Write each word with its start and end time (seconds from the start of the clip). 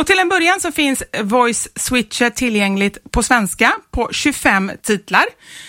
Och 0.00 0.06
till 0.06 0.18
en 0.18 0.28
början 0.28 0.60
så 0.60 0.72
finns 0.72 1.02
Voice 1.22 1.68
Switcher 1.76 2.30
tillgängligt 2.30 2.98
på 3.10 3.22
svenska 3.22 3.72
på 3.90 4.08
25 4.12 4.72
titlar. 4.82 5.24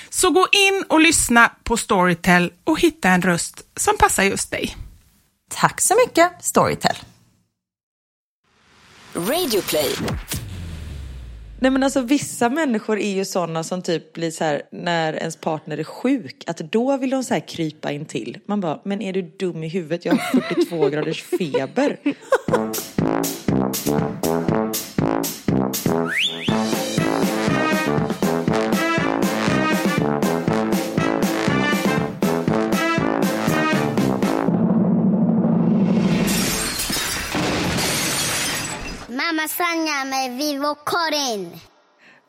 Så 0.09 0.29
gå 0.29 0.47
in 0.51 0.83
och 0.87 0.99
lyssna 0.99 1.51
på 1.63 1.77
Storytel 1.77 2.53
och 2.63 2.79
hitta 2.79 3.09
en 3.09 3.21
röst 3.21 3.61
som 3.75 3.97
passar 3.97 4.23
just 4.23 4.51
dig. 4.51 4.75
Tack 5.49 5.81
så 5.81 5.95
mycket 6.07 6.31
Storytel. 6.39 6.95
Radioplay. 9.13 9.95
Nej 11.59 11.71
men 11.71 11.83
alltså 11.83 12.01
vissa 12.01 12.49
människor 12.49 12.99
är 12.99 13.11
ju 13.11 13.25
sådana 13.25 13.63
som 13.63 13.81
typ 13.81 14.13
blir 14.13 14.31
så 14.31 14.43
här 14.43 14.61
när 14.71 15.13
ens 15.13 15.35
partner 15.35 15.77
är 15.77 15.83
sjuk 15.83 16.43
att 16.47 16.57
då 16.57 16.97
vill 16.97 17.09
de 17.09 17.23
så 17.23 17.33
här 17.33 17.47
krypa 17.47 17.91
in 17.91 18.05
till. 18.05 18.37
Man 18.45 18.61
bara, 18.61 18.79
men 18.85 19.01
är 19.01 19.13
du 19.13 19.21
dum 19.21 19.63
i 19.63 19.67
huvudet? 19.67 20.05
Jag 20.05 20.13
har 20.13 20.41
42 20.41 20.89
graders 20.89 21.23
feber. 21.23 21.97
Mamma 23.61 23.73
Sanja 39.47 40.05
med 40.05 40.38
Vivo 40.38 40.75
Karin. 40.85 41.49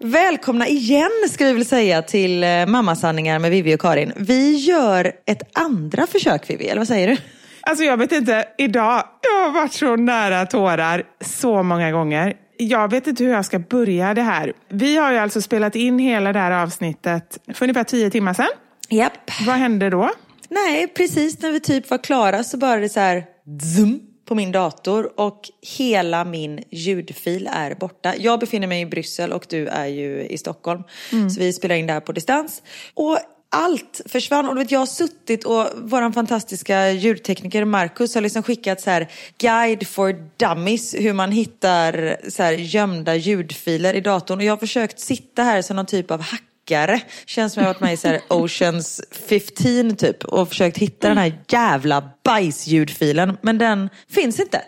Välkomna 0.01 0.69
igen 0.69 1.11
ska 1.31 1.45
vi 1.45 1.53
väl 1.53 1.65
säga 1.65 2.03
till 2.03 2.45
eh, 2.45 2.67
Mammasanningar 2.67 3.39
med 3.39 3.51
Vivi 3.51 3.75
och 3.75 3.81
Karin. 3.81 4.13
Vi 4.17 4.55
gör 4.57 5.13
ett 5.27 5.59
andra 5.59 6.07
försök 6.07 6.51
Vivi, 6.51 6.69
eller 6.69 6.81
vad 6.81 6.89
säger 6.89 7.09
du? 7.09 7.17
Alltså 7.63 7.85
jag 7.85 7.97
vet 7.97 8.13
inte, 8.13 8.49
idag, 8.59 9.05
jag 9.23 9.45
har 9.45 9.51
varit 9.53 9.73
så 9.73 9.97
nära 9.97 10.47
tårar 10.47 11.03
så 11.21 11.63
många 11.63 11.93
gånger. 11.93 12.37
Jag 12.57 12.91
vet 12.91 13.07
inte 13.07 13.25
hur 13.25 13.33
jag 13.33 13.45
ska 13.45 13.59
börja 13.59 14.15
det 14.15 14.23
här. 14.23 14.53
Vi 14.69 14.97
har 14.97 15.13
ju 15.13 15.19
alltså 15.19 15.43
spelat 15.43 15.77
in 15.77 15.99
hela 15.99 16.33
det 16.33 16.39
här 16.39 16.63
avsnittet 16.63 17.39
för 17.55 17.65
ungefär 17.65 17.85
tio 17.85 18.11
timmar 18.11 18.35
sedan. 18.35 18.49
Japp. 18.89 19.31
Vad 19.47 19.57
hände 19.57 19.91
då? 19.91 20.11
Nej, 20.49 20.89
precis 20.89 21.43
när 21.43 21.53
vi 21.53 21.61
typ 21.61 21.91
var 21.91 21.99
klara 21.99 22.45
så 22.45 22.57
bara 22.57 22.81
det 22.81 22.89
så 22.89 23.01
här 23.01 23.25
zoom 23.77 24.01
på 24.29 24.35
min 24.35 24.53
dator 24.53 25.21
och 25.21 25.41
hela 25.79 26.25
min 26.25 26.63
ljudfil 26.71 27.49
är 27.53 27.75
borta. 27.75 28.15
Jag 28.19 28.41
befinner 28.41 28.67
mig 28.67 28.81
i 28.81 28.87
Bryssel 28.87 29.33
och 29.33 29.47
du 29.49 29.67
är 29.67 29.87
ju 29.87 30.27
i 30.27 30.39
Stockholm. 30.39 30.83
Mm. 31.13 31.31
Så 31.31 31.41
vi 31.41 31.53
spelar 31.53 31.75
in 31.75 31.87
det 31.87 31.93
här 31.93 32.01
på 32.01 32.13
distans. 32.13 32.63
Och 32.95 33.19
allt 33.53 34.01
försvann. 34.07 34.49
Och 34.49 34.59
vet, 34.59 34.71
jag 34.71 34.79
har 34.79 34.87
suttit 34.87 35.45
och 35.45 35.69
vår 35.77 36.13
fantastiska 36.13 36.91
ljudtekniker 36.91 37.65
Marcus 37.65 38.15
har 38.15 38.23
liksom 38.23 38.43
skickat 38.43 38.81
så 38.81 38.91
här 38.91 39.09
guide 39.39 39.89
for 39.89 40.17
dummies 40.37 40.95
hur 40.95 41.13
man 41.13 41.33
hittar 41.33 42.17
så 42.31 42.43
här 42.43 42.53
gömda 42.53 43.15
ljudfiler 43.15 43.95
i 43.95 44.01
datorn. 44.01 44.39
Och 44.39 44.45
jag 44.45 44.53
har 44.53 44.59
försökt 44.59 45.01
sitta 45.01 45.43
här 45.43 45.63
som 45.63 45.77
någon 45.77 45.87
typ 45.87 46.11
av 46.11 46.21
hack. 46.21 46.43
Känns 47.27 47.53
som 47.53 47.63
jag 47.63 47.71
varit 47.71 47.81
med 47.81 47.93
i 47.93 47.97
så 47.97 48.19
Oceans 48.29 49.01
15 49.29 49.97
typ 49.97 50.25
och 50.25 50.49
försökt 50.49 50.79
hitta 50.79 51.09
den 51.09 51.19
här 51.19 51.39
jävla 51.49 52.11
bajsljudfilen. 52.25 53.37
Men 53.43 53.59
den 53.59 53.91
finns 54.11 54.41
inte. 54.41 54.63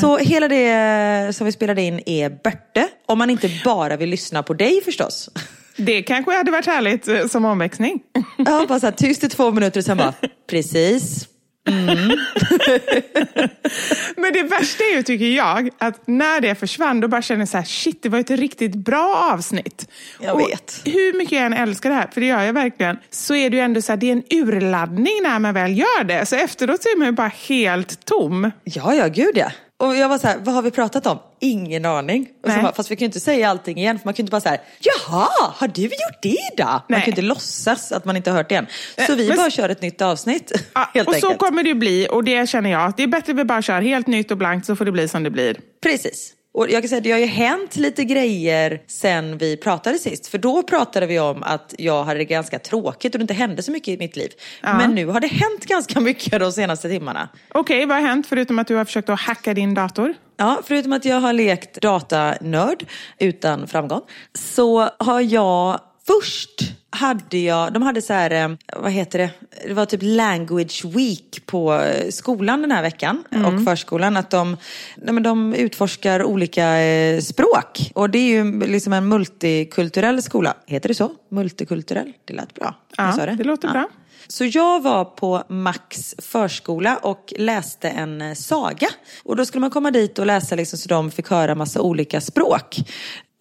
Så 0.00 0.16
hela 0.16 0.48
det 0.48 1.36
som 1.36 1.44
vi 1.44 1.52
spelade 1.52 1.82
in 1.82 2.00
är 2.06 2.30
börte. 2.30 2.88
Om 3.06 3.18
man 3.18 3.30
inte 3.30 3.60
bara 3.64 3.96
vill 3.96 4.10
lyssna 4.10 4.42
på 4.42 4.54
dig 4.54 4.80
förstås. 4.84 5.30
Det 5.76 6.02
kanske 6.02 6.36
hade 6.36 6.50
varit 6.50 6.66
härligt 6.66 7.08
eh, 7.08 7.26
som 7.26 7.44
omväxling. 7.44 8.00
Ja, 8.38 8.66
bara 8.68 8.80
så 8.80 8.86
här, 8.86 8.92
tyst 8.92 9.24
i 9.24 9.28
två 9.28 9.50
minuter 9.50 9.80
och 9.80 9.84
sen 9.84 9.96
bara, 9.96 10.14
precis. 10.50 11.28
Men 14.16 14.32
det 14.32 14.42
värsta 14.42 14.84
är 14.84 14.96
ju, 14.96 15.02
tycker 15.02 15.26
jag, 15.26 15.70
att 15.78 16.06
när 16.06 16.40
det 16.40 16.54
försvann, 16.54 17.00
då 17.00 17.08
bara 17.08 17.22
känner 17.22 17.40
jag 17.40 17.48
så 17.48 17.56
här, 17.56 17.64
shit, 17.64 18.02
det 18.02 18.08
var 18.08 18.18
ett 18.18 18.30
riktigt 18.30 18.74
bra 18.74 19.30
avsnitt. 19.32 19.88
Jag 20.20 20.34
och 20.34 20.40
vet. 20.40 20.80
Hur 20.84 21.18
mycket 21.18 21.32
jag 21.32 21.46
än 21.46 21.52
älskar 21.52 21.90
det 21.90 21.96
här, 21.96 22.08
för 22.12 22.20
det 22.20 22.26
gör 22.26 22.42
jag 22.42 22.52
verkligen, 22.52 22.96
så 23.10 23.34
är 23.34 23.50
det 23.50 23.56
ju 23.56 23.62
ändå 23.62 23.82
så 23.82 23.92
här, 23.92 23.96
det 23.96 24.06
är 24.06 24.12
en 24.12 24.22
urladdning 24.30 25.22
när 25.22 25.38
man 25.38 25.54
väl 25.54 25.78
gör 25.78 26.04
det. 26.04 26.26
Så 26.26 26.36
efteråt 26.36 26.82
så 26.82 26.88
är 26.88 26.98
man 26.98 27.06
ju 27.06 27.12
bara 27.12 27.32
helt 27.48 28.04
tom. 28.04 28.50
Ja, 28.64 28.94
ja, 28.94 29.08
gud 29.08 29.32
ja. 29.34 29.50
Och 29.76 29.96
jag 29.96 30.08
var 30.08 30.18
så 30.18 30.26
här, 30.26 30.38
vad 30.38 30.54
har 30.54 30.62
vi 30.62 30.70
pratat 30.70 31.06
om? 31.06 31.18
Ingen 31.40 31.84
aning. 31.84 32.28
Och 32.44 32.50
så 32.50 32.60
bara, 32.60 32.72
fast 32.72 32.90
vi 32.90 32.96
kan 32.96 33.00
ju 33.00 33.06
inte 33.06 33.20
säga 33.20 33.50
allting 33.50 33.78
igen, 33.78 33.98
för 33.98 34.06
man 34.06 34.14
kan 34.14 34.22
ju 34.22 34.22
inte 34.22 34.30
bara 34.30 34.40
säga 34.40 34.58
jaha, 34.80 35.28
har 35.54 35.68
du 35.68 35.82
gjort 35.82 36.22
det 36.22 36.36
då? 36.56 36.64
Man 36.64 36.82
kan 36.88 37.00
ju 37.00 37.06
inte 37.06 37.22
låtsas 37.22 37.92
att 37.92 38.04
man 38.04 38.16
inte 38.16 38.30
har 38.30 38.36
hört 38.36 38.48
det 38.48 38.54
än. 38.54 38.66
Så 39.06 39.14
vi 39.14 39.28
men- 39.28 39.36
bara 39.36 39.50
kör 39.50 39.68
ett 39.68 39.82
nytt 39.82 40.02
avsnitt, 40.02 40.52
Ja, 40.74 40.90
helt 40.94 41.08
och 41.08 41.14
så 41.14 41.26
enkelt. 41.26 41.40
kommer 41.40 41.62
det 41.62 41.74
bli, 41.74 42.08
och 42.10 42.24
det 42.24 42.48
känner 42.48 42.70
jag, 42.70 42.92
det 42.96 43.02
är 43.02 43.06
bättre 43.06 43.32
att 43.32 43.38
vi 43.38 43.44
bara 43.44 43.62
kör 43.62 43.80
helt 43.80 44.06
nytt 44.06 44.30
och 44.30 44.36
blankt 44.36 44.66
så 44.66 44.76
får 44.76 44.84
det 44.84 44.92
bli 44.92 45.08
som 45.08 45.22
det 45.22 45.30
blir. 45.30 45.56
Precis. 45.82 46.33
Och 46.54 46.70
jag 46.70 46.82
kan 46.82 46.88
säga 46.88 47.00
det 47.00 47.10
har 47.10 47.18
ju 47.18 47.26
hänt 47.26 47.76
lite 47.76 48.04
grejer 48.04 48.82
sen 48.86 49.38
vi 49.38 49.56
pratade 49.56 49.98
sist. 49.98 50.26
För 50.26 50.38
då 50.38 50.62
pratade 50.62 51.06
vi 51.06 51.20
om 51.20 51.42
att 51.42 51.74
jag 51.78 52.04
hade 52.04 52.18
det 52.18 52.24
ganska 52.24 52.58
tråkigt 52.58 53.14
och 53.14 53.18
det 53.18 53.22
inte 53.22 53.34
hände 53.34 53.62
så 53.62 53.72
mycket 53.72 53.88
i 53.88 53.98
mitt 53.98 54.16
liv. 54.16 54.30
Men 54.62 54.94
nu 54.94 55.06
har 55.06 55.20
det 55.20 55.26
hänt 55.26 55.66
ganska 55.66 56.00
mycket 56.00 56.40
de 56.40 56.52
senaste 56.52 56.88
timmarna. 56.88 57.28
Okej, 57.54 57.86
vad 57.86 57.96
har 57.96 58.08
hänt 58.08 58.26
förutom 58.26 58.58
att 58.58 58.66
du 58.66 58.74
har 58.74 58.84
försökt 58.84 59.08
att 59.08 59.20
hacka 59.20 59.54
din 59.54 59.74
dator? 59.74 60.14
Ja, 60.36 60.60
förutom 60.64 60.92
att 60.92 61.04
jag 61.04 61.20
har 61.20 61.32
lekt 61.32 61.80
datanörd 61.80 62.86
utan 63.18 63.68
framgång 63.68 64.02
så 64.34 64.88
har 64.98 65.20
jag 65.20 65.80
först 66.06 66.74
hade 66.90 67.38
jag, 67.38 67.72
de 67.72 67.82
hade 67.82 68.02
så 68.02 68.12
här, 68.12 68.30
eh, 68.30 68.56
vad 68.76 68.92
heter 68.92 69.18
det, 69.18 69.30
det 69.66 69.74
var 69.74 69.86
typ 69.86 70.00
language 70.02 70.84
week 70.84 71.46
på 71.46 71.74
eh, 71.74 72.10
skolan 72.10 72.60
den 72.60 72.70
här 72.70 72.82
veckan 72.82 73.24
och 73.46 73.64
förskolan. 73.64 74.16
Att 74.16 74.30
de, 74.30 74.56
nej 74.96 75.14
men 75.14 75.22
de 75.22 75.54
utforskar 75.54 76.24
olika 76.24 76.80
eh, 76.80 77.20
språk. 77.20 77.90
Och 77.94 78.10
det 78.10 78.18
är 78.18 78.28
ju 78.28 78.66
liksom 78.66 78.92
en 78.92 79.08
multikulturell 79.08 80.22
skola. 80.22 80.54
Heter 80.66 80.88
det 80.88 80.94
så? 80.94 81.12
Multikulturell? 81.30 82.12
Det 82.24 82.34
lät 82.34 82.54
bra. 82.54 82.74
Ja, 82.96 83.12
sa 83.12 83.26
det 83.26 83.44
låter 83.44 83.68
bra. 83.68 83.88
Så 84.28 84.44
jag 84.44 84.82
var 84.82 85.04
på 85.04 85.42
Max 85.48 86.14
förskola 86.18 86.96
och 86.96 87.32
läste 87.36 87.88
en 87.88 88.36
saga. 88.36 88.88
Och 89.24 89.36
då 89.36 89.46
skulle 89.46 89.60
man 89.60 89.70
komma 89.70 89.90
dit 89.90 90.18
och 90.18 90.26
läsa 90.26 90.54
liksom 90.54 90.78
så 90.78 90.88
de 90.88 91.10
fick 91.10 91.30
höra 91.30 91.54
massa 91.54 91.80
olika 91.80 92.20
språk. 92.20 92.76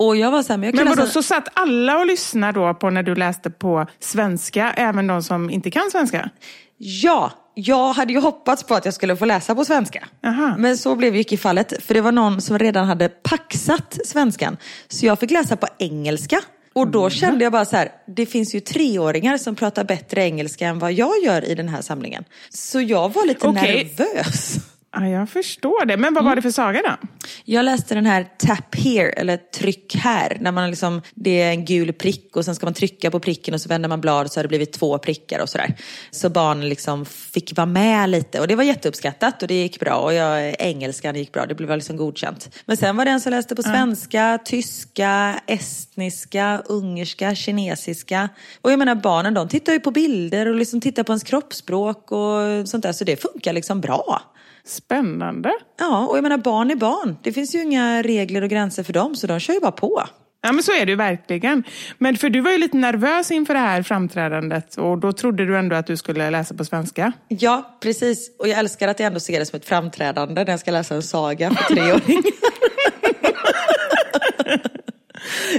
Och 0.07 0.15
jag 0.17 0.31
var 0.31 0.43
så 0.43 0.53
här, 0.53 0.57
men 0.57 0.67
jag 0.67 0.75
Men 0.75 0.87
vadå, 0.87 1.01
läsa... 1.01 1.13
så 1.13 1.23
satt 1.23 1.47
alla 1.53 1.99
och 1.99 2.05
lyssnade 2.05 2.59
då 2.59 2.73
på 2.73 2.89
när 2.89 3.03
du 3.03 3.15
läste 3.15 3.49
på 3.49 3.87
svenska, 3.99 4.73
även 4.77 5.07
de 5.07 5.23
som 5.23 5.49
inte 5.49 5.71
kan 5.71 5.91
svenska? 5.91 6.29
Ja, 6.77 7.31
jag 7.55 7.93
hade 7.93 8.13
ju 8.13 8.19
hoppats 8.19 8.63
på 8.63 8.75
att 8.75 8.85
jag 8.85 8.93
skulle 8.93 9.15
få 9.15 9.25
läsa 9.25 9.55
på 9.55 9.65
svenska. 9.65 10.07
Aha. 10.25 10.55
Men 10.57 10.77
så 10.77 10.95
blev 10.95 11.15
ju 11.15 11.21
icke 11.21 11.37
fallet. 11.37 11.83
För 11.83 11.93
det 11.93 12.01
var 12.01 12.11
någon 12.11 12.41
som 12.41 12.59
redan 12.59 12.87
hade 12.87 13.09
paxat 13.09 13.99
svenskan. 14.05 14.57
Så 14.87 15.05
jag 15.05 15.19
fick 15.19 15.31
läsa 15.31 15.55
på 15.55 15.67
engelska. 15.77 16.41
Och 16.73 16.87
då 16.87 17.09
kände 17.09 17.43
jag 17.43 17.51
bara 17.51 17.65
så 17.65 17.75
här, 17.75 17.91
det 18.07 18.25
finns 18.25 18.55
ju 18.55 18.59
treåringar 18.59 19.37
som 19.37 19.55
pratar 19.55 19.83
bättre 19.83 20.23
engelska 20.23 20.67
än 20.67 20.79
vad 20.79 20.93
jag 20.93 21.23
gör 21.23 21.45
i 21.45 21.55
den 21.55 21.69
här 21.69 21.81
samlingen. 21.81 22.23
Så 22.49 22.81
jag 22.81 23.13
var 23.13 23.25
lite 23.27 23.47
Okej. 23.47 23.93
nervös. 23.97 24.55
Ja, 24.95 25.07
jag 25.07 25.29
förstår 25.29 25.85
det. 25.85 25.97
Men 25.97 26.13
vad 26.13 26.23
var 26.23 26.35
det 26.35 26.41
för 26.41 26.51
saga 26.51 26.81
då? 26.81 27.07
Jag 27.45 27.65
läste 27.65 27.95
den 27.95 28.05
här 28.05 28.27
tap 28.37 28.75
here, 28.75 29.09
eller 29.09 29.37
tryck 29.37 29.95
här. 29.95 30.37
När 30.39 30.51
man 30.51 30.69
liksom, 30.69 31.01
det 31.15 31.41
är 31.41 31.49
en 31.49 31.65
gul 31.65 31.93
prick 31.93 32.35
och 32.35 32.45
sen 32.45 32.55
ska 32.55 32.65
man 32.65 32.73
trycka 32.73 33.11
på 33.11 33.19
pricken 33.19 33.53
och 33.53 33.61
så 33.61 33.69
vänder 33.69 33.89
man 33.89 34.01
blad 34.01 34.31
så 34.31 34.39
har 34.39 34.43
det 34.43 34.47
blivit 34.47 34.73
två 34.73 34.97
prickar 34.97 35.39
och 35.39 35.49
sådär. 35.49 35.75
Så 36.11 36.29
barnen 36.29 36.69
liksom 36.69 37.05
fick 37.05 37.57
vara 37.57 37.65
med 37.65 38.09
lite 38.09 38.39
och 38.39 38.47
det 38.47 38.55
var 38.55 38.63
jätteuppskattat 38.63 39.41
och 39.41 39.47
det 39.47 39.53
gick 39.53 39.79
bra. 39.79 39.95
Och 39.95 40.13
jag, 40.13 40.55
engelskan 40.59 41.15
gick 41.15 41.31
bra, 41.31 41.45
det 41.45 41.55
blev 41.55 41.75
liksom 41.75 41.97
godkänt. 41.97 42.55
Men 42.65 42.77
sen 42.77 42.97
var 42.97 43.05
det 43.05 43.11
en 43.11 43.21
som 43.21 43.31
läste 43.31 43.55
på 43.55 43.63
svenska, 43.63 44.39
tyska, 44.45 45.39
estniska, 45.47 46.61
ungerska, 46.65 47.35
kinesiska. 47.35 48.29
Och 48.61 48.71
jag 48.71 48.79
menar 48.79 48.95
barnen 48.95 49.33
de 49.33 49.47
tittar 49.47 49.73
ju 49.73 49.79
på 49.79 49.91
bilder 49.91 50.45
och 50.45 50.55
liksom 50.55 50.81
tittar 50.81 51.03
på 51.03 51.11
ens 51.11 51.23
kroppsspråk 51.23 52.11
och 52.11 52.69
sånt 52.69 52.83
där. 52.83 52.91
Så 52.91 53.03
det 53.03 53.21
funkar 53.21 53.53
liksom 53.53 53.81
bra. 53.81 54.21
Spännande. 54.65 55.51
Ja, 55.79 56.07
och 56.07 56.17
jag 56.17 56.23
menar 56.23 56.37
barn 56.37 56.71
är 56.71 56.75
barn. 56.75 57.17
Det 57.23 57.33
finns 57.33 57.55
ju 57.55 57.61
inga 57.61 58.01
regler 58.01 58.41
och 58.41 58.49
gränser 58.49 58.83
för 58.83 58.93
dem, 58.93 59.15
så 59.15 59.27
de 59.27 59.39
kör 59.39 59.53
ju 59.53 59.59
bara 59.59 59.71
på. 59.71 60.03
Ja, 60.45 60.51
men 60.51 60.63
så 60.63 60.71
är 60.71 60.85
det 60.85 60.91
ju 60.91 60.95
verkligen. 60.95 61.63
Men 61.97 62.17
för 62.17 62.29
du 62.29 62.41
var 62.41 62.51
ju 62.51 62.57
lite 62.57 62.77
nervös 62.77 63.31
inför 63.31 63.53
det 63.53 63.59
här 63.59 63.83
framträdandet 63.83 64.75
och 64.77 64.97
då 64.97 65.13
trodde 65.13 65.45
du 65.45 65.57
ändå 65.57 65.75
att 65.75 65.87
du 65.87 65.97
skulle 65.97 66.29
läsa 66.29 66.55
på 66.55 66.65
svenska. 66.65 67.11
Ja, 67.27 67.77
precis. 67.81 68.31
Och 68.39 68.47
jag 68.47 68.59
älskar 68.59 68.87
att 68.87 68.99
jag 68.99 69.07
ändå 69.07 69.19
ser 69.19 69.39
det 69.39 69.45
som 69.45 69.57
ett 69.57 69.65
framträdande 69.65 70.43
när 70.43 70.51
jag 70.51 70.59
ska 70.59 70.71
läsa 70.71 70.95
en 70.95 71.03
saga 71.03 71.51
för 71.51 71.75
treåringar. 71.75 72.23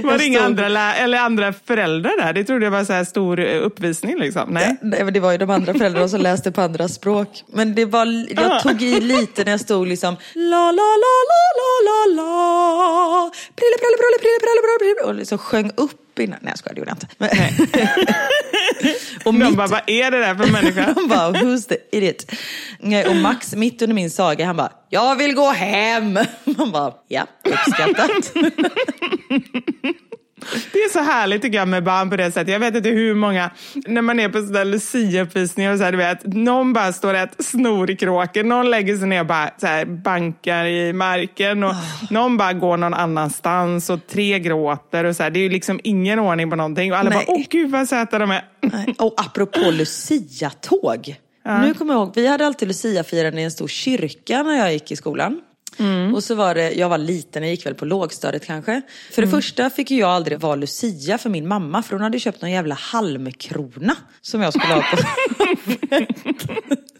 Var 0.03 0.17
det 0.17 0.25
inga 0.25 0.37
stod- 0.39 0.45
andra, 0.45 0.95
eller 0.95 1.17
andra 1.17 1.53
föräldrar 1.65 2.17
där? 2.25 2.33
Det 2.33 2.43
trodde 2.43 2.65
jag 2.65 2.71
var 2.71 2.83
så 2.83 2.93
här 2.93 3.03
stor 3.03 3.39
eh, 3.39 3.61
uppvisning 3.65 4.19
liksom. 4.19 4.49
Nej. 4.49 4.77
Nej, 4.81 5.03
men 5.03 5.13
det 5.13 5.19
var 5.19 5.31
ju 5.31 5.37
de 5.37 5.49
andra 5.49 5.73
föräldrarna 5.73 6.07
som 6.07 6.21
läste 6.21 6.51
på 6.51 6.61
andra 6.61 6.87
språk. 6.87 7.43
Men 7.53 7.75
det 7.75 7.85
var, 7.85 8.25
jag 8.41 8.61
tog 8.63 8.81
i 8.81 8.99
lite 8.99 9.43
när 9.43 9.51
jag 9.51 9.59
stod 9.59 9.87
liksom 9.87 10.15
la 10.33 10.71
la 10.71 10.89
la 11.03 11.15
la 11.31 11.43
la 11.59 11.71
la 11.87 12.15
la 12.21 13.31
prille 13.55 13.77
prille 13.77 13.97
prille 13.97 14.17
prille 14.19 14.39
prille 14.39 14.61
prille 14.61 14.95
prille 14.95 15.09
och 15.09 15.15
liksom 15.15 15.37
sjöng 15.37 15.71
upp 15.77 16.19
innan. 16.19 16.39
Nej 16.41 16.51
jag 16.51 16.57
skojar, 16.59 16.73
det 16.75 16.79
gjorde 16.79 16.91
jag 16.91 16.97
inte. 16.97 17.07
Men, 17.17 17.29
och 19.25 19.33
De 19.33 19.39
mitt, 19.39 19.57
bara, 19.57 19.67
vad 19.67 19.81
är 19.87 20.11
det 20.11 20.19
där 20.19 20.35
för 20.35 20.51
människa? 20.51 20.81
han 20.95 21.07
bara, 21.07 21.31
who's 21.31 21.67
the 21.67 21.97
idiot? 21.97 22.25
Och 23.09 23.15
Max, 23.15 23.55
mitt 23.55 23.81
under 23.81 23.95
min 23.95 24.09
saga, 24.09 24.45
han 24.45 24.57
bara, 24.57 24.71
jag 24.89 25.15
vill 25.15 25.35
gå 25.35 25.49
hem. 25.51 26.13
Man 26.43 26.71
bara, 26.71 26.93
ja, 27.07 27.27
uppskattat. 27.43 28.33
Det 30.73 30.79
är 30.79 30.89
så 30.89 30.99
härligt 30.99 31.41
tycker 31.41 31.57
jag 31.57 31.67
med 31.67 31.83
barn 31.83 32.09
på 32.09 32.15
det 32.15 32.31
sättet. 32.31 32.47
Jag 32.53 32.59
vet 32.59 32.75
inte 32.75 32.89
hur 32.89 33.15
många, 33.15 33.49
när 33.73 34.01
man 34.01 34.19
är 34.19 34.29
på 34.29 34.41
sådana 34.41 34.63
Lucia-uppvisningar 34.63 35.71
och 35.71 35.77
så 35.77 35.83
här, 35.83 35.91
du 35.91 35.97
vet, 35.97 36.25
någon 36.25 36.73
bara 36.73 36.93
står 36.93 37.13
och 37.13 37.19
äter 37.19 37.43
snorkråkor, 37.43 38.43
någon 38.43 38.69
lägger 38.69 38.97
sig 38.97 39.07
ner 39.07 39.19
och 39.19 39.25
bara 39.25 39.49
så 39.57 39.67
här, 39.67 39.85
bankar 39.85 40.65
i 40.65 40.93
marken 40.93 41.63
och 41.63 41.73
någon 42.09 42.37
bara 42.37 42.53
går 42.53 42.77
någon 42.77 42.93
annanstans 42.93 43.89
och 43.89 44.07
tre 44.07 44.39
gråter 44.39 45.03
och 45.03 45.15
så 45.15 45.23
här. 45.23 45.29
Det 45.29 45.39
är 45.39 45.43
ju 45.43 45.49
liksom 45.49 45.79
ingen 45.83 46.19
ordning 46.19 46.49
på 46.49 46.55
någonting 46.55 46.91
och 46.91 46.97
alla 46.97 47.09
Nej. 47.09 47.25
bara, 47.27 47.35
åh 47.35 47.43
gud 47.49 47.71
vad 47.71 47.89
söta 47.89 48.19
de 48.19 48.31
är. 48.31 48.45
Nej, 48.61 48.95
Och 48.99 49.13
apropå 49.17 49.59
Lucia-tåg. 49.71 51.15
Nu 51.45 51.73
kommer 51.73 51.93
jag 51.93 52.01
ihåg, 52.01 52.11
vi 52.15 52.27
hade 52.27 52.45
alltid 52.45 52.67
Lucia-firande 52.67 53.41
i 53.41 53.43
en 53.43 53.51
stor 53.51 53.67
kyrka 53.67 54.43
när 54.43 54.57
jag 54.57 54.73
gick 54.73 54.91
i 54.91 54.95
skolan. 54.95 55.41
Och 56.15 56.23
så 56.23 56.35
var 56.35 56.55
det, 56.55 56.71
jag 56.73 56.89
var 56.89 56.97
liten, 56.97 57.43
jag 57.43 57.51
gick 57.51 57.65
väl 57.65 57.75
på 57.75 57.85
lågstadiet 57.85 58.45
kanske. 58.45 58.81
För 59.11 59.21
det 59.21 59.27
första 59.27 59.69
fick 59.69 59.91
ju 59.91 59.99
jag 59.99 60.09
aldrig 60.09 60.39
vara 60.39 60.55
Lucia 60.55 61.17
för 61.17 61.29
min 61.29 61.47
mamma, 61.47 61.83
för 61.83 61.93
hon 61.93 62.01
hade 62.01 62.19
köpt 62.19 62.41
någon 62.41 62.51
jävla 62.51 62.75
halmkrona 62.75 63.95
som 64.21 64.41
jag 64.41 64.53
skulle 64.53 64.73
ha 64.73 64.81
på. 64.81 64.97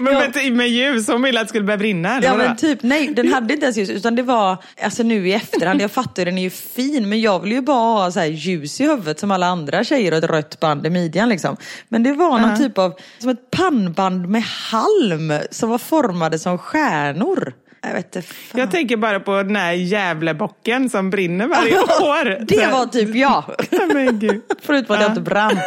Men 0.00 0.14
med, 0.14 0.52
med 0.52 0.68
ljus, 0.68 1.08
hon 1.08 1.22
ville 1.22 1.40
att 1.40 1.46
det 1.46 1.48
skulle 1.48 1.64
börja 1.64 1.78
brinna. 1.78 2.20
Ja 2.22 2.36
men 2.36 2.56
typ, 2.56 2.82
nej 2.82 3.14
den 3.14 3.32
hade 3.32 3.54
inte 3.54 3.64
ens 3.66 3.76
ljus 3.76 3.90
utan 3.90 4.14
det 4.14 4.22
var, 4.22 4.56
alltså 4.82 5.02
nu 5.02 5.28
i 5.28 5.32
efterhand, 5.32 5.80
jag 5.80 5.90
fattar 5.90 6.24
den 6.24 6.38
är 6.38 6.42
ju 6.42 6.50
fin 6.50 7.08
men 7.08 7.20
jag 7.20 7.40
vill 7.40 7.52
ju 7.52 7.60
bara 7.60 8.02
ha 8.02 8.10
så 8.10 8.20
här 8.20 8.26
ljus 8.26 8.80
i 8.80 8.84
huvudet 8.84 9.20
som 9.20 9.30
alla 9.30 9.46
andra 9.46 9.84
tjejer 9.84 10.12
och 10.12 10.18
ett 10.18 10.30
rött 10.30 10.60
band 10.60 10.86
i 10.86 10.90
midjan 10.90 11.28
liksom. 11.28 11.56
Men 11.88 12.02
det 12.02 12.12
var 12.12 12.38
någon 12.38 12.58
typ 12.58 12.78
av, 12.78 12.94
som 13.18 13.30
ett 13.30 13.50
pannband 13.50 14.28
med 14.28 14.42
halm 14.42 15.32
som 15.50 15.70
var 15.70 15.78
formade 15.78 16.38
som 16.38 16.58
stjärnor. 16.58 17.52
Jag 17.84 17.92
vet 17.92 18.16
inte, 18.16 18.22
fan. 18.28 18.60
Jag 18.60 18.70
tänker 18.70 18.96
bara 18.96 19.20
på 19.20 19.42
den 19.42 19.56
här 19.56 19.72
Gävlebocken 19.72 20.90
som 20.90 21.10
brinner 21.10 21.46
varje 21.46 21.80
år. 21.80 22.44
Det 22.44 22.66
var 22.66 22.86
typ 22.86 23.14
jag. 23.14 23.44
Men 23.94 24.18
gud. 24.18 24.42
Förutom 24.62 24.96
att 24.96 25.02
jag 25.02 25.10
inte 25.10 25.20
brann. 25.20 25.58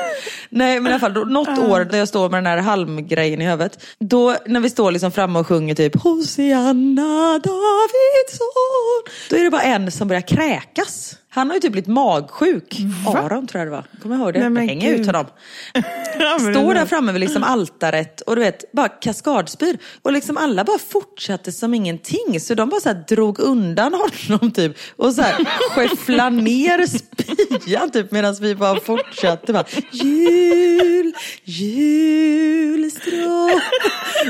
Nej 0.50 0.80
men 0.80 0.92
i 0.92 0.94
alla 0.94 1.00
fall, 1.00 1.14
då, 1.14 1.22
något 1.22 1.60
år 1.60 1.80
där 1.80 1.98
jag 1.98 2.08
står 2.08 2.30
med 2.30 2.38
den 2.44 2.46
här 2.46 2.58
halmgrejen 2.58 3.42
i 3.42 3.46
huvudet. 3.46 3.80
Då 4.00 4.36
när 4.46 4.60
vi 4.60 4.70
står 4.70 4.92
liksom 4.92 5.12
framme 5.12 5.40
och 5.40 5.48
sjunger 5.48 5.76
typ 5.76 6.02
Hosianna 6.04 7.40
Davidsson. 7.44 9.04
Då 9.30 9.36
är 9.36 9.44
det 9.44 9.50
bara 9.50 9.62
en 9.62 9.92
som 9.92 10.08
börjar 10.08 10.22
kräkas. 10.22 11.16
Han 11.36 11.50
har 11.50 11.56
ju 11.56 11.60
typ 11.60 11.72
blivit 11.72 11.88
magsjuk. 11.88 12.78
Aron 13.08 13.48
tror 13.48 13.60
jag 13.60 13.68
det 13.68 13.72
var. 13.72 13.86
Kommer 14.02 14.16
ihåg 14.16 14.34
det? 14.34 14.40
Nej, 14.40 14.50
men 14.50 14.70
hänger 14.70 14.94
ut 14.94 15.06
honom. 15.06 15.26
Står 16.40 16.74
där 16.74 16.86
framme 16.86 17.12
vid 17.12 17.22
liksom 17.22 17.44
altaret 17.44 18.22
och 18.22 18.36
du 18.36 18.42
vet, 18.42 18.72
bara 18.72 18.90
kaskadspyr. 18.90 19.78
Och 20.02 20.12
liksom 20.12 20.38
alla 20.38 20.64
bara 20.64 20.78
fortsatte 20.78 21.52
som 21.52 21.74
ingenting. 21.74 22.40
Så 22.40 22.56
de 22.56 22.70
bara 22.70 22.82
så 22.82 22.90
här 22.90 23.04
drog 23.08 23.40
undan 23.40 23.94
honom 23.94 24.52
typ. 24.52 24.78
Och 24.96 25.14
så 25.14 25.22
här 25.22 25.46
skäfflade 25.70 26.42
ner 26.42 26.88
spyan 26.88 27.92
typ 27.92 28.12
medan 28.12 28.36
vi 28.42 28.56
bara 28.56 28.80
fortsatte. 28.80 29.54
Bara, 29.54 29.66
jul, 29.92 31.14
julstrå. 31.44 33.50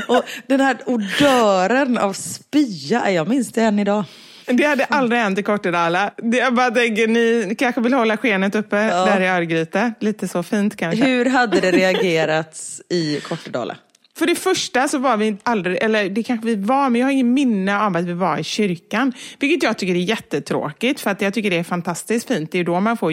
Och 0.16 0.22
den 0.46 0.60
här 0.60 0.78
odören 0.86 1.98
av 1.98 2.12
spya, 2.12 3.10
jag 3.10 3.28
minns 3.28 3.52
det 3.52 3.62
än 3.62 3.78
idag. 3.78 4.04
Det 4.46 4.64
hade 4.64 4.84
aldrig 4.84 5.20
hänt 5.20 5.38
i 5.38 5.42
Kortedala. 5.42 6.10
Jag 6.22 6.54
bara 6.54 6.70
tänker, 6.70 7.06
ni 7.08 7.54
kanske 7.58 7.80
vill 7.80 7.94
hålla 7.94 8.16
skenet 8.16 8.54
uppe 8.54 8.76
där 8.76 9.20
i 9.20 9.28
Örgryte. 9.28 9.92
Lite 10.00 10.28
så 10.28 10.42
fint 10.42 10.76
kanske. 10.76 11.04
Hur 11.04 11.24
hade 11.24 11.60
det 11.60 11.70
reagerats 11.70 12.82
i 12.88 13.20
Kortedala? 13.20 13.76
För 14.18 14.26
det 14.26 14.34
första 14.34 14.88
så 14.88 14.98
var 14.98 15.16
vi 15.16 15.36
aldrig, 15.42 15.82
eller 15.82 16.08
det 16.08 16.22
kanske 16.22 16.46
vi 16.46 16.54
var, 16.54 16.90
men 16.90 17.00
jag 17.00 17.06
har 17.06 17.12
ingen 17.12 17.34
minne 17.34 17.80
av 17.80 17.96
att 17.96 18.04
vi 18.04 18.12
var 18.12 18.38
i 18.38 18.44
kyrkan. 18.44 19.12
Vilket 19.38 19.62
jag 19.62 19.78
tycker 19.78 19.94
är 19.94 19.98
jättetråkigt, 19.98 21.00
för 21.00 21.10
att 21.10 21.20
jag 21.20 21.34
tycker 21.34 21.50
det 21.50 21.58
är 21.58 21.64
fantastiskt 21.64 22.28
fint. 22.28 22.52
Det 22.52 22.56
är 22.56 22.60
ju 22.60 22.64
då 22.64 22.80
man 22.80 22.96
får 22.96 23.12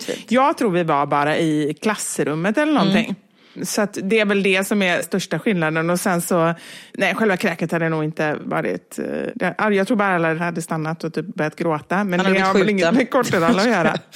fint. 0.00 0.30
Jag 0.30 0.58
tror 0.58 0.70
vi 0.70 0.82
var 0.82 1.06
bara 1.06 1.38
i 1.38 1.74
klassrummet 1.82 2.58
eller 2.58 2.72
någonting. 2.72 3.04
Mm. 3.04 3.14
Så 3.64 3.82
att 3.82 3.98
det 4.02 4.20
är 4.20 4.24
väl 4.24 4.42
det 4.42 4.66
som 4.66 4.82
är 4.82 5.02
största 5.02 5.38
skillnaden. 5.38 5.90
Och 5.90 6.00
sen 6.00 6.20
så, 6.22 6.54
nej 6.94 7.14
själva 7.14 7.36
kräket 7.36 7.72
hade 7.72 7.88
nog 7.88 8.04
inte 8.04 8.36
varit... 8.44 8.98
eh, 8.98 9.26
Jag 9.72 9.86
tror 9.86 9.96
bara 9.96 10.14
alla 10.14 10.34
hade 10.34 10.62
stannat 10.62 11.04
och 11.04 11.14
typ 11.14 11.26
börjat 11.34 11.56
gråta. 11.56 12.04
Men 12.04 12.32
det 12.32 12.40
har 12.40 12.54
väl 12.54 12.70
inget 12.70 12.94
med 12.94 13.10
Kortedala 13.10 13.62
att 13.62 13.68
göra. 13.68 13.98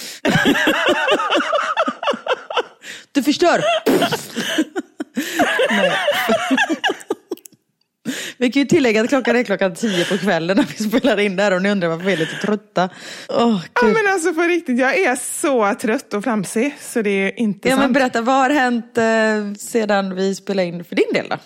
Du 3.13 3.23
förstör! 3.23 3.65
Vi 8.37 8.51
kan 8.53 8.63
ju 8.63 8.67
tillägga 8.67 9.01
att 9.03 9.09
klockan 9.09 9.37
är 9.37 9.43
klockan 9.43 9.75
tio 9.75 10.05
på 10.05 10.19
kvällen 10.19 10.57
när 10.57 10.65
vi 10.79 10.85
spelar 10.99 11.21
in 11.21 11.37
där 11.37 11.53
och 11.55 11.63
ni 11.63 11.71
undrar 11.71 11.89
varför 11.89 12.05
vi 12.05 12.13
är 12.13 12.17
lite 12.17 12.37
trötta. 12.37 12.89
Åh, 13.29 13.61
Ja 13.75 13.83
men 13.87 14.13
alltså 14.13 14.35
på 14.35 14.41
riktigt, 14.43 14.79
jag 14.79 14.99
är 14.99 15.17
så 15.17 15.75
trött 15.81 16.15
och 16.15 16.23
flamsig 16.23 16.75
så 16.81 17.03
det 17.03 17.11
är 17.11 17.41
inte 17.41 17.69
Ja, 17.69 17.77
men 17.77 17.85
sant. 17.85 17.95
berätta, 17.95 18.23
vad 18.23 18.35
har 18.37 18.51
hänt 18.51 18.99
eh, 18.99 19.59
sedan 19.59 20.15
vi 20.17 20.35
spelade 20.35 20.69
in 20.69 20.85
för 20.85 20.97
din 20.97 21.13
del 21.15 21.27
då? 21.31 21.37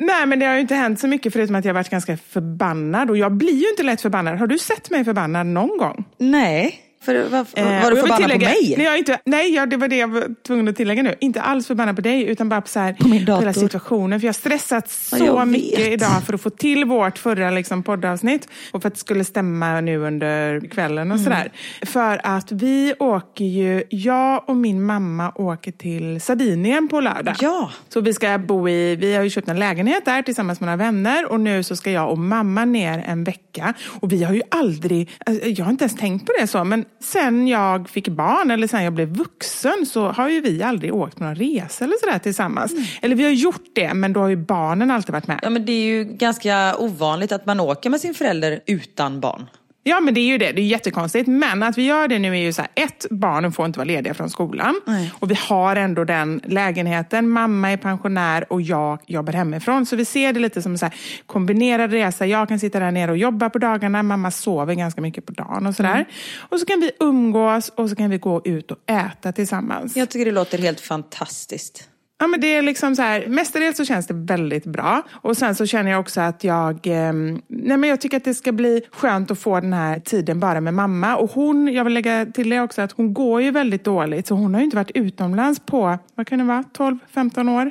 Nej, 0.00 0.26
men 0.26 0.38
det 0.38 0.46
har 0.46 0.54
ju 0.54 0.60
inte 0.60 0.74
hänt 0.74 1.00
så 1.00 1.06
mycket 1.06 1.32
förutom 1.32 1.54
att 1.56 1.64
jag 1.64 1.70
har 1.70 1.74
varit 1.80 1.88
ganska 1.90 2.16
förbannad. 2.16 3.10
Och 3.10 3.16
jag 3.18 3.32
blir 3.32 3.54
ju 3.62 3.70
inte 3.70 3.82
lätt 3.82 4.00
förbannad. 4.00 4.38
Har 4.38 4.46
du 4.46 4.58
sett 4.58 4.90
mig 4.90 5.04
förbannad 5.04 5.46
någon 5.46 5.78
gång? 5.78 6.04
Nej, 6.18 6.80
för, 7.02 7.28
var, 7.28 7.38
Eh, 7.54 7.82
var 7.82 7.90
du 7.90 7.96
förbannad 7.96 8.16
tillägga- 8.22 8.46
på 8.48 8.52
mig? 8.62 8.74
Nej, 8.76 8.86
jag 8.86 8.98
inte, 8.98 9.18
nej 9.24 9.54
ja, 9.54 9.66
det 9.66 9.76
var 9.76 9.88
det 9.88 9.96
jag 9.96 10.08
var 10.08 10.42
tvungen 10.46 10.68
att 10.68 10.76
tillägga 10.76 11.02
nu. 11.02 11.14
Inte 11.20 11.40
alls 11.42 11.66
förbannad 11.66 11.96
på 11.96 12.02
dig, 12.02 12.22
utan 12.24 12.48
bara 12.48 12.60
på, 12.60 12.68
så 12.68 12.80
här, 12.80 12.92
På 12.92 13.08
min 13.08 13.24
dator. 13.24 13.40
hela 13.40 13.52
situationen. 13.52 14.20
För 14.20 14.26
jag 14.26 14.28
har 14.32 14.34
stressat 14.38 14.90
så 14.90 15.24
jag 15.24 15.48
mycket 15.48 15.78
vet. 15.78 15.92
idag 15.92 16.22
för 16.26 16.34
att 16.34 16.40
få 16.40 16.50
till 16.50 16.84
vårt 16.84 17.18
förra 17.18 17.50
liksom, 17.50 17.82
poddavsnitt. 17.82 18.48
Och 18.72 18.82
för 18.82 18.88
att 18.88 18.94
det 18.94 19.00
skulle 19.00 19.24
stämma 19.24 19.80
nu 19.80 19.98
under 19.98 20.60
kvällen 20.70 21.10
och 21.12 21.16
Mm. 21.18 21.24
sådär. 21.24 21.52
För 21.86 22.20
att 22.24 22.52
vi 22.52 22.94
åker 22.98 23.44
ju, 23.44 23.82
jag 23.90 24.48
och 24.48 24.56
min 24.56 24.82
mamma 24.82 25.32
åker 25.34 25.72
till 25.72 26.20
Sardinien 26.20 26.88
på 26.88 27.00
lördag. 27.00 27.34
Ja. 27.40 27.70
Så 27.88 28.00
vi 28.00 28.14
ska 28.14 28.38
bo 28.38 28.68
i, 28.68 28.96
vi 28.96 29.14
har 29.14 29.22
ju 29.24 29.30
köpt 29.30 29.48
en 29.48 29.58
lägenhet 29.58 30.04
där 30.04 30.22
tillsammans 30.22 30.60
med 30.60 30.66
några 30.66 30.76
vänner 30.76 31.32
och 31.32 31.40
nu 31.40 31.62
så 31.62 31.76
ska 31.76 31.90
jag 31.90 32.10
och 32.10 32.18
mamma 32.18 32.64
ner 32.64 33.04
en 33.06 33.24
vecka. 33.24 33.74
Och 34.00 34.12
vi 34.12 34.24
har 34.24 34.34
ju 34.34 34.42
aldrig, 34.50 35.10
alltså, 35.26 35.46
jag 35.48 35.64
har 35.64 35.70
inte 35.72 35.84
ens 35.84 35.96
tänkt 35.96 36.26
på 36.26 36.32
det 36.40 36.46
så, 36.46 36.64
men 36.64 36.84
sen 37.00 37.48
jag 37.48 37.88
fick 37.88 38.08
barn 38.08 38.50
eller 38.50 38.66
sen 38.66 38.84
jag 38.84 38.92
blev 38.92 39.08
vuxen 39.08 39.86
så 39.86 40.08
har 40.08 40.28
ju 40.28 40.40
vi 40.40 40.62
aldrig 40.62 40.94
åkt 40.94 41.18
någon 41.20 41.34
resa 41.34 41.84
eller 41.84 41.96
sådär 42.00 42.18
tillsammans. 42.18 42.72
Eller 43.02 43.16
vi 43.16 43.24
har 43.24 43.30
gjort 43.30 43.64
det, 43.74 43.94
men 43.94 44.12
då 44.12 44.20
har 44.20 44.28
ju 44.28 44.36
barnen 44.36 44.90
alltid 44.90 45.12
varit 45.12 45.26
med. 45.26 45.40
Ja, 45.42 45.50
men 45.50 45.66
det 45.66 45.72
är 45.72 45.84
ju 45.84 46.04
ganska 46.04 46.76
ovanligt 46.78 47.32
att 47.32 47.46
man 47.46 47.60
åker 47.60 47.90
med 47.90 48.00
sin 48.00 48.14
förälder 48.14 48.60
utan 48.66 49.20
barn. 49.20 49.46
Ja, 49.88 50.00
men 50.00 50.14
det 50.14 50.20
är 50.20 50.26
ju 50.26 50.38
det. 50.38 50.52
Det 50.52 50.60
är 50.60 50.66
jättekonstigt. 50.66 51.28
Men 51.28 51.62
att 51.62 51.78
vi 51.78 51.82
gör 51.82 52.08
det 52.08 52.18
nu 52.18 52.32
är 52.32 52.40
ju 52.40 52.52
så 52.52 52.62
här, 52.62 52.70
ett, 52.74 53.06
barnen 53.10 53.52
får 53.52 53.66
inte 53.66 53.78
vara 53.78 53.84
lediga 53.86 54.14
från 54.14 54.30
skolan. 54.30 54.80
Och 55.18 55.30
vi 55.30 55.34
har 55.34 55.76
ändå 55.76 56.04
den 56.04 56.40
lägenheten. 56.44 57.28
Mamma 57.28 57.72
är 57.72 57.76
pensionär 57.76 58.52
och 58.52 58.62
jag 58.62 58.98
jobbar 59.06 59.32
hemifrån. 59.32 59.86
Så 59.86 59.96
vi 59.96 60.04
ser 60.04 60.32
det 60.32 60.40
lite 60.40 60.62
som 60.62 60.72
en 60.72 60.78
så 60.78 60.86
här 60.86 60.94
kombinerad 61.26 61.90
resa. 61.90 62.26
Jag 62.26 62.48
kan 62.48 62.58
sitta 62.58 62.80
där 62.80 62.90
nere 62.90 63.10
och 63.10 63.16
jobba 63.16 63.50
på 63.50 63.58
dagarna. 63.58 64.02
Mamma 64.02 64.30
sover 64.30 64.74
ganska 64.74 65.00
mycket 65.00 65.26
på 65.26 65.32
dagen 65.32 65.66
och 65.66 65.74
sådär. 65.74 66.04
Och 66.38 66.60
så 66.60 66.66
kan 66.66 66.80
vi 66.80 66.90
umgås 67.00 67.68
och 67.68 67.90
så 67.90 67.96
kan 67.96 68.10
vi 68.10 68.18
gå 68.18 68.42
ut 68.44 68.70
och 68.70 68.78
äta 68.86 69.32
tillsammans. 69.32 69.96
Jag 69.96 70.10
tycker 70.10 70.24
det 70.24 70.32
låter 70.32 70.58
helt 70.58 70.80
fantastiskt. 70.80 71.88
Ja, 72.20 72.26
men 72.26 72.40
det 72.40 72.54
är 72.54 72.62
liksom 72.62 72.96
så 72.96 73.02
här, 73.02 73.26
mestadels 73.26 73.76
så 73.76 73.84
känns 73.84 74.06
det 74.06 74.14
väldigt 74.14 74.66
bra. 74.66 75.02
Och 75.10 75.36
sen 75.36 75.54
så 75.54 75.66
känner 75.66 75.90
jag 75.90 76.00
också 76.00 76.20
att 76.20 76.44
jag, 76.44 76.86
eh, 76.86 77.12
nej 77.48 77.76
men 77.76 77.84
jag 77.84 78.00
tycker 78.00 78.16
att 78.16 78.24
det 78.24 78.34
ska 78.34 78.52
bli 78.52 78.82
skönt 78.92 79.30
att 79.30 79.38
få 79.38 79.60
den 79.60 79.72
här 79.72 80.00
tiden 80.00 80.40
bara 80.40 80.60
med 80.60 80.74
mamma. 80.74 81.16
Och 81.16 81.30
hon, 81.30 81.68
jag 81.68 81.84
vill 81.84 81.94
lägga 81.94 82.26
till 82.26 82.50
det 82.50 82.60
också, 82.60 82.82
att 82.82 82.92
hon 82.92 83.14
går 83.14 83.42
ju 83.42 83.50
väldigt 83.50 83.84
dåligt. 83.84 84.26
Så 84.26 84.34
hon 84.34 84.54
har 84.54 84.60
ju 84.60 84.64
inte 84.64 84.76
varit 84.76 84.90
utomlands 84.94 85.60
på, 85.60 85.98
vad 86.14 86.26
kan 86.26 86.38
det 86.38 86.44
vara, 86.44 86.64
12-15 86.76 87.60
år. 87.60 87.70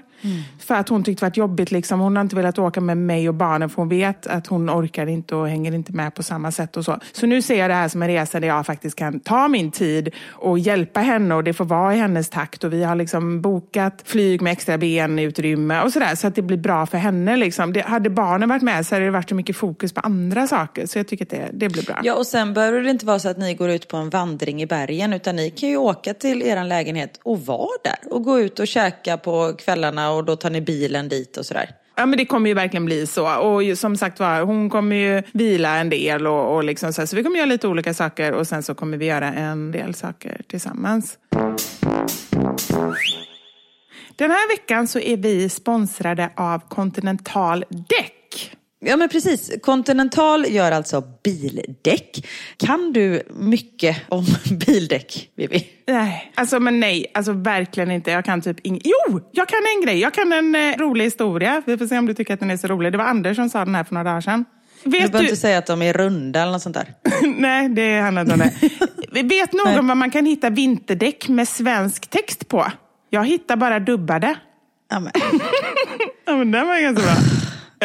För 0.60 0.76
att 0.76 0.90
hon 0.90 1.04
tyckte 1.04 1.26
det 1.26 1.30
var 1.30 1.38
jobbigt 1.38 1.72
liksom. 1.72 2.00
Hon 2.00 2.16
har 2.16 2.24
inte 2.24 2.36
velat 2.36 2.60
åka 2.60 2.82
med 2.82 2.98
mig 2.98 3.30
och 3.30 3.36
barnen 3.36 3.70
för 3.70 3.76
hon 3.76 3.90
vet 3.90 4.28
att 4.28 4.48
hon 4.48 4.70
orkar 4.70 5.08
inte 5.08 5.36
och 5.36 5.50
hänger 5.50 5.74
inte 5.74 5.92
med 5.94 6.16
på 6.16 6.24
samma 6.24 6.52
sätt 6.52 6.78
och 6.78 6.86
så. 6.86 7.00
Så 7.12 7.26
nu 7.26 7.42
ser 7.42 7.60
jag 7.60 7.70
det 7.70 7.74
här 7.74 7.88
som 7.88 8.02
en 8.02 8.08
resa 8.08 8.40
där 8.40 8.48
jag 8.48 8.66
faktiskt 8.66 8.96
kan 8.96 9.20
ta 9.20 9.48
min 9.48 9.72
tid 9.72 10.10
och 10.30 10.60
hjälpa 10.60 11.00
henne 11.00 11.36
och 11.36 11.44
det 11.44 11.54
får 11.54 11.66
vara 11.66 11.96
i 11.96 11.98
hennes 11.98 12.30
takt. 12.30 12.64
Och 12.64 12.74
vi 12.74 12.84
har 12.84 12.96
liksom 12.96 13.42
bokat 13.42 14.02
flyg 14.06 14.37
med 14.42 14.52
extra 14.52 14.78
benutrymme 14.78 15.82
och 15.82 15.94
sådär 15.94 16.16
så 16.16 16.28
att 16.28 16.36
det 16.36 16.42
blir 16.42 16.58
bra 16.58 16.86
för 16.86 16.98
henne. 16.98 17.38
Liksom. 17.38 17.74
Det, 17.74 17.82
hade 17.82 18.10
barnen 18.10 18.50
varit 18.50 18.62
med 18.62 18.88
så 18.88 18.96
hade 18.96 19.06
det 19.06 19.12
varit 19.12 19.30
så 19.30 19.36
mycket 19.36 19.56
fokus 19.56 19.94
på 19.94 20.02
andra 20.02 20.48
saker. 20.48 20.86
Så 20.86 21.00
jag 21.00 21.08
tycker 21.08 21.26
att 21.26 21.30
det, 21.30 21.50
det 21.54 21.70
blir 21.70 21.84
bra. 21.84 22.02
Ja, 22.04 22.14
och 22.14 22.28
sen 22.28 22.54
behöver 22.54 22.82
det 22.82 22.90
inte 22.90 23.06
vara 23.06 23.20
så 23.20 23.30
att 23.30 23.38
ni 23.38 23.54
går 23.54 23.70
ut 23.70 23.88
på 23.88 23.98
en 23.98 24.10
vandring 24.10 24.62
i 24.62 24.66
bergen 24.66 25.14
utan 25.14 25.36
ni 25.36 25.50
kan 25.50 25.70
ju 25.70 25.78
åka 25.78 26.14
till 26.14 26.42
er 26.42 26.64
lägenhet 26.64 27.20
och 27.24 27.46
vara 27.46 27.78
där 27.84 28.14
och 28.14 28.24
gå 28.24 28.40
ut 28.40 28.60
och 28.60 28.68
käka 28.68 29.18
på 29.18 29.54
kvällarna 29.54 30.12
och 30.12 30.26
då 30.26 30.36
tar 30.36 30.50
ni 30.50 30.62
bilen 30.62 31.10
dit 31.10 31.38
och 31.38 31.46
sådär. 31.46 31.76
Ja, 32.00 32.06
men 32.06 32.18
det 32.18 32.26
kommer 32.26 32.50
ju 32.50 32.54
verkligen 32.54 32.86
bli 32.86 33.08
så. 33.08 33.36
Och 33.38 33.78
som 33.78 33.98
sagt 33.98 34.20
var, 34.20 34.42
hon 34.42 34.70
kommer 34.70 34.96
ju 34.96 35.24
vila 35.34 35.78
en 35.78 35.90
del 35.90 36.28
och, 36.28 36.56
och 36.56 36.64
liksom 36.64 36.94
så, 36.94 37.02
här, 37.02 37.06
så 37.06 37.16
vi 37.16 37.24
kommer 37.24 37.38
göra 37.38 37.46
lite 37.46 37.68
olika 37.68 37.94
saker 37.94 38.32
och 38.32 38.48
sen 38.48 38.64
så 38.64 38.76
kommer 38.76 38.98
vi 38.98 39.06
göra 39.06 39.34
en 39.34 39.72
del 39.72 39.94
saker 39.94 40.42
tillsammans. 40.48 41.18
Den 44.18 44.32
här 44.32 44.50
veckan 44.50 44.88
så 44.88 45.00
är 45.00 45.18
vi 45.18 45.50
sponsrade 45.50 46.30
av 46.36 46.60
Continental 46.70 47.66
Däck. 47.70 48.58
Ja 48.80 48.98
men 48.98 49.10
precis, 49.10 49.52
Continental 49.62 50.46
gör 50.50 50.72
alltså 50.72 51.04
bildäck. 51.24 52.28
Kan 52.58 52.94
du 52.94 53.24
mycket 53.30 53.98
om 54.10 54.26
bildäck, 54.66 55.30
Vivi? 55.36 55.68
Nej, 55.88 56.32
alltså 56.36 56.60
men 56.60 56.80
nej, 56.80 57.06
alltså 57.14 57.32
verkligen 57.32 57.92
inte. 57.92 58.12
Jag 58.12 58.26
kan 58.26 58.42
typ 58.42 58.58
inget. 58.64 58.82
Jo, 58.86 59.22
jag 59.32 59.48
kan 59.48 59.60
en 59.76 59.86
grej. 59.86 60.00
Jag 60.00 60.14
kan 60.14 60.34
en 60.34 60.56
eh, 60.56 60.78
rolig 60.78 61.06
historia. 61.06 61.62
Vi 61.66 61.78
får 61.78 61.88
se 61.88 61.98
om 61.98 62.06
du 62.06 62.14
tycker 62.14 62.34
att 62.34 62.40
den 62.40 62.52
är 62.52 62.58
så 62.58 62.68
rolig. 62.68 62.92
Det 62.92 62.98
var 62.98 63.06
Anders 63.06 63.36
som 63.36 63.50
sa 63.50 63.66
den 63.66 63.76
här 63.76 63.84
för 63.84 63.94
några 63.94 64.10
dagar 64.10 64.22
sedan. 64.22 64.46
Du 64.84 64.90
Vet 64.90 65.00
behöver 65.00 65.20
du... 65.20 65.26
inte 65.26 65.36
säga 65.36 65.58
att 65.58 65.66
de 65.66 65.82
är 65.82 65.94
runda 65.94 66.42
eller 66.42 66.52
något 66.52 66.62
sånt 66.62 66.76
där. 66.76 66.94
Nej, 67.38 67.70
det 67.70 68.00
handlar 68.00 68.22
inte 68.22 68.34
om 68.34 68.40
det. 68.40 69.24
Vet 69.24 69.54
någon 69.54 69.88
vad 69.88 69.98
man 69.98 70.12
kan 70.12 70.26
hitta 70.26 70.50
vinterdäck 70.50 71.28
med 71.28 71.48
svensk 71.48 72.08
text 72.10 72.48
på? 72.48 72.72
Jag 73.10 73.26
hittar 73.26 73.56
bara 73.56 73.80
dubbade. 73.80 74.36
Ja, 74.90 75.00
men. 75.00 75.12
Ja, 76.26 76.36
men 76.36 76.52
den 76.52 76.68
var 76.68 76.80
ganska 76.80 77.04
bra. 77.04 77.14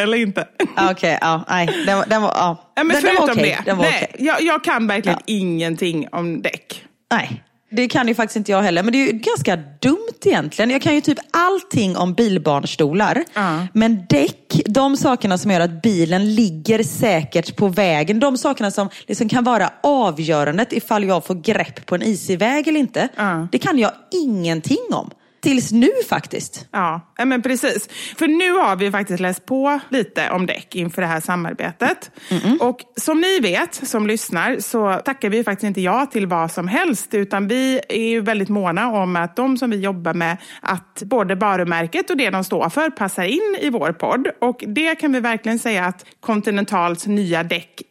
Eller 0.03 0.17
inte. 0.17 0.47
Ja, 0.75 0.91
Okej, 0.91 1.17
ja, 1.21 1.43
nej, 1.49 1.83
den 1.85 1.97
var, 1.97 2.05
den 2.05 2.21
var, 2.21 2.29
ja. 2.35 2.71
Ja, 2.75 2.83
men 2.83 2.95
den, 2.95 3.03
den 3.05 3.15
var 3.15 3.21
förutom 3.27 3.41
okej. 3.41 3.57
det. 3.59 3.71
Den 3.71 3.77
var 3.77 3.85
nej, 3.85 4.09
okej. 4.13 4.25
jag, 4.27 4.41
jag 4.41 4.63
kan 4.63 4.87
verkligen 4.87 5.17
Ja. 5.19 5.23
ingenting 5.33 6.07
om 6.11 6.41
däck. 6.41 6.85
Nej, 7.11 7.43
det 7.75 7.87
kan 7.87 8.07
ju 8.07 8.15
faktiskt 8.15 8.35
inte 8.35 8.51
jag 8.51 8.61
heller. 8.61 8.83
Men 8.83 8.91
det 8.93 8.97
är 8.97 9.13
ju 9.13 9.19
ganska 9.19 9.55
dumt 9.79 10.19
egentligen. 10.25 10.69
Jag 10.69 10.81
kan 10.81 10.95
ju 10.95 11.01
typ 11.01 11.19
allting 11.31 11.97
om 11.97 12.13
bilbarnstolar. 12.13 13.23
Ja. 13.33 13.67
Men 13.73 14.05
däck, 14.09 14.61
de 14.65 14.97
sakerna 14.97 15.37
som 15.37 15.51
gör 15.51 15.59
att 15.59 15.81
bilen 15.81 16.35
ligger 16.35 16.83
säkert 16.83 17.55
på 17.55 17.67
vägen. 17.67 18.19
De 18.19 18.37
sakerna 18.37 18.71
som 18.71 18.89
liksom 19.07 19.29
kan 19.29 19.43
vara 19.43 19.69
avgörandet 19.83 20.73
ifall 20.73 21.03
jag 21.03 21.25
får 21.25 21.35
grepp 21.35 21.85
på 21.85 21.95
en 21.95 22.03
isig 22.03 22.39
väg 22.39 22.67
eller 22.67 22.79
inte. 22.79 23.07
Ja. 23.15 23.47
Det 23.51 23.57
kan 23.57 23.79
jag 23.79 23.91
ingenting 24.11 24.87
om. 24.91 25.09
Tills 25.43 25.71
nu 25.71 25.89
faktiskt. 26.09 26.67
Ja, 26.71 27.01
men 27.25 27.41
precis. 27.41 27.89
För 28.17 28.27
nu 28.27 28.51
har 28.51 28.75
vi 28.75 28.91
faktiskt 28.91 29.19
läst 29.19 29.45
på 29.45 29.79
lite 29.89 30.29
om 30.29 30.45
däck 30.45 30.75
inför 30.75 31.01
det 31.01 31.07
här 31.07 31.19
samarbetet. 31.19 32.11
Och 32.59 32.79
som 32.95 33.21
ni 33.21 33.39
vet, 33.39 33.87
som 33.87 34.07
lyssnar, 34.07 34.59
så 34.59 34.93
tackar 35.05 35.29
vi 35.29 35.43
faktiskt 35.43 35.67
inte 35.67 35.81
ja 35.81 36.05
till 36.05 36.27
vad 36.27 36.51
som 36.51 36.67
helst. 36.67 37.13
Utan 37.13 37.47
vi 37.47 37.81
är 37.89 38.09
ju 38.09 38.21
väldigt 38.21 38.49
måna 38.49 38.91
om 38.91 39.15
att 39.15 39.35
de 39.35 39.57
som 39.57 39.69
vi 39.69 39.77
jobbar 39.77 40.13
med, 40.13 40.37
att 40.61 41.03
både 41.05 41.35
varumärket 41.35 42.09
och 42.09 42.17
det 42.17 42.29
de 42.29 42.43
står 42.43 42.69
för 42.69 42.89
passar 42.89 43.23
in 43.23 43.57
i 43.61 43.69
vår 43.69 43.91
podd. 43.91 44.27
Och 44.41 44.63
det 44.67 44.95
kan 44.95 45.11
vi 45.11 45.19
verkligen 45.19 45.59
säga 45.59 45.85
att 45.85 46.05
Continentals 46.19 47.07
nya 47.07 47.43
däck 47.43 47.81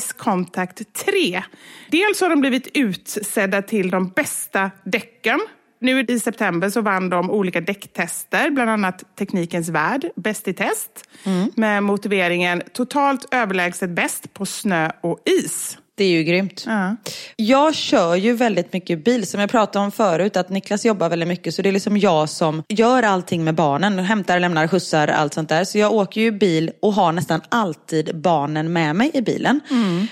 Ice 0.00 0.12
Contact 0.12 0.92
3. 0.92 1.42
Dels 1.90 2.20
har 2.20 2.28
de 2.28 2.40
blivit 2.40 2.68
utsedda 2.74 3.62
till 3.62 3.90
de 3.90 4.08
bästa 4.08 4.70
däcken 4.84 5.40
nu 5.80 6.04
i 6.08 6.20
september 6.20 6.70
så 6.70 6.80
vann 6.80 7.10
de 7.10 7.30
olika 7.30 7.60
däcktester, 7.60 8.50
bland 8.50 8.70
annat 8.70 9.16
Teknikens 9.16 9.68
Värld, 9.68 10.10
Bäst 10.16 10.48
i 10.48 10.52
test, 10.54 11.08
med 11.54 11.82
motiveringen 11.82 12.62
totalt 12.72 13.34
överlägset 13.34 13.90
bäst 13.90 14.34
på 14.34 14.46
snö 14.46 14.90
och 15.00 15.18
is. 15.44 15.78
Det 16.00 16.04
är 16.04 16.08
ju 16.08 16.22
grymt. 16.24 16.64
Ja. 16.66 16.96
Jag 17.36 17.74
kör 17.74 18.14
ju 18.14 18.32
väldigt 18.32 18.72
mycket 18.72 19.04
bil, 19.04 19.26
som 19.26 19.40
jag 19.40 19.50
pratade 19.50 19.84
om 19.84 19.92
förut, 19.92 20.36
att 20.36 20.48
Niklas 20.48 20.84
jobbar 20.84 21.08
väldigt 21.08 21.28
mycket, 21.28 21.54
så 21.54 21.62
det 21.62 21.68
är 21.68 21.72
liksom 21.72 21.96
jag 21.96 22.28
som 22.28 22.62
gör 22.68 23.02
allting 23.02 23.44
med 23.44 23.54
barnen, 23.54 23.98
hämtar, 23.98 24.40
lämnar, 24.40 24.68
skjutsar, 24.68 25.08
allt 25.08 25.34
sånt 25.34 25.48
där. 25.48 25.64
Så 25.64 25.78
jag 25.78 25.92
åker 25.92 26.20
ju 26.20 26.30
bil 26.32 26.70
och 26.82 26.92
har 26.92 27.12
nästan 27.12 27.40
alltid 27.48 28.20
barnen 28.20 28.72
med 28.72 28.96
mig 28.96 29.10
i 29.14 29.22
bilen. 29.22 29.60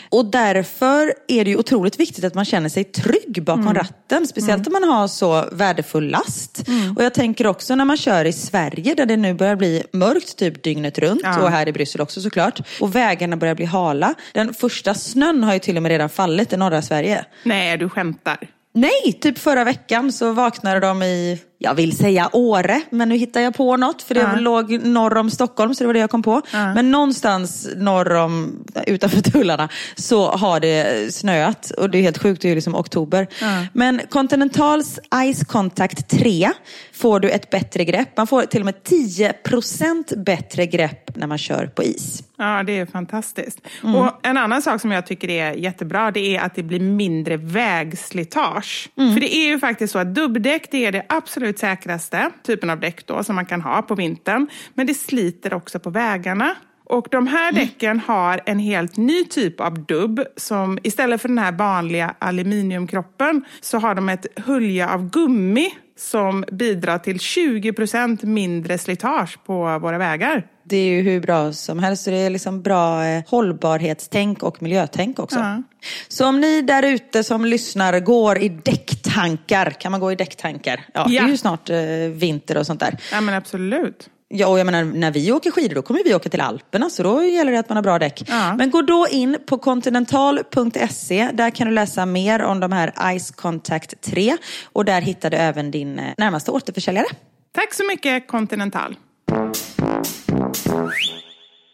Och 0.09 0.25
därför 0.25 1.15
är 1.29 1.45
det 1.45 1.51
ju 1.51 1.57
otroligt 1.57 2.01
viktigt 2.01 2.25
att 2.25 2.35
man 2.35 2.45
känner 2.45 2.69
sig 2.69 2.85
trygg 2.85 3.43
bakom 3.45 3.75
ratten, 3.75 4.27
speciellt 4.27 4.67
om 4.67 4.73
man 4.73 4.85
har 4.85 5.09
så 5.09 5.45
värdefull 5.53 6.11
last. 6.11 6.65
Och 6.97 7.05
jag 7.05 7.15
tänker 7.15 7.47
också 7.47 7.75
när 7.75 7.85
man 7.85 7.97
kör 7.97 8.25
i 8.25 8.33
Sverige, 8.33 8.95
där 8.95 9.07
det 9.07 9.17
nu 9.17 9.35
börjar 9.35 9.57
bli 9.57 9.83
mörkt 9.93 10.37
typ 10.37 10.63
dygnet 10.63 10.99
runt, 10.99 11.21
Ja. 11.25 11.43
och 11.43 11.51
här 11.51 11.69
i 11.69 11.73
Bryssel 11.73 12.01
också 12.01 12.21
såklart, 12.21 12.61
och 12.81 12.95
vägarna 12.95 13.37
börjar 13.37 13.55
bli 13.55 13.65
hala. 13.65 14.15
Den 14.35 14.55
första 14.55 14.95
snön 14.95 15.45
har 15.45 15.53
ju 15.53 15.59
till 15.59 15.78
och 15.79 15.83
med 15.83 15.91
redan 15.91 16.09
fallit 16.09 16.53
i 16.53 16.57
norra 16.57 16.83
Sverige. 16.83 17.25
Nej, 17.43 17.79
du 17.79 17.89
skämtar. 17.89 18.39
Nej, 18.75 19.13
typ 19.21 19.39
förra 19.39 19.65
veckan 19.65 20.13
så 20.13 20.33
vaknade 20.33 20.81
de 20.81 21.03
i, 21.03 21.39
jag 21.61 21.75
vill 21.75 21.97
säga 21.97 22.31
Åre, 22.33 22.81
men 22.91 23.09
nu 23.09 23.17
hittar 23.17 23.41
jag 23.41 23.55
på 23.55 23.77
något 23.77 24.03
för 24.03 24.15
det 24.15 24.21
Ja. 24.21 24.41
låg 24.41 24.71
norr 24.87 25.17
om 25.17 25.31
Stockholm 25.31 25.75
så 25.75 25.85
det 25.85 25.87
var 25.87 25.95
det 25.95 26.01
jag 26.01 26.11
kom 26.11 26.23
på. 26.23 26.43
Men 26.53 26.91
någonstans 26.91 27.69
norr 27.77 28.15
om, 28.15 28.65
utanför 28.87 29.21
tullarna 29.31 29.69
så 29.95 30.31
har 30.31 30.61
det 30.61 31.15
snöat 31.15 31.71
och 31.71 31.91
det 31.91 31.99
är 31.99 32.03
helt 32.03 32.19
sjukt, 32.19 32.43
det 32.43 32.51
är 32.51 32.55
liksom 32.55 32.75
oktober. 32.75 33.27
Men 33.73 34.01
Continentals 34.11 34.99
Ice 35.35 35.45
Contact 35.45 36.09
3 36.09 36.51
får 36.95 37.21
du 37.21 37.31
ett 37.31 37.51
bättre 37.51 37.85
grepp. 37.85 38.17
Man 38.17 38.27
får 38.27 38.43
till 38.43 38.61
och 38.61 38.65
med 38.67 38.75
10% 38.89 40.25
bättre 40.25 40.67
grepp 40.67 41.17
när 41.17 41.27
man 41.27 41.39
kör 41.39 41.67
på 41.67 41.83
is. 41.83 42.23
Ja, 42.41 42.63
det 42.63 42.79
är 42.79 42.87
fantastiskt. 42.87 43.59
Och 43.83 44.27
En 44.27 44.37
annan 44.37 44.63
sak 44.63 44.81
som 44.81 44.91
jag 44.93 45.07
tycker 45.07 45.31
är 45.31 45.53
jättebra, 45.53 46.11
det 46.11 46.37
är 46.37 46.41
att 46.41 46.55
det 46.55 46.63
blir 46.63 46.81
mindre 46.81 47.37
vägslitage. 47.37 48.89
För 48.95 49.21
det 49.21 49.35
är 49.35 49.47
ju 49.47 49.59
faktiskt 49.59 49.93
så 49.93 49.99
att 49.99 50.15
dubbdäck, 50.15 50.69
det 50.71 50.87
är 50.87 50.93
det 50.93 51.03
absolut 51.09 51.48
säkraste 51.57 52.31
typen 52.43 52.71
av 52.71 52.81
däck 52.81 53.07
då, 53.07 53.25
som 53.25 53.37
man 53.37 53.47
kan 53.47 53.63
ha 53.63 53.83
på 53.83 53.95
vintern. 53.95 54.49
Men 54.75 54.87
det 54.87 54.95
sliter 54.95 55.55
också 55.55 55.79
på 55.79 55.91
vägarna. 55.91 56.55
Och 56.85 57.09
de 57.11 57.27
här 57.27 57.53
däcken 57.53 58.01
har 58.01 58.41
en 58.47 58.59
helt 58.59 58.97
ny 58.97 59.25
typ 59.25 59.61
av 59.61 59.87
dubb 59.87 60.21
som 60.37 60.79
istället 60.83 61.21
för 61.23 61.29
den 61.29 61.39
här 61.39 61.53
vanliga 61.53 62.15
aluminiumkroppen 62.19 63.45
så 63.61 63.79
har 63.79 63.95
de 63.95 64.09
ett 64.09 64.27
hölje 64.37 64.89
av 64.89 65.11
gummi 65.11 65.71
som 65.97 66.45
bidrar 66.53 66.99
till 66.99 67.17
20% 67.17 68.27
mindre 68.27 68.79
slitage 68.79 69.39
på 69.45 69.79
våra 69.79 69.99
vägar. 69.99 70.47
Det 70.69 70.77
är 70.77 70.91
ju 70.91 71.03
hur 71.03 71.21
bra 71.21 71.53
som 71.53 71.79
helst. 71.79 72.05
Så 72.05 72.11
det 72.11 72.17
är 72.17 72.31
liksom 72.31 72.63
bra 72.63 73.05
eh, 73.05 73.23
hållbarhetstänk 73.27 74.43
och 74.43 74.63
miljötänk 74.63 75.19
också. 75.19 75.39
Ja. 75.39 75.63
Så 76.09 76.27
om 76.27 76.41
ni 76.41 76.63
där 76.63 76.83
ute 76.83 77.25
som 77.25 77.45
lyssnar 77.45 78.01
går 78.01 78.39
i 78.39 78.49
däcktankar, 78.49 79.71
kan 79.71 79.91
man 79.93 80.01
gå 80.01 80.13
i 80.13 80.15
däcktankar? 80.15 80.85
Ja, 80.95 81.05
Det 81.05 81.13
Ja. 81.15 81.23
är 81.25 81.29
ju 81.29 81.37
snart 81.37 81.71
eh, 81.71 81.77
vinter 82.13 82.57
och 82.59 82.67
sånt 82.67 82.81
där. 82.81 82.97
Ja, 83.13 83.21
men 83.21 83.35
absolut. 83.35 84.11
Ja, 84.31 84.47
och 84.47 84.59
jag 84.59 84.65
menar, 84.67 84.85
när 84.85 85.11
vi 85.11 85.33
åker 85.33 85.51
skidor 85.51 85.75
då 85.75 85.83
kommer 85.83 86.05
vi 86.05 86.15
åka 86.15 86.29
till 86.29 86.41
Alperna 86.41 86.91
så 86.91 87.03
då 87.03 87.23
gäller 87.25 87.53
det 87.53 87.59
att 87.59 87.69
man 87.69 87.77
har 87.77 87.83
bra 87.83 87.99
däck. 87.99 88.23
Ja. 88.29 88.55
Men 88.55 88.71
gå 88.71 88.83
då 88.83 89.07
in 89.11 89.37
på 89.47 89.59
continental.se. 89.59 91.31
Där 91.33 91.51
kan 91.51 91.67
du 91.69 91.75
läsa 91.75 92.07
mer 92.07 92.43
om 92.43 92.61
de 92.61 92.73
här 92.73 93.19
Ice 93.19 93.31
Contact 93.31 94.01
3 94.01 94.37
och 94.65 94.85
där 94.85 95.01
hittar 95.01 95.31
du 95.31 95.37
även 95.37 95.71
din 95.71 95.99
eh, 95.99 96.05
närmaste 96.19 96.51
återförsäljare. 96.51 97.07
Tack 97.55 97.75
så 97.75 97.85
mycket 97.85 98.29
Continental. 98.29 98.97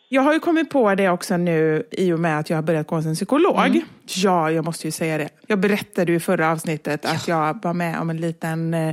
Jag 0.09 0.23
har 0.23 0.33
ju 0.35 0.41
kommit 0.41 0.71
på 0.71 0.95
det 0.95 1.09
också 1.09 1.37
nu 1.37 1.87
i 1.91 2.13
och 2.13 2.21
med 2.21 2.39
att 2.39 2.51
jag 2.51 2.57
har 2.57 2.63
börjat 2.63 2.87
gå 2.87 2.97
hos 2.97 3.07
en 3.07 3.15
psykolog. 3.15 3.83
Ja, 4.07 4.51
jag 4.51 4.65
måste 4.65 4.87
ju 4.87 4.91
säga 4.91 5.19
det. 5.19 5.29
Jag 5.47 5.59
berättade 5.59 6.13
ju 6.13 6.17
i 6.17 6.21
förra 6.21 6.53
avsnittet 6.53 7.05
att 7.05 7.29
jag 7.29 7.63
var 7.63 7.75
med 7.75 8.01
om 8.01 8.11
en 8.11 8.17
liten 8.17 8.75
eh, 8.75 8.89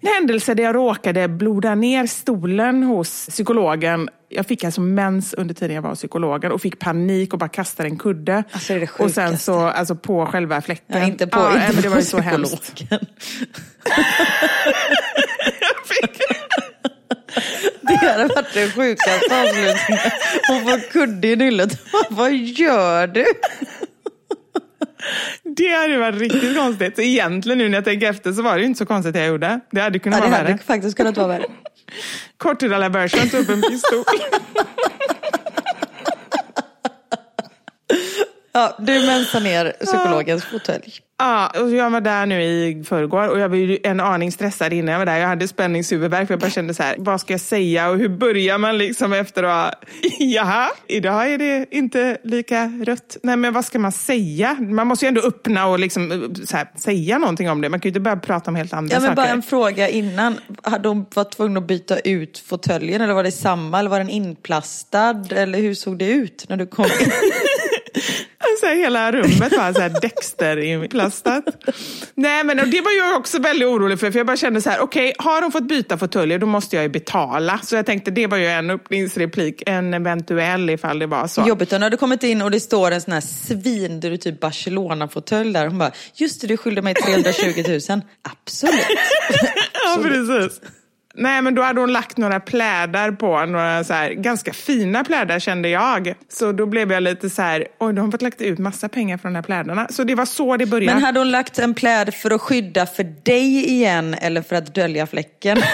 en 0.00 0.08
händelse 0.14 0.54
där 0.54 0.64
jag 0.64 0.74
råkade 0.74 1.28
bloda 1.28 1.74
ner 1.74 2.06
stolen 2.06 2.82
hos 2.82 3.26
psykologen. 3.26 4.08
Jag 4.28 4.46
fick 4.46 4.64
alltså 4.64 4.80
mens 4.80 5.34
under 5.34 5.54
tiden 5.54 5.74
jag 5.74 5.82
var 5.82 5.90
hos 5.90 5.98
psykologen 5.98 6.52
och 6.52 6.60
fick 6.60 6.78
panik 6.78 7.32
och 7.32 7.38
bara 7.38 7.48
kastade 7.48 7.88
en 7.88 7.98
kudde. 7.98 8.44
Alltså, 8.52 8.72
det 8.72 8.78
är 8.78 8.80
det 8.80 9.04
och 9.04 9.10
sen 9.10 9.26
sjukaste. 9.26 9.44
så, 9.44 9.60
alltså 9.60 9.96
på 9.96 10.26
själva 10.26 10.60
fläcken. 10.60 11.00
Ja, 11.00 11.06
inte 11.06 11.26
på, 11.26 11.38
ja, 11.38 11.66
inte 11.68 11.82
det 11.82 11.88
var 11.88 11.96
ju 11.96 12.02
så 12.02 12.18
hemskt. 12.18 12.82
Det 17.88 17.96
hade 18.06 18.26
varit 18.34 18.54
den 18.54 18.70
sjukaste 18.70 19.40
avslutningen. 19.42 19.76
Hon 20.48 20.60
får 20.64 20.90
kudde 20.90 21.28
i 21.28 21.36
nyllet. 21.36 21.78
Vad 22.10 22.32
gör 22.34 23.06
du? 23.06 23.24
Det 25.56 25.68
hade 25.68 25.98
varit 25.98 26.20
riktigt 26.20 26.56
konstigt. 26.56 26.96
Så 26.96 27.02
egentligen 27.02 27.58
nu 27.58 27.68
när 27.68 27.74
jag 27.78 27.84
tänker 27.84 28.10
efter 28.10 28.32
så 28.32 28.42
var 28.42 28.58
det 28.58 28.64
inte 28.64 28.78
så 28.78 28.86
konstigt 28.86 29.12
det 29.14 29.18
jag 29.20 29.28
gjorde. 29.28 29.60
Det 29.70 29.80
hade 29.80 29.98
kunnat 29.98 30.18
Ja, 30.18 30.24
det 30.24 30.30
vara 30.30 30.38
hade 30.38 30.52
värre. 30.52 30.62
faktiskt 30.66 30.96
kunnat 30.96 31.16
vara 31.16 31.28
värre. 31.28 31.44
Kortrullade 32.36 32.88
version 32.88 33.28
tog 33.28 33.40
upp 33.40 33.48
en 33.48 33.62
pistol. 33.62 34.04
Ja, 38.56 38.76
du 38.78 39.06
mensar 39.06 39.40
ner 39.40 39.72
psykologens 39.84 40.44
fåtölj. 40.44 40.92
Ja, 41.18 41.52
och 41.60 41.70
jag 41.70 41.90
var 41.90 42.00
där 42.00 42.26
nu 42.26 42.42
i 42.42 42.84
förrgår 42.84 43.28
och 43.28 43.38
jag 43.38 43.48
var 43.48 43.56
ju 43.56 43.78
en 43.82 44.00
aning 44.00 44.32
stressad 44.32 44.72
innan 44.72 44.92
jag 44.92 44.98
var 44.98 45.06
där. 45.06 45.16
Jag 45.16 45.28
hade 45.28 45.48
spänningshuvudvärk 45.48 46.26
för 46.26 46.34
jag 46.34 46.40
bara 46.40 46.50
kände 46.50 46.74
så 46.74 46.82
här, 46.82 46.94
vad 46.98 47.20
ska 47.20 47.32
jag 47.32 47.40
säga 47.40 47.88
och 47.90 47.98
hur 47.98 48.08
börjar 48.08 48.58
man 48.58 48.78
liksom 48.78 49.12
efter 49.12 49.42
att 49.42 49.50
ha, 49.50 49.72
jaha, 50.18 50.68
idag 50.88 51.32
är 51.32 51.38
det 51.38 51.66
inte 51.70 52.18
lika 52.24 52.64
rött. 52.86 53.16
Nej 53.22 53.36
men 53.36 53.52
vad 53.52 53.64
ska 53.64 53.78
man 53.78 53.92
säga? 53.92 54.54
Man 54.54 54.86
måste 54.86 55.04
ju 55.04 55.08
ändå 55.08 55.20
öppna 55.20 55.66
och 55.66 55.78
liksom 55.78 56.34
så 56.46 56.56
här, 56.56 56.68
säga 56.76 57.18
någonting 57.18 57.50
om 57.50 57.60
det. 57.60 57.68
Man 57.68 57.80
kan 57.80 57.88
ju 57.88 57.90
inte 57.90 58.00
börja 58.00 58.16
prata 58.16 58.50
om 58.50 58.54
helt 58.56 58.72
andra 58.72 58.94
Ja, 58.94 59.00
men 59.00 59.06
saker. 59.08 59.16
bara 59.16 59.28
en 59.28 59.42
fråga 59.42 59.88
innan. 59.88 60.40
Hade 60.62 60.88
hon 60.88 61.06
varit 61.14 61.32
tvungen 61.32 61.56
att 61.56 61.66
byta 61.66 61.98
ut 61.98 62.38
fåtöljen 62.38 63.00
eller 63.00 63.14
var 63.14 63.24
det 63.24 63.32
samma? 63.32 63.78
Eller 63.78 63.90
var 63.90 63.98
den 63.98 64.10
inplastad? 64.10 65.24
Eller 65.30 65.58
hur 65.58 65.74
såg 65.74 65.98
det 65.98 66.08
ut 66.10 66.44
när 66.48 66.56
du 66.56 66.66
kom 66.66 66.84
in? 66.84 66.90
Så 68.60 68.66
här, 68.66 68.74
hela 68.74 69.12
rummet 69.12 69.52
var 69.56 69.72
så 69.72 69.80
här 69.80 70.00
Dexter-inplastat. 70.00 71.42
Nej, 72.14 72.44
men 72.44 72.56
det 72.70 72.80
var 72.80 72.92
jag 72.98 73.16
också 73.16 73.38
väldigt 73.38 73.68
orolig 73.68 74.00
för. 74.00 74.10
För 74.10 74.18
jag 74.18 74.26
bara 74.26 74.36
kände 74.36 74.60
så 74.60 74.70
här, 74.70 74.80
okej, 74.80 75.14
har 75.18 75.40
de 75.40 75.52
fått 75.52 75.68
byta 75.68 75.98
fåtöljer 75.98 76.38
då 76.38 76.46
måste 76.46 76.76
jag 76.76 76.82
ju 76.82 76.88
betala. 76.88 77.58
Så 77.58 77.76
jag 77.76 77.86
tänkte, 77.86 78.10
det 78.10 78.26
var 78.26 78.36
ju 78.36 78.46
en 78.46 78.70
öppningsreplik, 78.70 79.62
en 79.66 79.94
eventuell 79.94 80.70
ifall 80.70 80.98
det 80.98 81.06
var 81.06 81.26
så. 81.26 81.44
Jobbigt 81.48 81.70
när 81.70 81.90
du 81.90 81.96
kommit 81.96 82.22
in 82.22 82.42
och 82.42 82.50
det 82.50 82.60
står 82.60 82.90
en 82.90 83.00
sån 83.00 83.12
här 83.12 83.20
svin, 83.20 84.00
du 84.00 84.16
typ 84.16 84.40
Barcelona-fåtölj 84.40 85.52
där. 85.52 85.66
Hon 85.66 85.78
bara, 85.78 85.92
just 86.14 86.40
det, 86.40 86.46
du 86.46 86.56
skyllde 86.56 86.82
mig 86.82 86.94
320 86.94 87.64
000. 87.88 88.00
Absolut. 88.22 88.74
Ja, 89.86 90.02
precis. 90.02 90.60
Nej, 91.18 91.42
men 91.42 91.54
då 91.54 91.62
hade 91.62 91.80
hon 91.80 91.92
lagt 91.92 92.16
några 92.16 92.40
plädar 92.40 93.10
på, 93.10 93.46
några 93.46 93.84
så 93.84 93.92
här, 93.92 94.10
ganska 94.10 94.52
fina 94.52 95.04
plädar 95.04 95.38
kände 95.38 95.68
jag. 95.68 96.14
Så 96.28 96.52
då 96.52 96.66
blev 96.66 96.92
jag 96.92 97.02
lite 97.02 97.30
så 97.30 97.42
här, 97.42 97.66
oj, 97.78 97.92
de 97.92 98.04
har 98.04 98.10
fått 98.10 98.22
lagt 98.22 98.40
ut 98.40 98.58
massa 98.58 98.88
pengar 98.88 99.18
från 99.18 99.32
de 99.32 99.36
här 99.36 99.42
plädarna. 99.42 99.86
Så 99.90 100.04
det 100.04 100.14
var 100.14 100.26
så 100.26 100.56
det 100.56 100.66
började. 100.66 100.94
Men 100.94 101.04
hade 101.04 101.20
hon 101.20 101.30
lagt 101.30 101.58
en 101.58 101.74
pläd 101.74 102.14
för 102.14 102.30
att 102.30 102.40
skydda 102.40 102.86
för 102.86 103.04
dig 103.22 103.66
igen 103.70 104.14
eller 104.14 104.42
för 104.42 104.56
att 104.56 104.74
dölja 104.74 105.06
fläcken? 105.06 105.58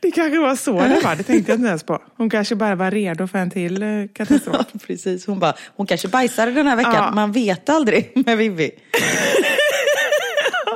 Det 0.00 0.10
kanske 0.10 0.38
var 0.38 0.56
så 0.56 0.72
det 0.72 1.00
var, 1.04 1.16
det 1.16 1.22
tänkte 1.22 1.52
jag 1.52 1.58
inte 1.58 1.68
ens 1.68 1.82
på. 1.82 2.02
Hon 2.16 2.30
kanske 2.30 2.54
bara 2.54 2.74
var 2.74 2.90
redo 2.90 3.26
för 3.26 3.38
en 3.38 3.50
till 3.50 3.82
eh, 3.82 3.88
katastrof. 4.14 4.56
Ja, 4.72 4.78
precis. 4.86 5.26
Hon 5.26 5.38
bara, 5.38 5.54
hon 5.76 5.86
kanske 5.86 6.08
bajsade 6.08 6.52
den 6.52 6.66
här 6.66 6.76
veckan. 6.76 6.94
Ja. 6.94 7.10
Man 7.10 7.32
vet 7.32 7.68
aldrig 7.68 8.12
med 8.26 8.38
Vivi. 8.38 8.70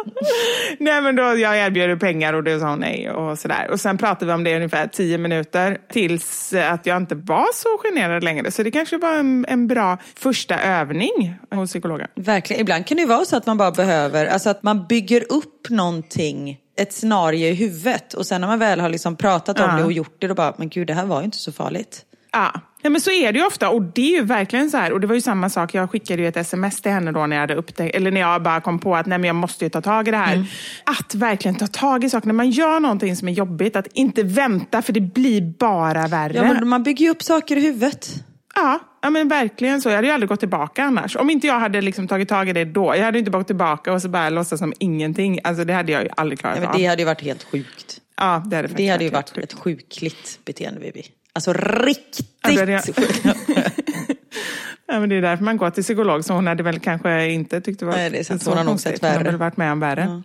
nej 0.78 1.02
men 1.02 1.16
då 1.16 1.22
jag 1.22 1.58
erbjöd 1.58 2.00
pengar 2.00 2.32
och 2.32 2.44
då 2.44 2.60
sa 2.60 2.70
hon 2.70 2.78
nej 2.78 3.10
och 3.10 3.38
sådär. 3.38 3.68
Och 3.70 3.80
sen 3.80 3.98
pratade 3.98 4.26
vi 4.26 4.32
om 4.32 4.44
det 4.44 4.50
i 4.50 4.56
ungefär 4.56 4.86
tio 4.86 5.18
minuter 5.18 5.78
tills 5.92 6.52
att 6.52 6.86
jag 6.86 6.96
inte 6.96 7.14
var 7.14 7.46
så 7.54 7.68
generad 7.82 8.24
längre. 8.24 8.50
Så 8.50 8.62
det 8.62 8.70
kanske 8.70 8.98
var 8.98 9.14
en, 9.14 9.46
en 9.48 9.66
bra 9.66 9.98
första 10.16 10.60
övning 10.60 11.34
hos 11.54 11.70
psykologen. 11.70 12.08
Verkligen. 12.14 12.60
Ibland 12.60 12.86
kan 12.86 12.96
det 12.96 13.00
ju 13.00 13.08
vara 13.08 13.24
så 13.24 13.36
att 13.36 13.46
man 13.46 13.56
bara 13.58 13.70
behöver, 13.70 14.26
alltså 14.26 14.50
att 14.50 14.62
man 14.62 14.86
bygger 14.86 15.24
upp 15.32 15.70
någonting, 15.70 16.58
ett 16.76 16.92
scenario 16.92 17.46
i 17.48 17.54
huvudet 17.54 18.14
och 18.14 18.26
sen 18.26 18.40
när 18.40 18.48
man 18.48 18.58
väl 18.58 18.80
har 18.80 18.88
liksom 18.88 19.16
pratat 19.16 19.60
om 19.60 19.66
Ja. 19.70 19.76
det 19.76 19.84
och 19.84 19.92
gjort 19.92 20.14
det, 20.18 20.26
då 20.26 20.34
bara, 20.34 20.54
men 20.56 20.68
gud 20.68 20.86
det 20.86 20.94
här 20.94 21.06
var 21.06 21.18
ju 21.20 21.24
inte 21.24 21.38
så 21.38 21.52
farligt. 21.52 22.04
Ja. 22.32 22.52
Ja, 22.82 22.90
men 22.90 23.00
så 23.00 23.10
är 23.10 23.32
det 23.32 23.38
ju 23.38 23.46
ofta 23.46 23.70
och 23.70 23.82
det 23.82 24.14
är 24.14 24.18
ju 24.18 24.24
verkligen 24.24 24.70
så 24.70 24.76
här. 24.76 24.92
Och 24.92 25.00
det 25.00 25.06
var 25.06 25.14
ju 25.14 25.20
samma 25.20 25.50
sak, 25.50 25.74
jag 25.74 25.90
skickade 25.90 26.22
ju 26.22 26.28
ett 26.28 26.36
sms 26.36 26.82
till 26.82 26.92
henne 26.92 27.12
då 27.12 27.26
när 27.26 27.36
jag 27.36 27.40
hade 27.40 27.54
upptäckt, 27.54 27.96
eller 27.96 28.10
när 28.10 28.20
jag 28.20 28.42
bara 28.42 28.60
kom 28.60 28.78
på 28.78 28.96
att 28.96 29.06
nej 29.06 29.18
men 29.18 29.26
jag 29.26 29.36
måste 29.36 29.64
ju 29.64 29.68
ta 29.70 29.80
tag 29.80 30.08
i 30.08 30.10
det 30.10 30.16
här. 30.16 30.46
Att 30.84 31.14
verkligen 31.14 31.54
ta 31.54 31.66
tag 31.66 32.04
i 32.04 32.10
saker. 32.10 32.26
När 32.26 32.34
man 32.34 32.50
gör 32.50 32.80
någonting 32.80 33.16
som 33.16 33.28
är 33.28 33.32
jobbigt, 33.32 33.76
att 33.76 33.86
inte 33.86 34.22
vänta 34.22 34.82
för 34.82 34.92
det 34.92 35.00
blir 35.00 35.42
bara 35.58 36.06
värre. 36.06 36.32
Ja, 36.34 36.42
men 36.42 36.68
man 36.68 36.82
bygger 36.82 37.04
ju 37.04 37.10
upp 37.10 37.22
saker 37.22 37.56
i 37.56 37.60
huvudet. 37.60 38.24
Ja, 38.54 38.78
ja, 39.02 39.10
men 39.10 39.28
verkligen 39.28 39.82
så. 39.82 39.88
Jag 39.88 39.96
hade 39.96 40.06
ju 40.06 40.12
aldrig 40.12 40.28
gått 40.28 40.40
tillbaka 40.40 40.84
annars. 40.84 41.16
Om 41.16 41.30
inte 41.30 41.46
jag 41.46 41.60
hade 41.60 41.80
liksom 41.80 42.08
tagit 42.08 42.28
tag 42.28 42.48
i 42.48 42.52
det 42.52 42.64
då. 42.64 42.96
Jag 42.96 43.04
hade 43.04 43.18
inte 43.18 43.30
gått 43.30 43.46
tillbaka 43.46 43.92
och 43.92 44.02
så 44.02 44.08
bara 44.08 44.28
låtsas 44.30 44.58
som 44.58 44.72
ingenting. 44.78 45.38
Alltså 45.44 45.64
det 45.64 45.72
hade 45.72 45.92
jag 45.92 46.02
ju 46.02 46.08
aldrig 46.16 46.38
klarat 46.38 46.56
Nej, 46.56 46.60
men 46.66 46.74
av. 46.74 46.80
det 46.80 46.86
hade 46.86 47.02
ju 47.02 47.06
varit 47.06 47.20
helt 47.20 47.42
sjukt. 47.44 48.00
Ja, 48.16 48.42
det 48.46 48.56
hade, 48.56 48.68
Det 48.68 48.88
hade 48.88 49.04
ju 49.04 49.10
varit 49.10 49.38
ett 49.38 49.52
sjukligt 49.52 50.40
beteende, 50.44 50.80
Bibi. 50.80 51.04
Alltså 51.32 51.52
riktigt 51.52 52.26
Ja, 52.42 52.66
det. 52.66 52.84
Ja, 54.92 55.00
men 55.00 55.08
det 55.08 55.16
är 55.16 55.22
därför 55.22 55.44
man 55.44 55.56
går 55.56 55.70
till 55.70 55.82
psykolog. 55.82 56.24
Så 56.24 56.32
hon 56.32 56.46
hade 56.46 56.62
väl 56.62 56.78
kanske 56.80 57.26
inte 57.30 57.60
tyckt 57.60 57.80
det 57.80 57.86
var 57.86 57.92
Nej, 57.92 58.10
det 58.10 58.18
är 58.18 58.24
sant. 58.24 58.42
så 58.42 58.50
Hon 58.50 58.58
har 58.58 58.64
nog 58.64 58.80
sett 58.80 59.00
Hon 59.00 59.10
har 59.10 59.16
värre. 59.18 59.24
väl 59.30 59.36
varit 59.36 59.56
med 59.56 59.72
om 59.72 59.80
värre. 59.80 60.22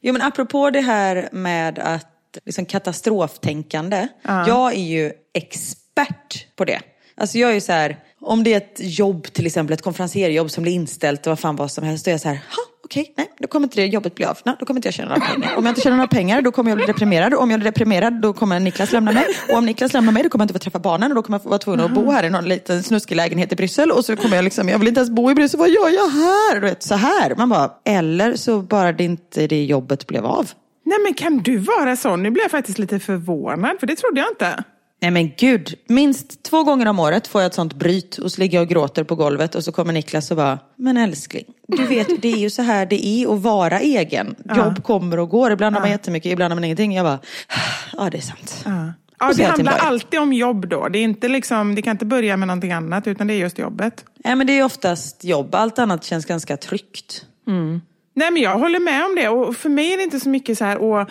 Jo, 0.00 0.12
men 0.12 0.22
apropå 0.22 0.70
det 0.70 0.80
här 0.80 1.28
med 1.32 1.78
att 1.78 2.06
liksom 2.44 2.64
katastroftänkande. 2.66 4.08
Jag 4.22 4.74
är 4.74 4.82
ju 4.82 5.12
expert 5.34 6.56
på 6.56 6.64
det. 6.64 6.80
Alltså 7.16 7.38
jag 7.38 7.50
är 7.50 7.54
ju 7.54 7.60
så 7.60 7.72
här, 7.72 7.96
om 8.20 8.44
det 8.44 8.52
är 8.52 8.56
ett 8.56 8.76
jobb 8.78 9.32
till 9.32 9.46
exempel, 9.46 9.74
ett 9.74 9.82
konferencierjobb 9.82 10.50
som 10.50 10.62
blir 10.62 10.72
inställt 10.72 11.26
och 11.26 11.30
vad 11.30 11.38
fan 11.38 11.56
vad 11.56 11.70
som 11.70 11.84
helst, 11.84 12.04
då 12.04 12.08
är 12.08 12.12
jag 12.12 12.20
så 12.20 12.28
här, 12.28 12.34
ha 12.36 12.62
okej, 12.90 13.12
nej, 13.16 13.30
då 13.38 13.48
kommer 13.48 13.66
inte 13.66 13.80
det 13.80 13.86
jobbet 13.86 14.14
bli 14.14 14.24
av. 14.24 14.38
Nej, 14.44 14.56
då 14.58 14.66
kommer 14.66 14.78
inte 14.78 14.88
jag 14.88 14.94
tjäna 14.94 15.08
några 15.08 15.26
pengar. 15.26 15.56
Om 15.56 15.64
jag 15.66 15.70
inte 15.70 15.80
tjänar 15.80 15.96
några 15.96 16.08
pengar, 16.08 16.42
då 16.42 16.52
kommer 16.52 16.70
jag 16.70 16.78
bli 16.78 16.86
deprimerad. 16.86 17.34
Om 17.34 17.50
jag 17.50 17.60
blir 17.60 17.70
deprimerad, 17.70 18.12
då 18.12 18.32
kommer 18.32 18.60
Niklas 18.60 18.92
lämna 18.92 19.12
mig. 19.12 19.26
Och 19.48 19.58
om 19.58 19.66
Niklas 19.66 19.92
lämnar 19.92 20.12
mig, 20.12 20.22
då 20.22 20.28
kommer 20.28 20.42
jag 20.42 20.44
inte 20.44 20.54
få 20.54 20.58
träffa 20.58 20.78
barnen 20.78 21.10
och 21.10 21.14
då 21.14 21.22
kommer 21.22 21.40
jag 21.42 21.50
vara 21.50 21.58
tvungen 21.58 21.80
att 21.80 21.94
bo 21.94 22.10
här 22.10 22.24
i 22.24 22.30
någon 22.30 22.44
liten 22.44 22.82
snuskig 22.82 23.16
lägenhet 23.16 23.52
i 23.52 23.56
Bryssel. 23.56 23.90
Och 23.90 24.04
så 24.04 24.16
kommer 24.16 24.36
jag 24.36 24.44
liksom, 24.44 24.68
jag 24.68 24.78
vill 24.78 24.88
inte 24.88 25.00
ens 25.00 25.10
bo 25.10 25.30
i 25.30 25.34
Bryssel, 25.34 25.60
vad 25.60 25.70
gör 25.70 25.88
jag 25.88 26.08
här? 26.08 26.54
Du 26.54 26.60
vet, 26.60 26.82
så 26.82 26.94
här. 26.94 27.34
Man 27.34 27.48
bara, 27.48 27.70
eller 27.84 28.34
så 28.36 28.58
bara 28.58 28.92
det 28.92 29.04
inte 29.04 29.46
det 29.46 29.64
jobbet 29.64 30.06
blev 30.06 30.26
av. 30.26 30.50
Nej 30.84 30.98
men 31.04 31.14
kan 31.14 31.38
du 31.38 31.56
vara 31.56 31.96
sån? 31.96 32.22
Nu 32.22 32.30
blir 32.30 32.42
jag 32.42 32.50
faktiskt 32.50 32.78
lite 32.78 32.98
förvånad, 32.98 33.76
för 33.80 33.86
det 33.86 33.96
trodde 33.96 34.20
jag 34.20 34.30
inte. 34.30 34.64
Nej 35.00 35.10
men 35.10 35.32
gud, 35.36 35.74
minst 35.86 36.42
två 36.42 36.62
gånger 36.62 36.86
om 36.86 36.98
året 36.98 37.26
får 37.26 37.40
jag 37.40 37.46
ett 37.46 37.54
sånt 37.54 37.74
bryt 37.74 38.18
och 38.18 38.32
så 38.32 38.40
ligger 38.40 38.58
jag 38.58 38.62
och 38.62 38.68
gråter 38.68 39.04
på 39.04 39.14
golvet 39.14 39.54
och 39.54 39.64
så 39.64 39.72
kommer 39.72 39.92
Niklas 39.92 40.30
och 40.30 40.36
bara, 40.36 40.58
men 40.76 40.96
älskling, 40.96 41.44
du 41.68 41.86
vet 41.86 42.22
det 42.22 42.32
är 42.32 42.36
ju 42.36 42.50
så 42.50 42.62
här 42.62 42.86
det 42.86 43.06
är 43.06 43.34
att 43.34 43.42
vara 43.42 43.80
egen. 43.80 44.34
Jobb 44.56 44.84
kommer 44.84 45.18
och 45.18 45.28
går, 45.28 45.52
ibland 45.52 45.76
har 45.76 45.80
man 45.80 45.90
jättemycket, 45.90 46.32
ibland 46.32 46.52
har 46.52 46.56
man 46.56 46.64
ingenting. 46.64 46.94
Jag 46.94 47.04
bara, 47.04 47.18
ja 47.92 48.10
det 48.10 48.18
är 48.18 48.22
sant. 48.22 48.64
Ja, 49.18 49.32
så 49.32 49.38
det 49.38 49.44
handlar 49.44 49.78
alltid 49.78 50.20
om 50.20 50.32
jobb 50.32 50.68
då. 50.68 50.88
Det, 50.88 50.98
är 50.98 51.02
inte 51.02 51.28
liksom, 51.28 51.74
det 51.74 51.82
kan 51.82 51.90
inte 51.90 52.04
börja 52.06 52.36
med 52.36 52.48
någonting 52.48 52.72
annat, 52.72 53.06
utan 53.06 53.26
det 53.26 53.34
är 53.34 53.38
just 53.38 53.58
jobbet. 53.58 54.04
Nej 54.24 54.36
men 54.36 54.46
det 54.46 54.58
är 54.58 54.64
oftast 54.64 55.24
jobb, 55.24 55.54
allt 55.54 55.78
annat 55.78 56.04
känns 56.04 56.24
ganska 56.24 56.56
tryggt. 56.56 57.26
Nej, 58.14 58.30
men 58.30 58.42
jag 58.42 58.58
håller 58.58 58.80
med 58.80 59.04
om 59.04 59.14
det. 59.14 59.28
Och 59.28 59.56
för 59.56 59.68
mig 59.68 59.92
är 59.92 59.96
det 59.96 60.02
inte 60.02 60.20
så 60.20 60.28
mycket 60.28 60.58
så 60.58 60.64
här, 60.64 60.78
åh, 60.78 61.06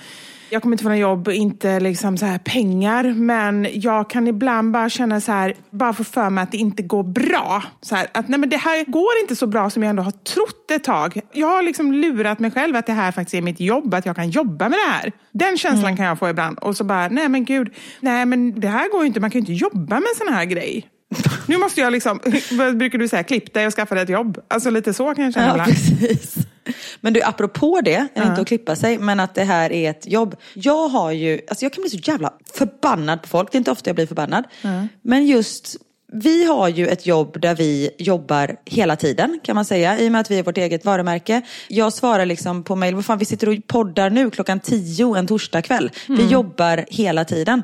jag 0.49 0.61
kommer 0.61 0.73
inte 0.73 0.83
få 0.83 0.89
något 0.89 0.99
jobb, 0.99 1.27
inte 1.27 1.79
liksom 1.79 2.17
så 2.17 2.25
här 2.25 2.37
pengar. 2.37 3.03
Men 3.03 3.67
jag 3.73 4.09
kan 4.09 4.27
ibland 4.27 4.71
bara 4.71 4.89
känna 4.89 5.21
så 5.21 5.31
här, 5.31 5.53
bara 5.69 5.93
få 5.93 6.03
för 6.03 6.29
mig 6.29 6.43
att 6.43 6.51
det 6.51 6.57
inte 6.57 6.83
går 6.83 7.03
bra. 7.03 7.63
Så 7.81 7.95
här, 7.95 8.07
att 8.11 8.27
nej, 8.27 8.39
men 8.39 8.49
det 8.49 8.57
här 8.57 8.85
går 8.85 9.21
inte 9.21 9.35
så 9.35 9.47
bra 9.47 9.69
som 9.69 9.83
jag 9.83 9.89
ändå 9.89 10.03
har 10.03 10.11
trott 10.11 10.71
ett 10.71 10.83
tag. 10.83 11.21
Jag 11.31 11.47
har 11.47 11.63
liksom 11.63 11.93
lurat 11.93 12.39
mig 12.39 12.51
själv 12.51 12.75
att 12.75 12.85
det 12.85 12.93
här 12.93 13.11
faktiskt 13.11 13.33
är 13.33 13.41
mitt 13.41 13.59
jobb, 13.59 13.93
att 13.93 14.05
jag 14.05 14.15
kan 14.15 14.29
jobba 14.29 14.69
med 14.69 14.79
det 14.79 14.91
här. 14.91 15.11
Den 15.31 15.57
känslan 15.57 15.97
kan 15.97 16.05
jag 16.05 16.19
få 16.19 16.29
ibland. 16.29 16.59
Och 16.59 16.77
så 16.77 16.83
bara, 16.83 17.07
nej 17.07 17.29
men 17.29 17.45
gud, 17.45 17.73
nej 17.99 18.25
men 18.25 18.59
det 18.59 18.67
här 18.67 18.91
går 18.91 19.01
ju 19.01 19.07
inte, 19.07 19.19
man 19.19 19.31
kan 19.31 19.41
ju 19.41 19.53
inte 19.53 19.65
jobba 19.65 19.95
med 19.95 20.09
en 20.13 20.25
sån 20.27 20.33
här 20.33 20.45
grej. 20.45 20.89
Nu 21.45 21.57
måste 21.57 21.81
jag 21.81 21.91
liksom, 21.91 22.19
vad 22.51 22.77
brukar 22.77 22.97
du 22.97 23.07
säga, 23.07 23.23
klipp 23.23 23.53
dig 23.53 23.67
och 23.67 23.73
skaffa 23.73 23.95
dig 23.95 24.03
ett 24.03 24.09
jobb. 24.09 24.39
Alltså 24.47 24.69
lite 24.69 24.93
så 24.93 25.15
kan 25.15 25.23
jag 25.23 25.33
känna 25.33 25.57
Ja, 25.57 25.65
precis. 25.65 26.35
Men 27.01 27.13
du, 27.13 27.21
apropå 27.23 27.81
det, 27.83 28.07
inte 28.15 28.41
att 28.41 28.47
klippa 28.47 28.75
sig, 28.75 28.97
men 28.97 29.19
att 29.19 29.35
det 29.35 29.43
här 29.43 29.71
är 29.71 29.89
ett 29.89 30.07
jobb. 30.07 30.35
Jag 30.53 30.87
har 30.87 31.11
ju, 31.11 31.41
alltså 31.49 31.65
jag 31.65 31.73
kan 31.73 31.81
bli 31.81 31.89
så 31.89 31.97
jävla 32.11 32.33
förbannad 32.53 33.21
på 33.21 33.27
folk, 33.27 33.51
det 33.51 33.55
är 33.55 33.57
inte 33.59 33.71
ofta 33.71 33.89
jag 33.89 33.95
blir 33.95 34.07
förbannad. 34.07 34.43
Men 35.01 35.25
just, 35.27 35.75
vi 36.11 36.45
har 36.45 36.67
ju 36.67 36.87
ett 36.87 37.05
jobb 37.05 37.41
där 37.41 37.55
vi 37.55 37.89
jobbar 37.97 38.55
hela 38.65 38.95
tiden 38.95 39.39
kan 39.43 39.55
man 39.55 39.65
säga, 39.65 39.99
i 39.99 40.07
och 40.07 40.11
med 40.11 40.21
att 40.21 40.31
vi 40.31 40.39
är 40.39 40.43
vårt 40.43 40.57
eget 40.57 40.85
varumärke. 40.85 41.41
Jag 41.67 41.93
svarar 41.93 42.25
liksom 42.25 42.63
på 42.63 42.75
mejl, 42.75 42.95
vad 42.95 43.05
fan 43.05 43.17
vi 43.17 43.25
sitter 43.25 43.49
och 43.49 43.67
poddar 43.67 44.09
nu 44.09 44.29
klockan 44.29 44.59
tio 44.59 45.15
en 45.15 45.27
torsdagkväll. 45.27 45.91
Vi 46.07 46.25
jobbar 46.27 46.85
hela 46.87 47.25
tiden. 47.25 47.63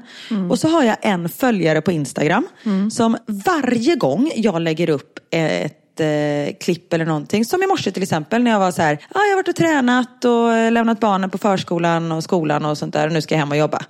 Och 0.49 0.59
så 0.59 0.67
har 0.67 0.83
jag 0.83 0.97
en 1.01 1.29
följare 1.29 1.81
på 1.81 1.91
Instagram 1.91 2.47
som 2.91 3.17
varje 3.27 3.95
gång 3.95 4.31
jag 4.35 4.61
lägger 4.61 4.89
upp 4.89 5.19
ett 5.31 5.99
eh, 5.99 6.55
klipp 6.59 6.93
eller 6.93 7.05
någonting. 7.05 7.45
Som 7.45 7.63
i 7.63 7.67
morse 7.67 7.91
till 7.91 8.03
exempel 8.03 8.43
när 8.43 8.51
jag 8.51 8.59
var 8.59 8.71
så 8.71 8.81
här, 8.81 8.93
ah, 9.09 9.19
jag 9.19 9.29
har 9.29 9.35
varit 9.35 9.47
och 9.47 9.55
tränat 9.55 10.25
och 10.25 10.53
eh, 10.53 10.71
lämnat 10.71 10.99
barnen 10.99 11.29
på 11.29 11.37
förskolan 11.37 12.11
och 12.11 12.23
skolan 12.23 12.65
och 12.65 12.77
sånt 12.77 12.93
där 12.93 13.07
och 13.07 13.13
nu 13.13 13.21
ska 13.21 13.35
jag 13.35 13.39
hem 13.39 13.51
och 13.51 13.57
jobba. 13.57 13.81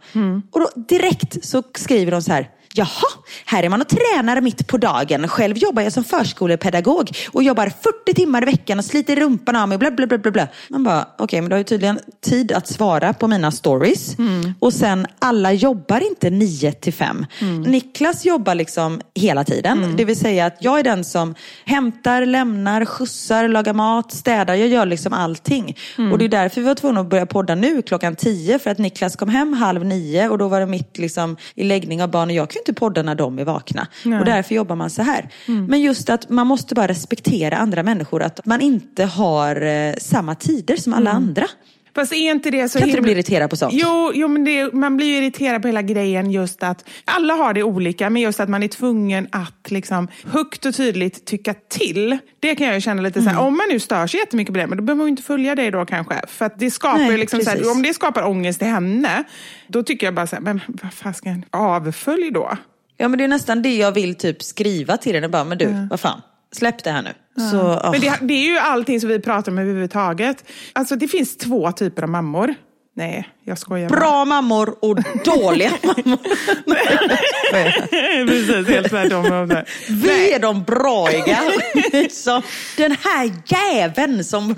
Och 0.52 0.60
då 0.60 0.70
direkt 0.88 1.46
så 1.46 1.64
skriver 1.76 2.12
de 2.12 2.22
så 2.22 2.32
här, 2.32 2.50
Jaha, 2.74 3.08
här 3.46 3.64
är 3.64 3.70
man 3.70 3.82
och 3.82 3.88
tränar 3.88 4.42
mitt 4.42 4.68
på 4.68 4.78
dagen. 4.78 5.28
Själv 5.28 5.58
jobbar 5.58 5.82
jag 5.82 5.94
som 5.94 6.04
förskolepedagog 6.04 7.12
och 7.32 7.44
jobbar 7.44 7.72
40 8.06 8.14
timmar 8.14 8.42
i 8.42 8.46
veckan 8.46 8.80
och 8.80 8.86
sliter 8.86 9.16
rumpan 9.16 9.56
av 9.56 9.70
mig. 9.70 9.78
Bla, 9.78 9.92
bla, 9.92 10.08
bla, 10.08 10.18
bla, 10.18 10.32
bla. 10.32 10.48
Man 10.70 10.84
bara, 10.84 11.08
okej, 11.18 11.42
men 11.42 11.50
du 11.50 11.54
har 11.54 11.58
ju 11.58 11.64
tydligen 11.64 12.00
tid 12.26 12.52
att 12.52 12.68
svara 12.68 13.14
på 13.14 13.28
mina 13.28 13.52
stories. 13.52 14.16
Och 14.60 14.74
sen, 14.74 15.08
alla 15.20 15.54
jobbar 15.54 16.08
inte 16.08 16.30
9 16.30 16.72
till 16.72 16.94
5. 16.94 17.26
Niklas 17.66 18.26
jobbar 18.26 18.56
liksom 18.56 19.02
hela 19.16 19.44
tiden. 19.44 19.82
Det 19.98 20.06
vill 20.06 20.20
säga 20.20 20.46
att 20.46 20.58
jag 20.60 20.80
är 20.80 20.84
den 20.84 21.04
som 21.04 21.36
hämtar, 21.66 22.26
lämnar, 22.26 22.86
skjutsar, 22.86 23.48
lagar 23.48 23.74
mat, 23.74 24.12
städar. 24.12 24.56
Jag 24.56 24.68
gör 24.68 24.86
liksom 24.86 25.14
allting. 25.14 25.78
Och 26.12 26.18
det 26.18 26.26
är 26.26 26.30
därför 26.30 26.62
vi 26.62 26.68
var 26.68 26.76
tvungna 26.76 27.02
att 27.02 27.10
börja 27.10 27.26
podda 27.26 27.56
nu 27.56 27.82
klockan 27.82 28.16
10. 28.16 28.60
För 28.60 28.70
att 28.70 28.78
Niklas 28.78 29.16
kom 29.16 29.30
hem 29.30 29.54
halv 29.54 29.86
nio 29.86 30.30
och 30.30 30.38
då 30.38 30.48
var 30.48 30.60
det 30.60 30.66
mitt 30.66 30.98
liksom, 30.98 31.38
i 31.56 31.64
läggning 31.64 32.04
av 32.04 32.10
barn. 32.10 32.30
Och 32.30 32.36
jag 32.36 32.50
inte 32.68 32.80
podda 32.80 33.02
när 33.04 33.16
de 33.16 33.40
är 33.40 33.46
vakna. 33.46 33.88
Och 34.20 34.26
därför 34.26 34.56
jobbar 34.56 34.76
man 34.76 34.90
så 34.90 35.02
här. 35.02 35.30
Men 35.68 35.82
just 35.82 36.10
att 36.10 36.30
man 36.30 36.48
måste 36.48 36.76
bara 36.76 36.88
respektera 36.88 37.58
andra 37.58 37.84
människor. 37.84 38.24
Att 38.24 38.46
man 38.46 38.62
inte 38.62 39.06
har 39.06 39.62
eh, 39.62 39.94
samma 39.98 40.36
tider 40.36 40.76
som 40.76 40.94
alla 40.94 41.12
andra. 41.12 41.48
Fast 41.96 42.14
är 42.14 42.32
inte 42.32 42.52
det 42.52 42.70
så 42.70 42.80
Kan 42.80 42.88
inte 42.88 42.98
du 42.98 43.02
bli 43.04 43.12
irriterad 43.12 43.50
på 43.50 43.56
sånt? 43.56 43.74
Jo, 43.74 44.12
jo 44.14 44.28
men 44.28 44.44
det, 44.44 44.74
man 44.74 44.98
blir 44.98 45.08
ju 45.08 45.18
irriterad 45.18 45.62
på 45.62 45.68
hela 45.68 45.82
grejen 45.82 46.32
just 46.32 46.64
att 46.64 46.86
alla 47.06 47.34
har 47.34 47.54
det 47.54 47.64
olika, 47.64 48.10
men 48.10 48.22
just 48.22 48.40
att 48.40 48.50
man 48.50 48.64
är 48.64 48.68
tvungen 48.68 49.28
att 49.32 49.72
liksom 49.72 50.08
högt 50.26 50.66
och 50.66 50.76
tydligt 50.76 51.26
tycka 51.26 51.54
till. 51.70 52.18
Det 52.40 52.56
kan 52.56 52.68
jag 52.68 52.76
ju 52.76 52.82
känna 52.82 53.02
lite 53.02 53.20
så 53.22 53.26
Mm. 53.30 53.36
här, 53.36 53.44
om 53.48 53.58
man 53.58 53.66
nu 53.70 53.80
stör 53.80 54.08
sig 54.08 54.20
jättemycket 54.20 54.54
på 54.54 54.60
det, 54.60 54.68
men 54.68 54.78
då 54.78 54.84
behöver 54.84 54.98
man 54.98 55.08
ju 55.08 55.10
inte 55.10 55.24
följa 55.24 55.56
det 55.56 55.70
då 55.72 55.86
kanske. 55.86 56.22
För 56.28 56.46
att 56.46 56.60
det 56.60 56.72
skapar 56.72 56.98
Nej, 57.00 57.18
liksom 57.18 57.42
så 57.42 57.50
här, 57.50 57.72
om 57.72 57.82
det 57.82 57.94
skapar 57.94 58.24
ångest 58.28 58.62
i 58.62 58.66
henne, 58.66 59.24
då 59.68 59.84
tycker 59.84 60.08
jag 60.08 60.14
bara 60.14 60.28
så 60.28 60.36
här, 60.36 60.44
men 60.44 60.62
vad 60.68 60.94
fasken, 60.94 61.46
avfölj 61.52 62.32
då. 62.32 62.58
Ja 62.98 63.08
men 63.08 63.18
det 63.18 63.24
är 63.24 63.28
nästan 63.28 63.62
det 63.62 63.76
jag 63.76 63.92
vill 63.92 64.16
typ 64.16 64.44
skriva 64.44 64.98
till 64.98 65.16
henne. 65.16 65.30
Bara, 65.30 65.44
men 65.44 65.58
du, 65.58 65.88
vad 65.90 66.00
fan. 66.00 66.22
Släpp 66.56 66.84
det 66.84 66.92
här 66.92 67.02
nu. 67.02 67.14
Så, 67.52 67.62
åh. 67.62 67.92
Men 67.92 68.02
det, 68.02 68.20
det 68.22 68.34
är 68.34 68.52
ju 68.52 68.58
allting 68.58 69.00
som 69.02 69.10
vi 69.10 69.20
pratar 69.20 69.52
om 69.52 69.58
överhuvudtaget. 69.58 70.46
Alltså 70.74 70.96
det 70.96 71.08
finns 71.08 71.38
två 71.38 71.72
typer 71.72 72.04
av 72.04 72.10
mammor. 72.10 72.56
Nej, 72.98 73.30
jag 73.44 73.58
skojar 73.58 73.90
bara. 73.90 74.00
Bra 74.00 74.26
mammor 74.26 74.76
och 74.82 74.96
dåliga 75.26 75.72
mammor. 75.84 76.18
Precis, 78.28 78.68
helt 78.68 78.90
tvärtom. 78.90 79.64
Vi 79.90 80.34
är 80.34 80.40
de 80.40 80.64
braiga. 80.64 81.40
Som 82.10 82.42
den 82.78 82.92
här 82.92 83.32
jäveln 83.46 84.24
som... 84.24 84.56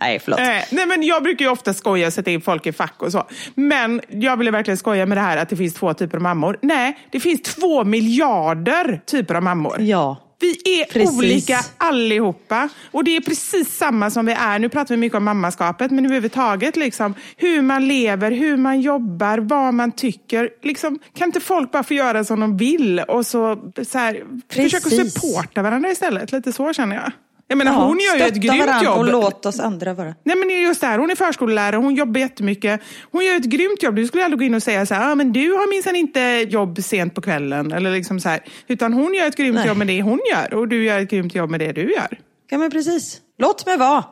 Nej, 0.00 0.18
förlåt. 0.18 0.40
Eh, 0.40 0.46
nej, 0.70 0.86
men 0.86 1.02
jag 1.02 1.22
brukar 1.22 1.44
ju 1.44 1.50
ofta 1.50 1.74
skoja 1.74 2.06
och 2.06 2.12
sätta 2.12 2.30
in 2.30 2.40
folk 2.40 2.66
i 2.66 2.72
fack 2.72 3.02
och 3.02 3.12
så. 3.12 3.26
Men 3.54 4.00
jag 4.08 4.36
ville 4.36 4.50
verkligen 4.50 4.78
skoja 4.78 5.06
med 5.06 5.16
det 5.16 5.22
här 5.22 5.36
att 5.36 5.48
det 5.48 5.56
finns 5.56 5.74
två 5.74 5.94
typer 5.94 6.16
av 6.16 6.22
mammor. 6.22 6.58
Nej, 6.62 6.98
det 7.12 7.20
finns 7.20 7.42
två 7.42 7.84
miljarder 7.84 9.02
typer 9.06 9.34
av 9.34 9.42
mammor. 9.42 9.76
Ja. 9.80 10.21
Vi 10.42 10.80
är 10.80 10.84
Precis. 10.84 11.18
olika 11.18 11.58
allihopa. 11.78 12.68
Och 12.90 13.04
det 13.04 13.16
är 13.16 13.20
precis 13.20 13.76
samma 13.76 14.10
som 14.10 14.26
vi 14.26 14.32
är. 14.32 14.58
Nu 14.58 14.68
pratar 14.68 14.94
vi 14.94 14.98
mycket 14.98 15.16
om 15.16 15.24
mammaskapet, 15.24 15.90
men 15.90 16.04
överhuvudtaget 16.04 16.76
liksom, 16.76 17.14
hur 17.36 17.62
man 17.62 17.88
lever, 17.88 18.30
hur 18.30 18.56
man 18.56 18.80
jobbar, 18.80 19.38
vad 19.38 19.74
man 19.74 19.92
tycker. 19.92 20.50
Liksom, 20.62 20.98
kan 21.14 21.28
inte 21.28 21.40
folk 21.40 21.72
bara 21.72 21.82
få 21.82 21.94
göra 21.94 22.24
som 22.24 22.40
de 22.40 22.56
vill 22.56 23.00
och 23.00 23.26
så, 23.26 23.72
så 23.88 23.98
här, 23.98 24.24
försöka 24.50 24.90
supporta 24.90 25.62
varandra 25.62 25.90
istället? 25.90 26.32
Lite 26.32 26.52
så 26.52 26.72
känner 26.72 26.96
jag. 26.96 27.12
Jag 27.52 27.58
menar, 27.58 27.72
Ja, 27.72 27.84
hon 27.84 27.98
gör 27.98 28.16
ju 28.16 28.22
ett 28.22 28.34
grymt 28.34 28.82
jobb. 28.82 28.98
Och 28.98 29.04
låt 29.04 29.46
oss 29.46 29.60
andra 29.60 29.94
vara. 29.94 30.14
Nej 30.24 30.36
men 30.36 30.48
just 30.62 30.80
det 30.80 30.86
här, 30.86 30.98
hon 30.98 31.10
är 31.10 31.14
förskollärare, 31.14 31.76
hon 31.76 31.94
jobbar 31.94 32.20
jättemycket. 32.20 32.80
Hon 33.10 33.24
gör 33.24 33.36
ett 33.36 33.44
grymt 33.44 33.82
jobb. 33.82 33.96
Du 33.96 34.06
skulle 34.06 34.24
aldrig 34.24 34.38
gå 34.38 34.44
in 34.44 34.54
och 34.54 34.62
säga 34.62 34.86
så 34.86 34.94
här, 34.94 35.12
ah, 35.12 35.14
men 35.14 35.32
du 35.32 35.52
har 35.52 35.70
minsann 35.70 35.96
inte 35.96 36.20
jobb 36.48 36.82
sent 36.82 37.14
på 37.14 37.20
kvällen. 37.20 37.72
Eller 37.72 37.90
liksom 37.90 38.20
så 38.20 38.28
här. 38.28 38.40
Utan 38.68 38.92
hon 38.92 39.14
gör 39.14 39.26
ett 39.26 39.36
grymt 39.36 39.54
Nej. 39.54 39.66
jobb 39.68 39.76
med 39.76 39.86
det 39.86 40.02
hon 40.02 40.20
gör 40.30 40.54
och 40.54 40.68
du 40.68 40.84
gör 40.84 40.98
ett 40.98 41.10
grymt 41.10 41.34
jobb 41.34 41.50
med 41.50 41.60
det 41.60 41.72
du 41.72 41.92
gör. 41.92 42.18
Ja 42.50 42.58
men 42.58 42.70
precis. 42.70 43.20
Låt 43.38 43.66
mig 43.66 43.76
vara. 43.76 44.04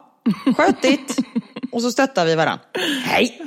Sköt 0.56 0.82
ditt. 0.82 1.16
Och 1.72 1.82
så 1.82 1.90
stöttar 1.90 2.26
vi 2.26 2.34
varandra. 2.34 2.60
Hej! 3.04 3.40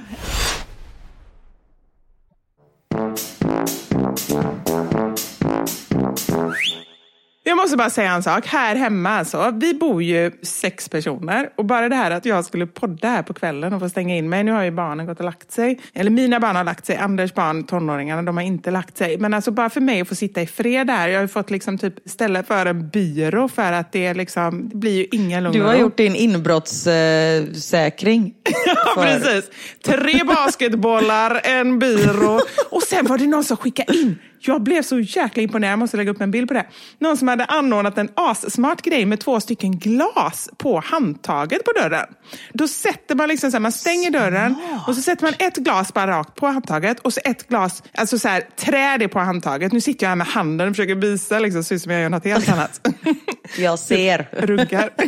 Jag 7.45 7.57
måste 7.57 7.77
bara 7.77 7.89
säga 7.89 8.11
en 8.11 8.23
sak. 8.23 8.47
Här 8.47 8.75
hemma 8.75 9.09
alltså, 9.09 9.51
vi 9.55 9.73
bor 9.73 10.03
ju 10.03 10.31
sex 10.41 10.89
personer 10.89 11.49
och 11.55 11.65
bara 11.65 11.89
det 11.89 11.95
här 11.95 12.11
att 12.11 12.25
jag 12.25 12.45
skulle 12.45 12.67
podda 12.67 13.07
här 13.07 13.23
på 13.23 13.33
kvällen 13.33 13.73
och 13.73 13.79
få 13.79 13.89
stänga 13.89 14.15
in 14.15 14.29
mig. 14.29 14.43
Nu 14.43 14.51
har 14.51 14.63
ju 14.63 14.71
barnen 14.71 15.05
gått 15.05 15.19
och 15.19 15.25
lagt 15.25 15.51
sig. 15.51 15.79
Eller 15.93 16.11
mina 16.11 16.39
barn 16.39 16.55
har 16.55 16.63
lagt 16.63 16.85
sig, 16.85 16.97
Anders 16.97 17.33
barn, 17.33 17.63
tonåringarna, 17.63 18.21
de 18.21 18.37
har 18.37 18.43
inte 18.43 18.71
lagt 18.71 18.97
sig. 18.97 19.17
Men 19.17 19.33
alltså 19.33 19.51
bara 19.51 19.69
för 19.69 19.81
mig 19.81 20.01
att 20.01 20.07
få 20.07 20.15
sitta 20.15 20.41
i 20.41 20.47
fred 20.47 20.89
här. 20.89 21.07
Jag 21.07 21.17
har 21.17 21.21
ju 21.21 21.27
fått 21.27 21.51
liksom 21.51 21.77
typ 21.77 21.93
ställa 22.05 22.43
för 22.43 22.65
en 22.65 22.89
byrå 22.89 23.47
för 23.47 23.71
att 23.71 23.91
det 23.91 24.13
liksom, 24.13 24.69
det 24.69 24.75
blir 24.75 24.97
ju 24.97 25.05
ingen 25.11 25.43
lugn 25.43 25.59
Du 25.59 25.63
har 25.63 25.75
gjort 25.75 25.97
din 25.97 26.15
inbrottssäkring. 26.15 28.33
Ja, 28.65 29.03
precis. 29.03 29.49
Tre 29.85 30.23
basketbollar, 30.23 31.41
en 31.43 31.79
byrå 31.79 32.39
och 32.69 32.83
sen 32.83 33.05
var 33.05 33.17
det 33.17 33.27
någon 33.27 33.43
som 33.43 33.57
skickade 33.57 33.97
in 33.97 34.15
jag 34.47 34.63
blev 34.63 34.81
så 34.81 34.99
jäkla 34.99 35.43
imponerad, 35.43 35.71
jag 35.71 35.79
måste 35.79 35.97
lägga 35.97 36.11
upp 36.11 36.21
en 36.21 36.31
bild 36.31 36.47
på 36.47 36.53
det. 36.53 36.65
Någon 36.99 37.17
som 37.17 37.27
hade 37.27 37.45
anordnat 37.45 37.97
en 37.97 38.09
assmart 38.13 38.81
grej 38.81 39.05
med 39.05 39.19
två 39.19 39.39
stycken 39.39 39.79
glas 39.79 40.49
på 40.57 40.79
handtaget 40.85 41.63
på 41.63 41.71
dörren. 41.71 42.05
Då 42.53 42.67
sätter 42.67 43.15
man 43.15 43.29
liksom 43.29 43.51
så 43.51 43.55
här, 43.55 43.61
man 43.61 43.71
stänger 43.71 44.11
dörren 44.11 44.55
och 44.87 44.95
så 44.95 45.01
sätter 45.01 45.23
man 45.23 45.33
ett 45.39 45.55
glas 45.55 45.93
bara 45.93 46.07
rakt 46.07 46.35
på 46.35 46.47
handtaget 46.47 46.99
och 46.99 47.13
så 47.13 47.19
ett 47.25 47.47
glas, 47.47 47.83
alltså 47.93 48.19
så 48.19 48.27
här, 48.27 48.41
träd 48.55 49.01
är 49.01 49.07
på 49.07 49.19
handtaget. 49.19 49.71
Nu 49.71 49.81
sitter 49.81 50.05
jag 50.05 50.09
här 50.09 50.15
med 50.15 50.27
handen 50.27 50.67
och 50.67 50.75
försöker 50.75 50.95
visa, 50.95 51.39
liksom, 51.39 51.63
ser 51.63 51.75
ut 51.75 51.81
som 51.81 51.91
jag 51.91 52.01
gör 52.01 52.09
något 52.09 52.25
helt 52.25 52.49
annat. 52.49 52.87
Jag 53.57 53.79
ser. 53.79 54.27
Runkar. 54.31 54.89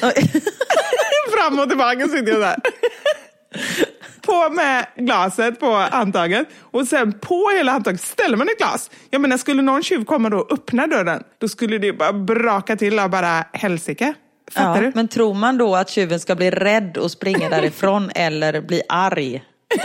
Fram 1.32 1.58
och 1.58 1.68
tillbaka 1.68 2.08
sitter 2.08 2.32
jag 2.32 2.40
där. 2.40 2.56
På 4.26 4.48
med 4.50 4.86
glaset 4.96 5.60
på 5.60 5.72
handtaget 5.74 6.46
och 6.60 6.86
sen 6.88 7.12
på 7.12 7.50
hela 7.56 7.72
handtaget 7.72 8.00
ställer 8.00 8.36
man 8.36 8.48
ett 8.48 8.58
glas. 8.58 8.90
Jag 9.10 9.20
menar, 9.20 9.36
skulle 9.36 9.62
någon 9.62 9.82
tjuv 9.82 10.04
komma 10.04 10.28
då 10.30 10.38
och 10.38 10.52
öppna 10.52 10.86
dörren, 10.86 11.22
då 11.38 11.48
skulle 11.48 11.78
det 11.78 11.92
bara 11.92 12.12
braka 12.12 12.76
till 12.76 12.98
av 12.98 13.10
bara 13.10 13.44
helsike. 13.52 14.14
Fattar 14.52 14.74
Ja, 14.76 14.80
du? 14.80 14.92
men 14.94 15.08
tror 15.08 15.34
man 15.34 15.58
då 15.58 15.76
att 15.76 15.90
tjuven 15.90 16.20
ska 16.20 16.34
bli 16.34 16.50
rädd 16.50 16.96
och 16.96 17.10
springa 17.10 17.48
därifrån 17.50 18.10
eller 18.14 18.60
bli 18.60 18.82
arg? 18.88 19.42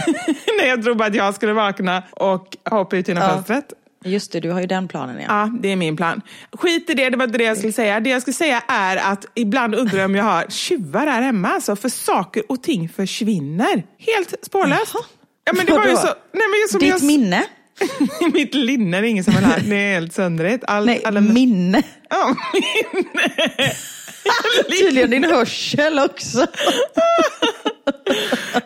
Nej, 0.60 0.68
jag 0.70 0.84
tror 0.84 0.96
bara 0.96 1.08
att 1.08 1.16
jag 1.16 1.36
skulle 1.36 1.54
vakna 1.54 2.04
och 2.12 2.58
hoppa 2.70 2.96
ut 2.98 3.08
genom 3.08 3.24
Ja. 3.24 3.30
fönstret. 3.30 3.74
Just 4.06 4.32
det, 4.32 4.40
du 4.40 4.52
har 4.52 4.62
ju 4.62 4.68
den 4.68 4.88
planen 4.88 5.16
ja. 5.20 5.26
Ja, 5.30 5.52
det 5.62 5.72
är 5.72 5.76
min 5.76 5.98
plan. 5.98 6.22
Skit 6.52 6.90
i 6.90 6.94
det, 6.94 7.10
det 7.10 7.18
var 7.18 7.26
inte 7.26 7.38
det 7.38 7.44
jag 7.44 7.58
skulle 7.58 7.74
säga. 7.74 8.00
Det 8.00 8.10
jag 8.10 8.22
skulle 8.22 8.34
säga 8.36 8.64
är 8.68 8.98
att 8.98 9.26
ibland 9.36 9.76
undrar 9.76 9.98
jag 9.98 10.06
om 10.06 10.16
jag 10.16 10.24
har 10.24 10.46
tjuvar 10.50 11.08
här 11.08 11.22
hemma, 11.22 11.50
alltså, 11.50 11.76
för 11.76 11.90
saker 11.90 12.44
och 12.52 12.64
ting 12.64 12.90
försvinner. 12.90 13.84
Helt 14.00 14.34
spårlöst. 14.46 14.92
Jaha. 14.94 15.04
Ja, 15.46 15.54
men 15.54 15.66
det 15.66 15.72
var 15.72 15.88
ju 15.88 15.96
så, 15.96 16.08
nej, 16.08 16.14
men 16.34 16.70
som 16.70 16.80
Ditt 16.80 16.90
jag, 16.90 17.04
minne? 17.04 17.44
Mitt 18.34 18.54
linne 18.54 18.98
är 18.98 19.02
det 19.02 19.08
ingen 19.08 19.24
som 19.24 19.34
vill 19.34 19.44
ha. 19.44 19.54
Det 19.58 19.76
är 19.76 19.94
helt 19.94 20.14
söndrigt. 20.14 20.64
Allt, 20.68 20.86
Nej, 20.86 21.02
alla, 21.06 21.22
minne. 21.22 21.84
ja, 22.10 22.36
minne. 22.54 23.74
Tydligen 24.80 25.10
din 25.10 25.24
hörsel 25.24 26.00
också. 26.00 26.48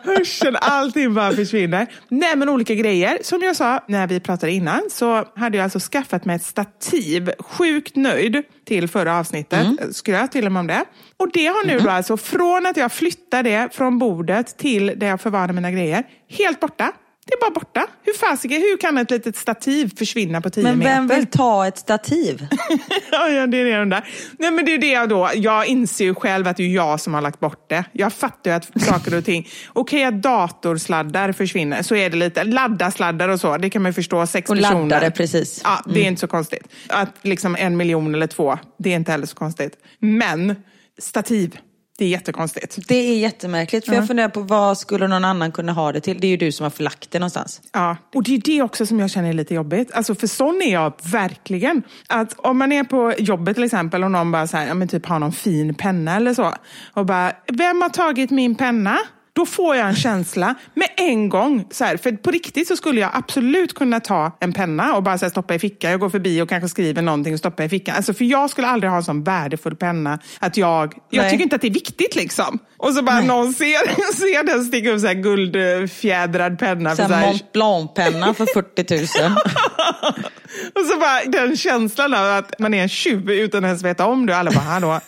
Hörseln, 0.04 0.56
allting 0.60 1.14
bara 1.14 1.32
försvinner. 1.32 1.86
Nej 2.08 2.36
men 2.36 2.48
olika 2.48 2.74
grejer. 2.74 3.18
Som 3.22 3.42
jag 3.42 3.56
sa 3.56 3.84
när 3.88 4.06
vi 4.06 4.20
pratade 4.20 4.52
innan 4.52 4.80
så 4.90 5.24
hade 5.36 5.56
jag 5.56 5.64
alltså 5.64 5.78
skaffat 5.78 6.24
mig 6.24 6.36
ett 6.36 6.42
stativ. 6.42 7.30
Sjukt 7.38 7.96
nöjd 7.96 8.42
till 8.64 8.88
förra 8.88 9.18
avsnittet. 9.18 9.66
Mm. 9.66 9.92
Skröt 9.92 10.32
till 10.32 10.46
och 10.46 10.52
med 10.52 10.60
om 10.60 10.66
det. 10.66 10.84
Och 11.16 11.30
det 11.32 11.46
har 11.46 11.66
nu 11.66 11.78
då 11.78 11.90
alltså 11.90 12.16
från 12.16 12.66
att 12.66 12.76
jag 12.76 12.92
flyttade 12.92 13.50
det 13.50 13.68
från 13.72 13.98
bordet 13.98 14.56
till 14.56 14.92
där 14.96 15.06
jag 15.06 15.20
förvarade 15.20 15.52
mina 15.52 15.70
grejer. 15.70 16.04
Helt 16.28 16.60
borta. 16.60 16.92
Det 17.26 17.32
är 17.34 17.40
bara 17.40 17.50
borta. 17.50 17.86
Hur 18.04 18.12
fasiken, 18.12 18.60
hur 18.60 18.76
kan 18.76 18.98
ett 18.98 19.10
litet 19.10 19.36
stativ 19.36 19.92
försvinna 19.98 20.40
på 20.40 20.50
10 20.50 20.62
Men 20.64 20.78
meter? 20.78 20.90
vem 20.94 21.08
vill 21.08 21.26
ta 21.26 21.66
ett 21.66 21.78
stativ? 21.78 22.46
ja, 23.12 23.28
ja, 23.28 23.46
det 23.46 23.56
är 23.60 23.64
det 23.64 23.70
jag 23.70 23.82
undrar. 23.82 24.08
Nej, 24.38 24.50
men 24.50 24.64
det 24.64 24.74
är 24.74 24.78
det 24.78 24.90
jag 24.90 25.08
då. 25.08 25.30
Jag 25.34 25.66
inser 25.66 26.04
ju 26.04 26.14
själv 26.14 26.48
att 26.48 26.56
det 26.56 26.62
är 26.62 26.68
jag 26.68 27.00
som 27.00 27.14
har 27.14 27.20
lagt 27.20 27.40
bort 27.40 27.68
det. 27.68 27.84
Jag 27.92 28.12
fattar 28.12 28.50
ju 28.50 28.56
att 28.56 28.82
saker 28.82 29.14
och 29.18 29.24
ting... 29.24 29.48
Okej 29.72 30.04
att 30.04 30.22
datorsladdar 30.22 31.32
försvinner, 31.32 31.82
så 31.82 31.94
är 31.94 32.10
det 32.10 32.16
lite. 32.16 32.44
Laddasladdar 32.44 33.28
och 33.28 33.40
så, 33.40 33.56
det 33.56 33.70
kan 33.70 33.82
man 33.82 33.90
ju 33.90 33.94
förstå. 33.94 34.26
Sex 34.26 34.50
Och 34.50 34.56
personer. 34.56 34.80
laddare, 34.80 35.10
precis. 35.10 35.60
Ja, 35.64 35.82
det 35.86 36.00
är 36.00 36.04
inte 36.08 36.20
så 36.20 36.26
konstigt. 36.28 36.68
Att 36.88 37.14
liksom 37.22 37.56
en 37.56 37.76
miljon 37.76 38.14
eller 38.14 38.26
två, 38.26 38.58
det 38.78 38.92
är 38.92 38.96
inte 38.96 39.12
heller 39.12 39.26
så 39.26 39.36
konstigt. 39.36 39.72
Men 39.98 40.54
stativ, 40.98 41.58
det 42.00 42.04
är 42.04 42.08
jättekonstigt. 42.08 42.88
Det 42.88 42.94
är 42.94 43.18
jättemärkligt, 43.18 43.86
för 43.86 43.94
jag 43.94 44.06
funderar 44.06 44.28
på 44.28 44.40
vad 44.40 44.78
skulle 44.78 45.08
någon 45.08 45.24
annan 45.24 45.52
kunna 45.52 45.72
ha 45.72 45.92
det 45.92 46.00
till? 46.00 46.20
Det 46.20 46.26
är 46.26 46.28
ju 46.28 46.36
du 46.36 46.52
som 46.52 46.64
har 46.64 46.70
förlagt 46.70 47.10
det 47.10 47.18
någonstans. 47.18 47.60
Ja, 47.72 47.96
och 48.14 48.22
det 48.22 48.34
är 48.34 48.38
det 48.38 48.62
också 48.62 48.86
som 48.86 49.00
jag 49.00 49.10
känner 49.10 49.28
är 49.28 49.32
lite 49.32 49.54
jobbigt. 49.54 49.92
Alltså 49.92 50.14
för 50.14 50.26
sån 50.26 50.62
är 50.62 50.72
jag 50.72 50.92
verkligen. 51.02 51.82
Att 52.08 52.34
om 52.36 52.58
man 52.58 52.72
är 52.72 52.84
på 52.84 53.14
jobbet 53.18 53.54
till 53.54 53.64
exempel 53.64 54.04
och 54.04 54.10
någon 54.10 54.32
bara 54.32 54.46
så 54.46 54.56
här, 54.56 54.66
ja, 54.66 54.74
men 54.74 54.88
typ 54.88 55.06
har 55.06 55.18
någon 55.18 55.32
fin 55.32 55.74
penna 55.74 56.16
eller 56.16 56.34
så. 56.34 56.54
Och 56.92 57.06
bara, 57.06 57.32
vem 57.46 57.82
har 57.82 57.88
tagit 57.88 58.30
min 58.30 58.54
penna? 58.54 58.98
Då 59.32 59.46
får 59.46 59.76
jag 59.76 59.88
en 59.88 59.96
känsla 59.96 60.54
med 60.74 60.88
en 60.96 61.28
gång. 61.28 61.64
Så 61.70 61.84
här, 61.84 61.96
för 61.96 62.12
på 62.12 62.30
riktigt 62.30 62.68
så 62.68 62.76
skulle 62.76 63.00
jag 63.00 63.10
absolut 63.14 63.74
kunna 63.74 64.00
ta 64.00 64.36
en 64.40 64.52
penna 64.52 64.94
och 64.96 65.02
bara 65.02 65.18
så 65.18 65.24
här, 65.24 65.30
stoppa 65.30 65.54
i 65.54 65.58
fickan. 65.58 65.90
Jag 65.90 66.00
går 66.00 66.10
förbi 66.10 66.40
och 66.40 66.48
kanske 66.48 66.68
skriver 66.68 67.02
någonting 67.02 67.32
och 67.32 67.38
stoppar 67.38 67.64
i 67.64 67.68
fickan. 67.68 67.96
Alltså, 67.96 68.14
för 68.14 68.24
jag 68.24 68.50
skulle 68.50 68.66
aldrig 68.66 68.90
ha 68.90 68.96
en 68.96 69.04
sån 69.04 69.24
värdefull 69.24 69.76
penna 69.76 70.18
att 70.38 70.56
jag... 70.56 70.94
Jag 71.10 71.22
Nej. 71.22 71.30
tycker 71.30 71.42
inte 71.42 71.56
att 71.56 71.62
det 71.62 71.68
är 71.68 71.72
viktigt 71.72 72.16
liksom. 72.16 72.58
Och 72.76 72.94
så 72.94 73.02
bara 73.02 73.20
någon 73.20 73.52
ser, 73.52 74.12
ser 74.16 74.44
den 74.44 74.64
sticka 74.64 74.90
upp 74.90 75.00
så 75.00 75.06
här 75.06 75.14
guldfjädrad 75.14 76.58
penna. 76.58 76.90
Så 76.90 76.96
så 76.96 77.12
här 77.12 77.26
Mont 77.26 77.52
Blanc-penna 77.52 78.34
för 78.34 78.46
40 78.46 79.20
000. 79.22 79.32
och 80.74 80.86
så 80.86 80.98
bara 80.98 81.24
den 81.24 81.56
känslan 81.56 82.14
av 82.14 82.38
att 82.38 82.58
man 82.58 82.74
är 82.74 82.82
en 82.82 82.88
tjuv 82.88 83.30
utan 83.30 83.64
att 83.64 83.68
ens 83.68 83.82
veta 83.82 84.06
om 84.06 84.26
det. 84.26 84.32
Och 84.32 84.38
alla 84.38 84.50
bara, 84.50 84.60
hallå. 84.60 85.00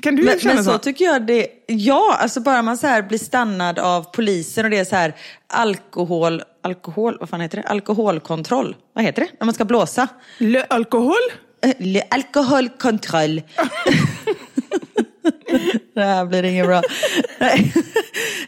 Kan 0.00 0.16
du 0.16 0.22
Men, 0.22 0.38
känna 0.40 0.54
men 0.54 0.64
så? 0.64 0.70
så 0.72 0.78
tycker 0.78 1.04
jag 1.04 1.26
det, 1.26 1.46
ja, 1.66 2.16
alltså 2.20 2.40
bara 2.40 2.62
man 2.62 2.78
så 2.78 2.86
här 2.86 3.02
blir 3.02 3.18
stannad 3.18 3.78
av 3.78 4.02
polisen 4.12 4.64
och 4.64 4.70
det 4.70 4.78
är 4.78 4.84
så 4.84 4.96
här 4.96 5.14
alkohol, 5.46 6.42
alkohol, 6.62 7.16
vad 7.20 7.28
fan 7.28 7.40
heter 7.40 7.56
det? 7.56 7.62
Alkoholkontroll, 7.68 8.76
vad 8.92 9.04
heter 9.04 9.22
det? 9.22 9.28
När 9.40 9.44
man 9.44 9.54
ska 9.54 9.64
blåsa? 9.64 10.08
Le 10.38 10.64
alkohol? 10.70 11.14
Eh, 11.64 11.72
le- 11.78 12.04
Alkoholkontroll. 12.10 13.42
det 15.94 16.04
här 16.04 16.24
blir 16.24 16.42
inget 16.42 16.66
bra. 16.66 16.82
Nej. 17.38 17.72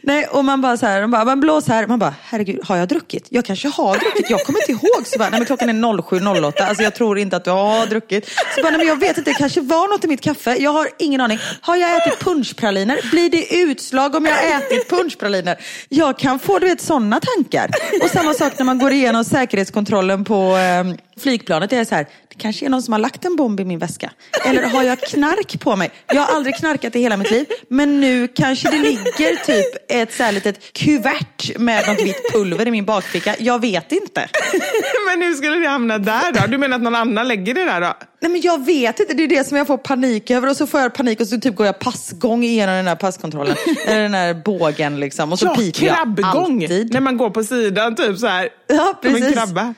Nej, 0.01 0.25
och 0.25 0.45
man 0.45 0.61
bara 0.61 0.77
så 0.77 0.85
här, 0.85 1.01
de 1.01 1.11
bara, 1.11 1.25
man 1.25 1.39
blås 1.39 1.67
här. 1.67 1.87
Man 1.87 1.99
bara, 1.99 2.15
herregud, 2.23 2.59
har 2.63 2.77
jag 2.77 2.87
druckit? 2.87 3.27
Jag 3.29 3.45
kanske 3.45 3.67
har 3.67 3.97
druckit. 3.97 4.29
Jag 4.29 4.43
kommer 4.45 4.59
inte 4.59 4.71
ihåg. 4.71 5.07
Så 5.07 5.19
bara, 5.19 5.29
nej 5.29 5.39
men 5.39 5.45
klockan 5.45 5.69
är 5.69 5.73
07.08. 5.73 6.63
Alltså 6.63 6.83
jag 6.83 6.95
tror 6.95 7.19
inte 7.19 7.35
att 7.35 7.45
du 7.45 7.51
har 7.51 7.85
druckit. 7.85 8.29
Så 8.55 8.61
bara, 8.61 8.69
nej 8.69 8.77
men 8.77 8.87
jag 8.87 8.99
vet 8.99 9.17
inte, 9.17 9.31
det 9.31 9.37
kanske 9.37 9.61
var 9.61 9.87
något 9.87 10.03
i 10.03 10.07
mitt 10.07 10.21
kaffe. 10.21 10.55
Jag 10.55 10.71
har 10.71 10.89
ingen 10.99 11.21
aning. 11.21 11.39
Har 11.61 11.75
jag 11.75 11.97
ätit 11.97 12.19
punschpraliner? 12.19 12.99
Blir 13.11 13.29
det 13.29 13.55
utslag 13.55 14.15
om 14.15 14.25
jag 14.25 14.35
har 14.35 14.57
ätit 14.57 14.89
punschpraliner? 14.89 15.57
Jag 15.89 16.19
kan 16.19 16.39
få, 16.39 16.59
du 16.59 16.67
vet, 16.67 16.81
sådana 16.81 17.19
tankar. 17.19 17.69
Och 18.03 18.09
samma 18.09 18.33
sak 18.33 18.53
när 18.57 18.65
man 18.65 18.79
går 18.79 18.91
igenom 18.91 19.23
säkerhetskontrollen 19.23 20.25
på 20.25 20.57
eh, 20.57 21.21
flygplanet. 21.21 21.69
Det 21.69 21.77
är 21.77 21.85
så 21.85 21.95
här, 21.95 22.07
det 22.29 22.35
kanske 22.37 22.65
är 22.65 22.69
någon 22.69 22.83
som 22.83 22.91
har 22.91 22.99
lagt 22.99 23.25
en 23.25 23.35
bomb 23.35 23.59
i 23.59 23.65
min 23.65 23.79
väska. 23.79 24.11
Eller 24.45 24.63
har 24.63 24.83
jag 24.83 24.99
knark 24.99 25.59
på 25.59 25.75
mig? 25.75 25.91
Jag 26.07 26.21
har 26.21 26.35
aldrig 26.35 26.55
knarkat 26.55 26.92
i 26.95 26.99
hela 26.99 27.17
mitt 27.17 27.31
liv. 27.31 27.45
Men 27.69 27.99
nu 28.01 28.27
kanske 28.27 28.69
det 28.71 28.77
ligger 28.79 29.45
typ 29.45 29.91
ett 29.91 30.13
så 30.13 30.23
här 30.23 30.31
litet 30.31 30.73
kuvert 30.73 31.57
med 31.57 31.87
något 31.87 32.01
vitt 32.01 32.31
pulver 32.33 32.67
i 32.67 32.71
min 32.71 32.85
bakficka. 32.85 33.35
Jag 33.39 33.61
vet 33.61 33.91
inte. 33.91 34.29
Men 35.09 35.21
hur 35.21 35.33
skulle 35.33 35.55
det 35.55 35.67
hamna 35.67 35.97
där 35.97 36.31
då? 36.31 36.47
Du 36.47 36.57
menar 36.57 36.75
att 36.75 36.83
någon 36.83 36.95
annan 36.95 37.27
lägger 37.27 37.53
det 37.53 37.65
där 37.65 37.81
då? 37.81 37.93
Nej 38.21 38.31
men 38.31 38.41
jag 38.41 38.65
vet 38.65 38.99
inte, 38.99 39.13
det 39.13 39.23
är 39.23 39.27
det 39.27 39.43
som 39.47 39.57
jag 39.57 39.67
får 39.67 39.77
panik 39.77 40.31
över. 40.31 40.49
Och 40.49 40.57
så 40.57 40.67
får 40.67 40.79
jag 40.81 40.93
panik 40.93 41.19
och 41.19 41.27
så 41.27 41.39
typ 41.39 41.55
går 41.55 41.65
jag 41.65 41.79
passgång 41.79 42.43
igenom 42.43 42.75
den 42.75 42.87
här 42.87 42.95
passkontrollen. 42.95 43.55
Eller 43.87 44.01
den 44.01 44.13
här 44.13 44.33
bågen 44.33 44.99
liksom. 44.99 45.31
Och 45.31 45.39
så 45.39 45.45
Ja, 45.45 45.55
piper 45.55 45.85
jag 45.85 46.25
alltid. 46.25 46.93
När 46.93 47.01
man 47.01 47.17
går 47.17 47.29
på 47.29 47.43
sidan 47.43 47.95
typ 47.95 48.17
så 48.17 48.27
här. 48.27 48.49
Ja, 48.67 48.99
Som 49.01 49.15
en 49.15 49.21
precis. 49.21 49.33
krabba. 49.33 49.73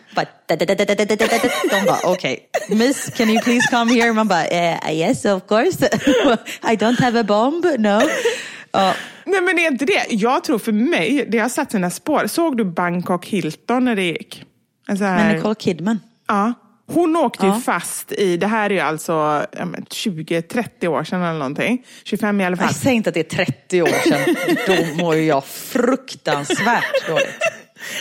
De 0.48 1.86
bara, 1.86 2.00
okej, 2.04 2.40
miss, 2.70 3.10
can 3.18 3.30
you 3.30 3.42
please 3.44 3.68
come 3.72 3.94
here? 3.94 4.14
Man 4.14 4.28
bara, 4.28 4.46
eh, 4.46 4.92
yes 4.94 5.26
of 5.26 5.48
course. 5.48 5.86
I 6.72 6.76
don't 6.76 7.02
have 7.02 7.20
a 7.20 7.24
bomb, 7.24 7.66
no. 7.80 8.02
Ja, 8.72 8.94
Nej 9.26 9.42
men 9.42 9.60
är 9.60 9.68
inte 9.68 9.86
det. 9.86 10.06
Jag 10.10 10.44
tror 10.44 10.60
för 10.60 10.72
mig, 10.72 11.26
det 11.30 11.40
har 11.40 11.50
satt 11.50 11.72
sina 11.72 11.90
spår. 11.90 12.28
Såg 12.28 12.58
du 12.58 12.66
Bangkok 12.66 13.26
Hilton 13.26 13.86
när 13.86 13.96
det 13.96 14.04
gick? 14.04 14.44
En 14.88 14.98
så 14.98 15.04
här- 15.04 15.26
men 15.28 15.36
Nicole 15.36 15.56
Kidman. 15.56 16.00
Ja. 16.28 16.54
Hon 16.88 17.16
åkte 17.16 17.46
ju 17.46 17.52
Ja. 17.52 17.62
fast 17.66 17.66
fast 17.90 18.12
i, 18.12 18.38
det 18.38 18.48
här 18.48 18.70
är 18.70 18.74
ju 18.74 18.80
alltså 18.80 19.12
ja, 19.58 19.66
men 19.66 19.84
20-30 19.90 20.88
år 20.88 21.04
sedan 21.04 21.22
eller 21.24 21.40
någonting. 21.40 21.86
25 22.04 22.42
i 22.42 22.46
alla 22.46 22.58
fall. 22.58 22.66
Nej, 22.66 22.76
säg 22.76 22.94
inte 22.94 23.10
att 23.10 23.14
det 23.14 23.20
är 23.34 23.46
30 23.46 23.82
år 23.82 23.88
sedan. 24.10 24.36
Då 24.68 25.04
mår 25.04 25.16
ju 25.16 25.26
jag 25.26 25.46
fruktansvärt 25.46 27.08
dåligt. 27.08 27.40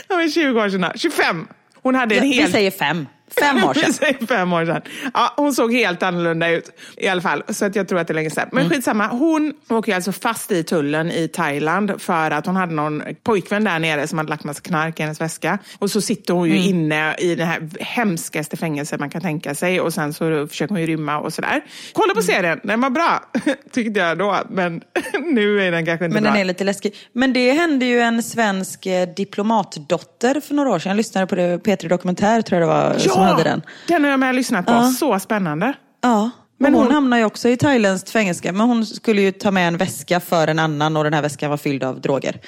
Ja, 0.08 0.16
men 0.16 0.30
20 0.30 0.60
år 0.60 0.68
sedan. 0.68 0.92
25! 0.94 1.48
Hon 1.84 1.94
hade 1.94 2.14
en 2.14 2.22
Vi 2.22 2.32
hel... 2.32 2.50
säger 2.50 2.70
fem. 2.70 3.06
Fem 3.40 3.64
år 3.64 3.74
sedan. 3.74 4.14
fem 4.28 4.52
år 4.52 4.64
sedan. 4.66 4.82
Ja, 5.14 5.34
hon 5.36 5.54
såg 5.54 5.72
helt 5.72 6.02
annorlunda 6.02 6.48
ut 6.48 6.70
i 6.96 7.08
alla 7.08 7.20
fall. 7.20 7.42
Så 7.48 7.64
att 7.64 7.76
jag 7.76 7.88
tror 7.88 7.98
att 7.98 8.06
det 8.06 8.12
är 8.12 8.14
länge 8.14 8.30
sedan. 8.30 8.48
Men 8.52 8.70
skitsamma. 8.70 9.06
Hon 9.06 9.54
åker 9.68 9.94
alltså 9.94 10.12
fast 10.12 10.52
i 10.52 10.62
tullen 10.64 11.10
i 11.10 11.28
Thailand 11.28 12.02
för 12.02 12.30
att 12.30 12.46
hon 12.46 12.56
hade 12.56 12.74
någon 12.74 13.02
pojkvän 13.22 13.64
där 13.64 13.78
nere 13.78 14.06
som 14.06 14.18
hade 14.18 14.30
lagt 14.30 14.44
massa 14.44 14.60
knark 14.60 15.00
i 15.00 15.02
hennes 15.02 15.20
väska. 15.20 15.58
Och 15.78 15.90
så 15.90 16.00
sitter 16.00 16.34
hon 16.34 16.48
ju 16.48 16.56
inne 16.58 17.14
i 17.18 17.34
det 17.34 17.44
här 17.44 17.68
hemskaste 17.80 18.56
fängelset 18.56 19.00
man 19.00 19.10
kan 19.10 19.20
tänka 19.20 19.54
sig. 19.54 19.80
Och 19.80 19.94
sen 19.94 20.12
så 20.12 20.46
försöker 20.46 20.74
hon 20.74 20.80
ju 20.80 20.86
rymma 20.86 21.18
och 21.18 21.32
sådär. 21.32 21.64
Kolla 21.92 22.14
på 22.14 22.22
serien, 22.22 22.60
den 22.62 22.80
var 22.80 22.90
bra. 22.90 23.22
Tyckte 23.72 24.00
jag 24.00 24.18
då. 24.18 24.36
Men 24.50 24.82
nu 25.32 25.62
är 25.62 25.70
den 25.70 25.86
kanske 25.86 26.04
inte 26.04 26.14
Men 26.14 26.22
bra. 26.22 26.32
den 26.32 26.40
är 26.40 26.44
lite 26.44 26.64
läskig. 26.64 26.94
Men 27.12 27.32
det 27.32 27.52
hände 27.52 27.84
ju 27.84 28.00
en 28.00 28.22
svensk 28.22 28.86
eh, 28.86 29.08
diplomatdotter 29.16 30.40
för 30.40 30.54
några 30.54 30.70
år 30.70 30.78
sedan. 30.78 30.90
Jag 30.90 30.96
lyssnade 30.96 31.26
på 31.26 31.34
det, 31.34 31.56
P3 31.58 31.88
Dokumentär 31.88 32.42
tror 32.42 32.60
jag 32.60 32.68
det 32.68 32.74
var, 32.74 32.98
som 33.14 33.22
hade 33.22 33.42
den. 33.42 33.62
den 33.88 34.04
har 34.04 34.10
jag 34.10 34.20
med 34.20 34.34
lyssnat 34.34 34.66
på. 34.66 34.72
Ja. 34.72 34.88
Så 34.90 35.18
spännande. 35.18 35.74
Ja, 36.02 36.30
Men 36.58 36.74
hon, 36.74 36.82
hon- 36.84 36.94
hamnar 36.94 37.16
ju 37.18 37.24
också 37.24 37.48
i 37.48 37.56
thailändskt 37.56 38.10
fängelse. 38.10 38.52
Men 38.52 38.60
hon 38.68 38.86
skulle 38.86 39.22
ju 39.22 39.32
ta 39.32 39.50
med 39.50 39.68
en 39.68 39.76
väska 39.76 40.20
för 40.20 40.48
en 40.48 40.58
annan 40.58 40.96
och 40.96 41.04
den 41.04 41.14
här 41.14 41.22
väskan 41.22 41.50
var 41.50 41.56
fylld 41.56 41.84
av 41.84 42.00
droger. 42.00 42.40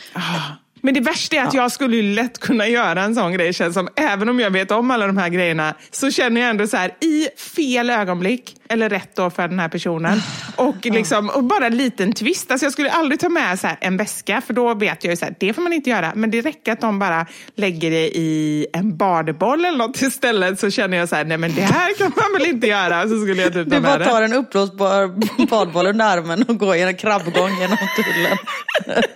Men 0.81 0.95
det 0.95 1.01
värsta 1.01 1.37
är 1.37 1.45
att 1.45 1.55
jag 1.55 1.73
skulle 1.73 2.03
lätt 2.03 2.39
kunna 2.39 2.69
göra 2.69 3.03
en 3.03 3.15
sån 3.15 3.33
grej, 3.33 3.53
känns 3.53 3.75
som. 3.75 3.89
Även 3.97 4.29
om 4.29 4.41
jag 4.41 4.51
vet 4.51 4.71
om 4.71 4.91
alla 4.91 5.07
de 5.07 5.17
här 5.17 5.29
grejerna, 5.29 5.75
så 5.91 6.11
känner 6.11 6.41
jag 6.41 6.51
ändå 6.51 6.67
så 6.67 6.77
här, 6.77 6.91
i 7.01 7.29
fel 7.57 7.91
ögonblick, 7.91 8.57
eller 8.69 8.89
rätt 8.89 9.17
då 9.17 9.31
för 9.31 9.49
den 9.49 9.59
här 9.59 9.69
personen, 9.69 10.21
och, 10.57 10.87
liksom, 10.87 11.29
och 11.29 11.45
bara 11.45 11.67
en 11.67 11.77
liten 11.77 12.12
twist. 12.12 12.51
Alltså 12.51 12.67
jag 12.67 12.73
skulle 12.73 12.91
aldrig 12.91 13.21
ta 13.21 13.29
med 13.29 13.61
så 13.61 13.69
en 13.81 13.97
väska, 13.97 14.41
för 14.41 14.55
då 14.55 14.75
vet 14.75 15.05
jag 15.05 15.11
ju 15.11 15.17
så 15.17 15.25
här, 15.25 15.35
det 15.41 15.53
får 15.53 15.62
man 15.62 15.73
inte 15.73 15.91
göra. 15.91 16.12
Men 16.15 16.31
det 16.31 16.41
räcker 16.41 16.73
att 16.73 16.81
de 16.81 16.99
bara 16.99 17.27
lägger 17.55 17.91
det 17.91 18.17
i 18.17 18.67
en 18.73 18.97
badboll 18.97 19.65
eller 19.65 19.79
något 19.79 20.03
istället, 20.03 20.61
så 20.61 20.71
känner 20.71 20.97
jag 20.97 21.09
så 21.09 21.17
här, 21.17 21.25
nej 21.25 21.39
men 21.39 21.55
det 21.55 21.62
här 21.62 21.95
kan 21.95 22.12
man 22.17 22.41
väl 22.41 22.49
inte 22.49 22.67
göra. 22.67 23.03
Så 23.03 23.21
skulle 23.21 23.43
jag 23.43 23.53
typ 23.53 23.71
ta 23.71 23.77
Du 23.77 23.81
bara 23.81 24.05
tar 24.05 24.23
en 24.23 24.33
uppblåsbar 24.33 25.47
badboll 25.51 25.87
under 25.87 26.05
armen 26.05 26.43
och 26.43 26.59
går 26.59 26.77
i 26.77 26.83
en 26.83 26.97
krabbgång 26.97 27.51
genom 27.61 27.79
tullen. 27.97 28.39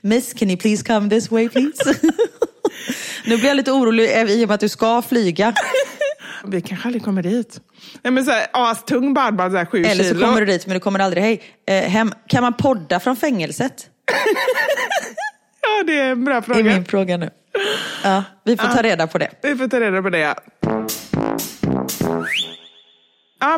Miss, 0.00 0.32
can 0.34 0.50
you 0.50 0.56
please 0.58 0.82
come 0.82 1.08
this 1.10 1.30
way 1.30 1.48
please? 1.48 1.72
nu 3.24 3.36
blir 3.36 3.46
jag 3.48 3.56
lite 3.56 3.72
orolig 3.72 4.10
eh, 4.20 4.30
i 4.30 4.44
och 4.44 4.48
med 4.48 4.54
att 4.54 4.60
du 4.60 4.68
ska 4.68 5.02
flyga. 5.02 5.54
Vi 6.44 6.60
kanske 6.60 6.88
aldrig 6.88 7.04
kommer 7.04 7.22
dit. 7.22 7.60
Nej, 8.02 8.12
men 8.12 8.24
så 8.24 8.30
här, 8.30 8.46
astung 8.52 9.14
badboll, 9.14 9.50
så 9.50 9.56
här, 9.56 9.64
sju 9.64 9.84
Eller 9.84 10.04
så 10.04 10.10
kilo. 10.14 10.26
kommer 10.26 10.40
du 10.40 10.46
dit 10.46 10.66
men 10.66 10.74
du 10.74 10.80
kommer 10.80 10.98
aldrig 10.98 11.22
hej, 11.24 11.42
eh, 11.68 11.82
hem. 11.90 12.12
Kan 12.28 12.42
man 12.42 12.54
podda 12.54 13.00
från 13.00 13.16
fängelset? 13.16 13.86
Ja, 15.62 15.82
det 15.86 15.98
är 16.00 16.10
en 16.10 16.24
bra 16.24 16.34
Det 16.34 16.38
är 16.38 16.42
fråga. 16.54 16.62
min 16.74 16.84
fråga 16.84 17.16
nu. 17.16 17.30
Ja, 18.04 18.24
vi 18.44 18.56
får 18.56 18.68
ta 18.68 18.82
reda 18.82 19.06
på 19.06 19.18
det. 19.18 19.30
Vi 19.42 19.56
får 19.56 19.68
ta 19.68 19.80
reda 19.80 20.02
på 20.02 20.10
det. 20.10 20.18
Ja, 20.18 20.34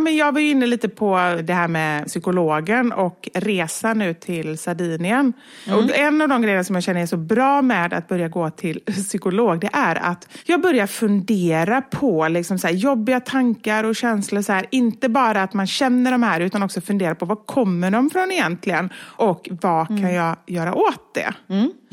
men 0.01 0.17
jag 0.17 0.33
var 0.33 0.41
inne 0.41 0.67
lite 0.67 0.89
på 0.89 1.41
det 1.45 1.55
här 1.55 1.69
med 1.69 2.07
psykologen 2.07 2.93
och 2.93 3.29
resan 3.35 3.99
nu 3.99 4.15
till 4.15 4.59
Sardinien. 4.59 5.33
Och 5.67 5.97
en 5.97 6.23
av 6.23 6.29
de 6.29 6.43
grejerna 6.43 6.65
som 6.65 6.75
jag 6.75 6.83
känner 6.85 7.03
är 7.03 7.07
så 7.07 7.17
bra 7.17 7.63
med 7.63 7.93
att 7.93 8.09
börja 8.09 8.29
gå 8.29 8.51
till 8.51 8.81
psykolog, 8.81 9.61
det 9.61 9.71
är 9.73 9.97
att 9.97 10.29
jag 10.45 10.61
börjar 10.61 10.87
fundera 10.87 11.83
på 11.83 12.29
liksom 12.29 12.59
så 12.59 12.69
jobbiga 12.69 13.21
tankar 13.21 13.85
och 13.85 13.97
känslor. 13.97 14.43
Så 14.43 14.53
här. 14.53 14.67
Inte 14.71 15.09
bara 15.09 15.43
att 15.43 15.55
man 15.55 15.67
känner 15.67 16.11
de 16.11 16.23
här, 16.23 16.41
utan 16.41 16.63
också 16.63 16.81
fundera 16.81 17.15
på 17.15 17.25
var 17.25 17.37
kommer 17.37 17.91
de 17.91 18.11
från 18.11 18.33
egentligen? 18.33 18.91
Och 18.99 19.49
vad 19.51 19.87
kan 19.87 20.15
jag 20.15 20.37
göra 20.47 20.75
åt 20.75 21.15
det? 21.15 21.35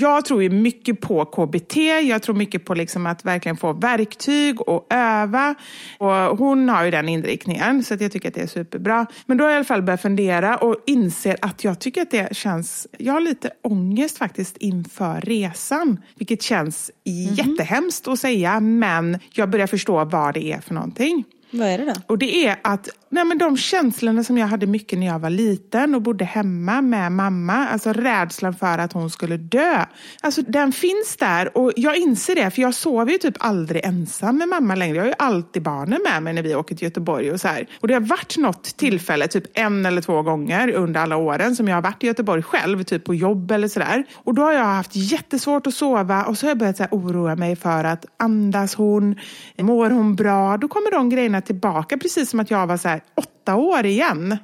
Jag 0.02 0.26
tror 0.26 0.44
ju 0.44 0.50
mycket 0.50 1.02
på 1.02 1.26
KBT. 1.26 1.76
Jag 2.04 2.24
tror 2.24 2.36
mycket 2.36 2.66
på 2.66 2.74
liksom 2.74 3.06
att 3.06 3.26
verkligen 3.26 3.58
få 3.58 3.74
verktyg 3.74 4.62
och 4.62 4.88
öva. 4.90 5.56
Och 5.98 6.38
hon 6.38 6.70
har 6.70 6.86
ju 6.86 6.92
den 6.92 7.10
inriktningen, 7.10 7.84
så 7.84 7.94
att 7.94 8.02
jag 8.02 8.12
tycker 8.12 8.28
att 8.28 8.36
det 8.36 8.42
är 8.42 8.48
superbra. 8.48 9.06
Men 9.26 9.38
då 9.38 9.44
har 9.44 9.50
jag 9.50 9.56
i 9.56 9.58
alla 9.58 9.66
fall 9.66 9.82
börjat 9.82 10.02
fundera 10.02 10.58
och 10.58 10.76
inser 10.86 11.38
att 11.42 11.64
jag 11.64 11.80
tycker 11.80 12.02
att 12.02 12.12
det 12.12 12.36
känns... 12.36 12.88
Jag 12.98 13.14
har 13.14 13.22
lite 13.22 13.52
ångest 13.62 14.18
faktiskt 14.18 14.58
inför 14.58 15.22
resan, 15.22 16.00
vilket 16.16 16.42
känns 16.42 16.92
jättehemskt 17.04 18.08
att 18.08 18.20
säga, 18.20 18.60
men 18.60 19.20
jag 19.34 19.50
börjar 19.50 19.68
förstå 19.68 20.06
vad 20.06 20.34
det 20.34 20.52
är 20.52 20.62
för 20.62 20.74
någonting. 20.74 21.24
Vad 21.52 21.68
är 21.68 21.78
det 21.78 21.86
då? 21.86 21.94
Och 22.08 22.18
det 22.18 22.46
är 22.48 22.60
att 22.62 22.90
nej 23.10 23.26
men 23.26 23.38
de 23.38 23.58
känslorna 23.58 24.24
som 24.24 24.38
jag 24.38 24.48
hade 24.48 24.66
mycket 24.66 25.00
när 25.00 25.08
jag 25.08 25.20
var 25.20 25.30
liten 25.30 25.96
och 25.96 26.02
bodde 26.02 26.26
hemma 26.26 26.82
med 26.82 27.12
mamma, 27.12 27.68
alltså 27.68 27.94
rädslan 27.94 28.54
för 28.54 28.78
att 28.78 28.94
hon 28.94 29.10
skulle 29.10 29.38
dö. 29.38 29.86
Alltså 30.22 30.42
den 30.42 30.72
finns 30.72 31.18
där 31.20 31.58
och 31.58 31.72
jag 31.76 31.98
inser 31.98 32.36
det 32.36 32.52
för 32.52 32.62
jag 32.62 32.74
sover 32.74 33.12
ju 33.12 33.18
typ 33.18 33.36
aldrig 33.40 33.86
ensam 33.86 34.38
med 34.38 34.48
mamma 34.50 34.76
längre. 34.76 34.96
Jag 34.96 35.04
har 35.04 35.08
ju 35.08 35.16
alltid 35.18 35.62
barnen 35.64 36.02
med 36.04 36.24
mig 36.24 36.34
när 36.34 36.42
vi 36.44 36.56
åker 36.56 36.76
till 36.76 36.86
Göteborg 36.86 37.32
och 37.32 37.42
så 37.42 37.48
här. 37.48 37.68
Och 37.80 37.88
det 37.88 37.94
har 37.94 38.02
varit 38.02 38.38
något 38.38 38.64
tillfälle, 38.64 39.28
typ 39.28 39.44
en 39.54 39.86
eller 39.86 40.02
två 40.02 40.22
gånger 40.22 40.72
under 40.72 41.02
alla 41.02 41.18
åren 41.18 41.56
som 41.56 41.68
jag 41.68 41.76
har 41.76 41.82
varit 41.82 42.04
i 42.04 42.08
Göteborg 42.08 42.44
själv, 42.44 42.84
typ 42.84 43.04
på 43.04 43.16
jobb 43.16 43.52
eller 43.52 43.68
sådär. 43.68 44.04
Och 44.16 44.34
då 44.34 44.42
har 44.42 44.54
jag 44.54 44.64
haft 44.64 44.96
jättesvårt 44.96 45.68
att 45.68 45.74
sova 45.74 46.24
och 46.26 46.38
så 46.38 46.46
har 46.46 46.50
jag 46.50 46.58
börjat 46.58 46.78
så 46.78 46.84
här, 46.84 46.90
oroa 46.92 47.36
mig 47.36 47.56
för 47.56 47.84
att 47.84 48.06
andas 48.18 48.76
hon, 48.76 49.16
mår 49.58 49.90
hon 49.90 50.16
bra? 50.16 50.58
Då 50.58 50.68
kommer 50.68 50.92
de 50.92 51.10
grejerna 51.10 51.39
tillbaka 51.42 51.98
precis 51.98 52.30
som 52.30 52.40
att 52.40 52.52
jag 52.52 52.68
var 52.68 52.78
så 52.78 52.88
här 52.90 53.02
åtta 53.16 53.56
år 53.56 53.86
igen. 53.86 54.38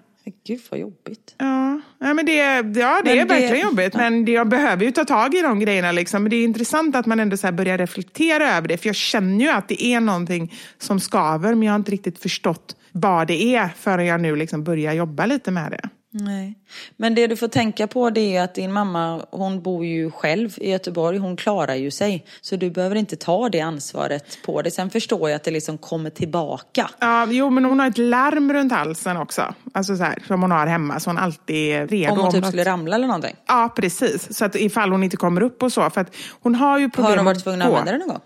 Gud 0.48 0.62
vad 0.72 0.80
jobbigt. 0.80 1.36
Ja, 1.38 1.82
ja 2.00 2.14
men 2.14 2.26
det, 2.26 2.34
ja, 2.36 2.62
det 2.64 2.82
är 2.82 3.04
Men 3.04 3.28
det- 3.28 3.34
verkligen 3.34 3.60
jobbigt. 3.70 3.94
Men 3.96 4.26
det, 4.26 4.32
jag 4.32 4.50
behöver 4.50 4.86
ju 4.86 4.92
ta 4.92 5.06
tag 5.06 5.36
i 5.36 5.42
de 5.42 5.60
grejerna. 5.60 5.92
Liksom. 5.92 6.24
Men 6.24 6.30
det 6.30 6.36
är 6.36 6.44
intressant 6.44 6.96
att 6.96 7.06
man 7.06 7.20
ändå 7.20 7.38
så 7.38 7.52
börjar 7.52 7.78
reflektera 7.78 8.52
över 8.58 8.68
det. 8.68 8.78
För 8.78 8.88
jag 8.88 8.96
känner 8.96 9.46
ju 9.46 9.52
att 9.52 9.68
det 9.68 9.84
är 9.86 10.00
någonting 10.00 10.54
som 10.78 11.00
skaver. 11.00 11.50
Men 11.56 11.64
jag 11.64 11.72
har 11.74 11.80
inte 11.80 11.92
riktigt 11.92 12.20
förstått 12.20 12.76
vad 12.92 13.28
det 13.28 13.56
är 13.56 13.70
förrän 13.80 14.06
jag 14.06 14.22
nu 14.22 14.36
liksom 14.36 14.64
börjar 14.64 14.94
jobba 14.94 15.26
lite 15.26 15.52
med 15.52 15.72
det. 15.72 15.90
Nej. 16.18 16.56
Men 16.98 17.16
det 17.16 17.28
du 17.28 17.36
får 17.36 17.48
tänka 17.48 17.88
på 17.88 18.10
det 18.10 18.36
är 18.36 18.44
att 18.44 18.56
din 18.56 18.74
mamma, 18.74 19.26
hon 19.32 19.62
bor 19.62 19.86
ju 19.86 20.12
själv 20.12 20.54
i 20.58 20.72
Göteborg, 20.72 21.18
hon 21.18 21.38
klarar 21.38 21.76
ju 21.76 21.92
sig. 21.92 22.26
Så 22.42 22.56
du 22.56 22.70
behöver 22.70 22.96
inte 22.96 23.16
ta 23.16 23.50
det 23.50 23.60
ansvaret 23.62 24.38
på 24.46 24.62
dig. 24.62 24.72
Sen 24.72 24.90
förstår 24.90 25.30
jag 25.30 25.36
att 25.36 25.44
det 25.44 25.52
liksom 25.52 25.78
kommer 25.78 26.10
tillbaka. 26.10 26.90
Ja, 27.00 27.28
jo, 27.30 27.50
men 27.50 27.66
hon 27.66 27.80
har 27.80 27.88
ett 27.88 27.98
larm 27.98 28.54
runt 28.54 28.72
halsen 28.72 29.18
också. 29.18 29.54
Alltså 29.74 29.98
så 29.98 30.04
här, 30.04 30.24
som 30.28 30.42
hon 30.42 30.52
har 30.52 30.68
hemma. 30.68 31.00
Så 31.00 31.10
hon 31.10 31.18
alltid 31.18 31.76
är 31.76 31.88
redo. 31.88 32.14
Om 32.14 32.20
hon 32.20 32.32
typ 32.32 32.42
något- 32.42 32.48
skulle 32.50 32.64
ramla 32.64 32.96
eller 32.96 33.08
någonting. 33.08 33.36
Ja, 33.48 33.74
precis. 33.76 34.38
Så 34.38 34.46
att 34.46 34.56
ifall 34.56 34.92
hon 34.92 35.04
inte 35.04 35.18
kommer 35.18 35.42
upp 35.44 35.64
och 35.64 35.72
så. 35.74 35.90
För 35.90 36.02
att 36.02 36.16
hon 36.42 36.56
har 36.56 36.80
ju 36.80 36.90
problem 36.90 37.10
Har 37.10 37.18
hon 37.18 37.26
varit 37.26 37.44
tvungen 37.44 37.62
att 37.62 37.68
använda 37.68 37.92
det 37.92 37.98
någon 37.98 38.08
gång? 38.08 38.22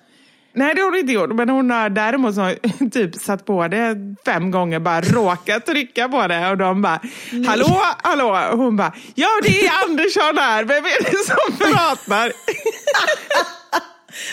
Nej, 0.54 0.76
det 0.76 0.82
har 0.82 0.90
hon 0.90 1.00
inte 1.00 1.14
gjort. 1.14 1.36
Men 1.36 1.50
hon 1.50 1.70
har 1.72 1.90
däremot 1.90 2.36
så, 2.36 2.56
typ 2.92 3.16
satt 3.16 3.46
på 3.46 3.68
det 3.68 3.96
fem 4.26 4.52
gånger, 4.52 4.80
bara 4.80 5.02
råkat 5.02 5.66
trycka 5.66 6.10
på 6.10 6.28
det. 6.28 6.50
Och 6.50 6.58
de 6.58 6.82
bara, 6.82 7.00
hallå, 7.48 7.82
hallå. 8.04 8.50
Och 8.52 8.58
hon 8.58 8.78
bara, 8.78 8.94
ja 9.16 9.28
det 9.44 9.66
är 9.66 9.84
Andersson 9.84 10.38
här. 10.38 10.64
Vem 10.64 10.86
är 10.86 11.04
det 11.04 11.18
som 11.18 11.58
pratar? 11.58 12.32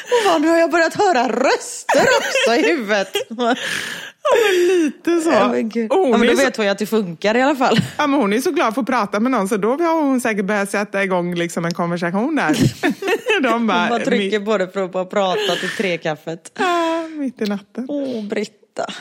Och 0.04 0.30
vad, 0.32 0.40
nu 0.40 0.48
har 0.48 0.58
jag 0.58 0.70
börjat 0.70 0.94
höra 0.94 1.28
röster 1.28 2.06
också 2.18 2.54
i 2.54 2.62
huvudet. 2.68 3.16
Lite 4.68 5.20
så. 5.20 5.30
Ja, 5.30 5.48
men, 5.48 5.70
hon, 5.90 6.10
ja, 6.10 6.16
men 6.18 6.26
då 6.28 6.36
så 6.36 6.44
vet 6.44 6.56
hon 6.56 6.66
ju 6.66 6.70
att 6.72 6.78
det 6.78 6.86
funkar 6.86 7.34
i 7.36 7.42
alla 7.42 7.56
fall. 7.56 7.78
ja, 7.98 8.06
men 8.06 8.20
hon 8.20 8.32
är 8.32 8.40
så 8.40 8.50
glad 8.50 8.74
för 8.74 8.80
att 8.80 8.86
prata 8.86 9.20
med 9.20 9.32
någon, 9.32 9.48
så 9.48 9.56
då 9.56 9.68
har 9.70 10.02
hon 10.02 10.20
säkert 10.20 10.44
börjat 10.44 10.70
sätta 10.70 11.04
igång 11.04 11.34
liksom 11.34 11.64
en 11.64 11.74
konversation 11.74 12.36
där. 12.36 12.56
de 13.42 13.66
bara, 13.66 13.78
Hon 13.80 13.88
bara 13.88 13.98
trycker 13.98 14.38
mitt, 14.38 14.48
på 14.48 14.58
det 14.58 14.68
för 14.68 14.84
att 14.84 14.92
bara 14.92 15.04
prata 15.04 15.54
till 15.60 15.70
trekaffet. 15.76 16.52
ja, 16.58 17.08
mitt 17.18 17.42
i 17.42 17.44
natten. 17.44 17.86
Åh, 17.88 18.24
Britta. 18.28 18.52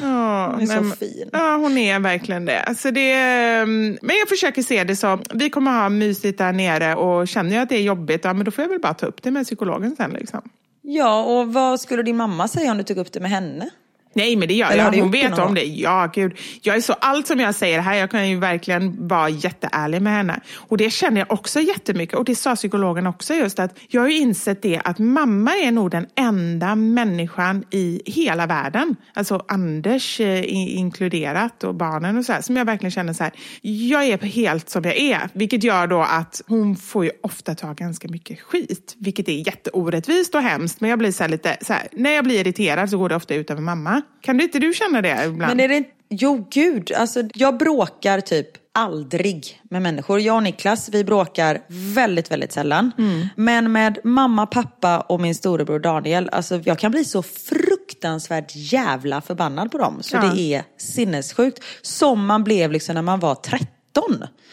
Ja, 0.02 0.52
Hon 0.54 0.62
är 0.62 0.66
så 0.66 0.82
men- 0.82 0.92
fin. 0.92 1.30
Ja, 1.34 1.56
hon 1.56 1.78
är 1.78 2.00
verkligen 2.00 2.46
det. 2.46 2.62
Alltså 2.64 2.92
det 2.92 3.12
mm, 3.14 3.98
men 4.02 4.16
jag 4.18 4.30
försöker 4.30 4.64
se 4.64 4.84
det 4.84 4.96
som, 4.96 5.24
vi 5.34 5.50
kommer 5.50 5.72
ha 5.72 5.90
mysigt 5.90 6.38
där 6.38 6.52
nere 6.54 6.96
och 6.96 7.28
känner 7.28 7.56
jag 7.56 7.62
att 7.64 7.70
det 7.70 7.76
är 7.78 7.82
jobbigt, 7.82 8.22
ja, 8.24 8.34
men 8.34 8.46
då 8.46 8.52
får 8.52 8.62
jag 8.64 8.70
väl 8.70 8.80
bara 8.80 8.94
ta 8.94 9.06
upp 9.06 9.24
det 9.24 9.32
med 9.32 9.46
psykologen 9.46 9.96
sen. 9.98 10.12
Liksom. 10.12 10.42
Ja, 10.82 11.24
och 11.24 11.54
vad 11.54 11.80
skulle 11.82 12.04
din 12.04 12.18
mamma 12.18 12.48
säga 12.48 12.72
om 12.72 12.78
du 12.78 12.84
tog 12.84 12.98
upp 12.98 13.12
det 13.14 13.20
med 13.20 13.32
henne? 13.32 13.70
Nej, 14.15 14.36
men 14.36 14.47
det 14.47 14.54
gör 14.54 14.71
jag. 14.71 14.91
Hon 14.91 15.12
vet 15.12 15.39
om 15.39 15.56
det. 15.56 15.63
Ja, 15.63 16.12
gud. 16.13 16.38
Jag 16.62 16.75
är 16.75 16.82
så, 16.82 16.93
allt 16.93 17.28
som 17.28 17.39
jag 17.39 17.56
säger 17.56 17.80
här, 17.80 17.95
jag 17.95 18.12
kan 18.12 18.30
ju 18.30 18.39
verkligen 18.39 19.08
vara 19.08 19.30
jätteärlig 19.30 20.01
med 20.01 20.13
henne. 20.13 20.39
Och 20.56 20.78
det 20.78 20.89
känner 20.89 21.21
jag 21.21 21.32
också 21.32 21.60
jättemycket. 21.60 22.15
Och 22.15 22.25
det 22.25 22.36
sa 22.36 22.56
psykologen 22.56 23.08
också 23.08 23.34
just 23.34 23.60
att 23.60 23.80
jag 23.88 24.01
har 24.01 24.08
ju 24.08 24.17
insett 24.17 24.62
det 24.62 24.82
att 24.84 24.99
mamma 24.99 25.51
är 25.51 25.71
nog 25.71 25.91
den 25.91 26.08
enda 26.15 26.75
människan 26.75 27.63
i 27.71 28.01
hela 28.06 28.45
världen, 28.45 28.95
alltså 29.13 29.45
Anders 29.47 30.19
eh, 30.19 30.54
inkluderat 30.78 31.63
och 31.63 31.75
barnen 31.75 32.17
och 32.17 32.25
så 32.25 32.34
här, 32.34 32.41
som 32.41 32.58
jag 32.58 32.65
verkligen 32.65 32.91
känner 32.91 33.13
så 33.13 33.23
här, 33.23 33.34
jag 33.62 34.06
är 34.06 34.17
helt 34.17 34.69
som 34.69 34.84
jag 34.84 34.97
är. 34.97 35.30
Vilket 35.34 35.63
gör 35.63 35.88
då 35.88 36.01
att 36.01 36.41
hon 36.47 36.75
får 36.75 37.06
ju 37.06 37.12
ofta 37.23 37.56
ta 37.56 37.73
ganska 37.73 38.08
mycket 38.08 38.41
skit, 38.41 38.95
vilket 38.97 39.28
är 39.28 39.47
jätteorättvist 39.47 40.36
och 40.36 40.41
hemskt. 40.41 40.82
Men 40.82 40.89
jag 40.89 40.99
blir 40.99 41.12
så 41.12 41.28
lite, 41.28 41.58
så 41.62 41.73
här, 41.73 41.88
när 41.91 42.12
jag 42.12 42.23
blir 42.23 42.39
irriterad 42.39 42.89
så 42.89 42.97
går 42.97 43.10
det 43.10 43.15
ofta 43.15 43.36
ut 43.36 43.51
över 43.51 43.62
mamma. 43.62 44.01
Kan 44.22 44.38
du 44.38 44.44
inte 44.44 44.60
du 44.60 44.74
känna 44.74 45.02
det 45.02 45.26
ibland? 45.26 45.38
Men 45.38 45.60
är 45.60 45.68
det 45.68 45.76
inte... 45.78 45.89
Jo, 46.10 46.48
gud. 46.52 46.91
Alltså, 46.91 47.24
jag 47.34 47.58
bråkar 47.58 48.22
typ 48.22 48.48
aldrig 48.74 49.62
med 49.70 49.82
människor. 49.82 50.20
Jag 50.20 50.36
och 50.36 50.44
Niklas, 50.44 50.89
vi 50.89 51.04
bråkar 51.04 51.62
väldigt, 51.70 52.32
väldigt 52.32 52.52
sällan. 52.52 52.91
Men 53.36 53.72
med 53.72 54.00
mamma, 54.04 54.46
pappa 54.46 55.00
och 55.00 55.22
min 55.22 55.36
storebror 55.36 55.80
Daniel, 55.80 56.30
alltså 56.32 56.62
jag 56.65 56.80
kan 56.80 56.91
bli 56.91 57.06
så 57.06 57.24
fruktansvärt 57.24 58.52
jävla 58.56 59.22
förbannad 59.22 59.72
på 59.72 59.78
dem. 59.78 59.98
Så 60.02 60.15
Ja. 60.15 60.22
det 60.22 60.41
är 60.41 60.63
sinnessjukt. 60.78 61.63
Som 61.82 62.26
man 62.26 62.44
blev 62.44 62.72
liksom 62.72 62.96
när 62.96 63.02
man 63.02 63.20
var 63.20 63.36
13. 63.36 63.60
Ja, 63.98 64.06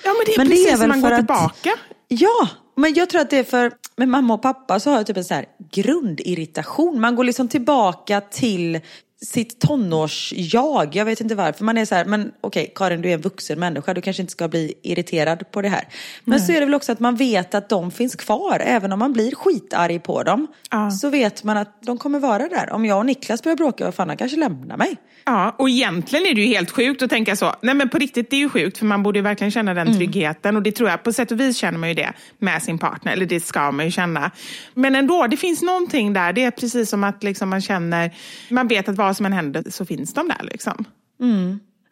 men 0.04 0.14
det 0.26 0.32
är 0.34 0.38
precis 0.46 0.78
som 0.78 0.88
man 0.88 1.00
går 1.00 1.16
tillbaka. 1.16 1.70
Ja, 2.08 2.48
men 2.76 2.94
jag 2.94 3.10
tror 3.10 3.20
att 3.20 3.30
det 3.30 3.38
är 3.38 3.44
för 3.44 3.72
med 3.96 4.08
mamma 4.08 4.34
och 4.34 4.42
pappa 4.42 4.80
så 4.80 4.90
har 4.90 4.96
jag 4.96 5.06
typ 5.06 5.16
en 5.16 5.24
så 5.24 5.34
här 5.34 5.44
grundirritation. 5.72 7.00
Man 7.00 7.16
går 7.16 7.24
liksom 7.24 7.48
tillbaka 7.48 8.20
till 8.20 8.80
sitt 9.22 9.60
tonårs-jag. 9.60 10.96
Jag 10.96 11.04
vet 11.04 11.20
inte 11.20 11.34
varför. 11.34 11.64
Man 11.64 11.78
är 11.78 11.84
så 11.84 11.94
här, 11.94 12.04
men 12.04 12.32
okej 12.40 12.72
Karin 12.74 13.02
du 13.02 13.10
är 13.10 13.14
en 13.14 13.20
vuxen 13.20 13.60
människa. 13.60 13.94
Du 13.94 14.00
kanske 14.00 14.22
inte 14.22 14.32
ska 14.32 14.48
bli 14.48 14.74
irriterad 14.82 15.50
på 15.50 15.62
det 15.62 15.68
här. 15.68 15.88
Men 16.24 16.40
så 16.40 16.52
är 16.52 16.60
det 16.60 16.66
väl 16.66 16.74
också 16.74 16.92
att 16.92 17.00
man 17.00 17.16
vet 17.16 17.54
att 17.54 17.68
de 17.68 17.90
finns 17.90 18.16
kvar. 18.16 18.62
Även 18.64 18.92
om 18.92 18.98
man 18.98 19.12
blir 19.12 19.34
skitarg 19.34 19.98
på 19.98 20.22
dem. 20.22 20.46
Ja. 20.70 20.90
Så 20.90 21.10
vet 21.10 21.44
man 21.44 21.56
att 21.56 21.82
de 21.82 21.98
kommer 21.98 22.18
vara 22.18 22.48
där. 22.48 22.72
Om 22.72 22.84
jag 22.84 22.98
och 22.98 23.06
Niklas 23.06 23.42
börjar 23.42 23.56
bråka, 23.56 23.84
vad 23.84 23.94
fan 23.94 24.08
han 24.08 24.16
kanske 24.16 24.36
lämnar 24.36 24.76
mig. 24.76 24.96
Ja, 25.24 25.54
och 25.58 25.70
egentligen 25.70 26.26
är 26.26 26.34
det 26.34 26.40
ju 26.40 26.46
helt 26.46 26.70
sjukt 26.70 27.02
att 27.02 27.10
tänka 27.10 27.36
så. 27.36 27.54
Nej 27.62 27.74
men 27.74 27.88
på 27.88 27.98
riktigt, 27.98 28.30
det 28.30 28.36
är 28.36 28.40
ju 28.40 28.48
sjukt 28.48 28.78
för 28.78 28.86
man 28.86 29.02
borde 29.02 29.18
ju 29.18 29.22
verkligen 29.22 29.50
känna 29.50 29.74
den 29.74 29.96
tryggheten 29.96 30.56
och 30.56 30.62
det 30.62 30.72
tror 30.72 30.90
jag, 30.90 31.02
på 31.02 31.12
sätt 31.12 31.32
och 31.32 31.40
vis 31.40 31.56
känner 31.56 31.78
man 31.78 31.88
ju 31.88 31.94
det 31.94 32.12
med 32.38 32.62
sin 32.62 32.78
partner, 32.78 33.12
eller 33.12 33.26
det 33.26 33.40
ska 33.40 33.70
man 33.70 33.84
ju 33.84 33.90
känna. 33.90 34.30
Men 34.74 34.96
ändå, 34.96 35.26
det 35.26 35.36
finns 35.36 35.62
någonting 35.62 36.12
där, 36.12 36.32
det 36.32 36.44
är 36.44 36.50
precis 36.50 36.90
som 36.90 37.04
att 37.04 37.22
liksom 37.22 37.48
man 37.48 37.60
känner, 37.60 38.14
man 38.48 38.68
vet 38.68 38.88
att 38.88 38.96
vad 39.12 39.16
som 39.16 39.26
än 39.26 39.32
händer 39.32 39.64
så 39.70 39.84
finns 39.84 40.14
de 40.14 40.28
där 40.28 40.48
liksom. 40.52 40.84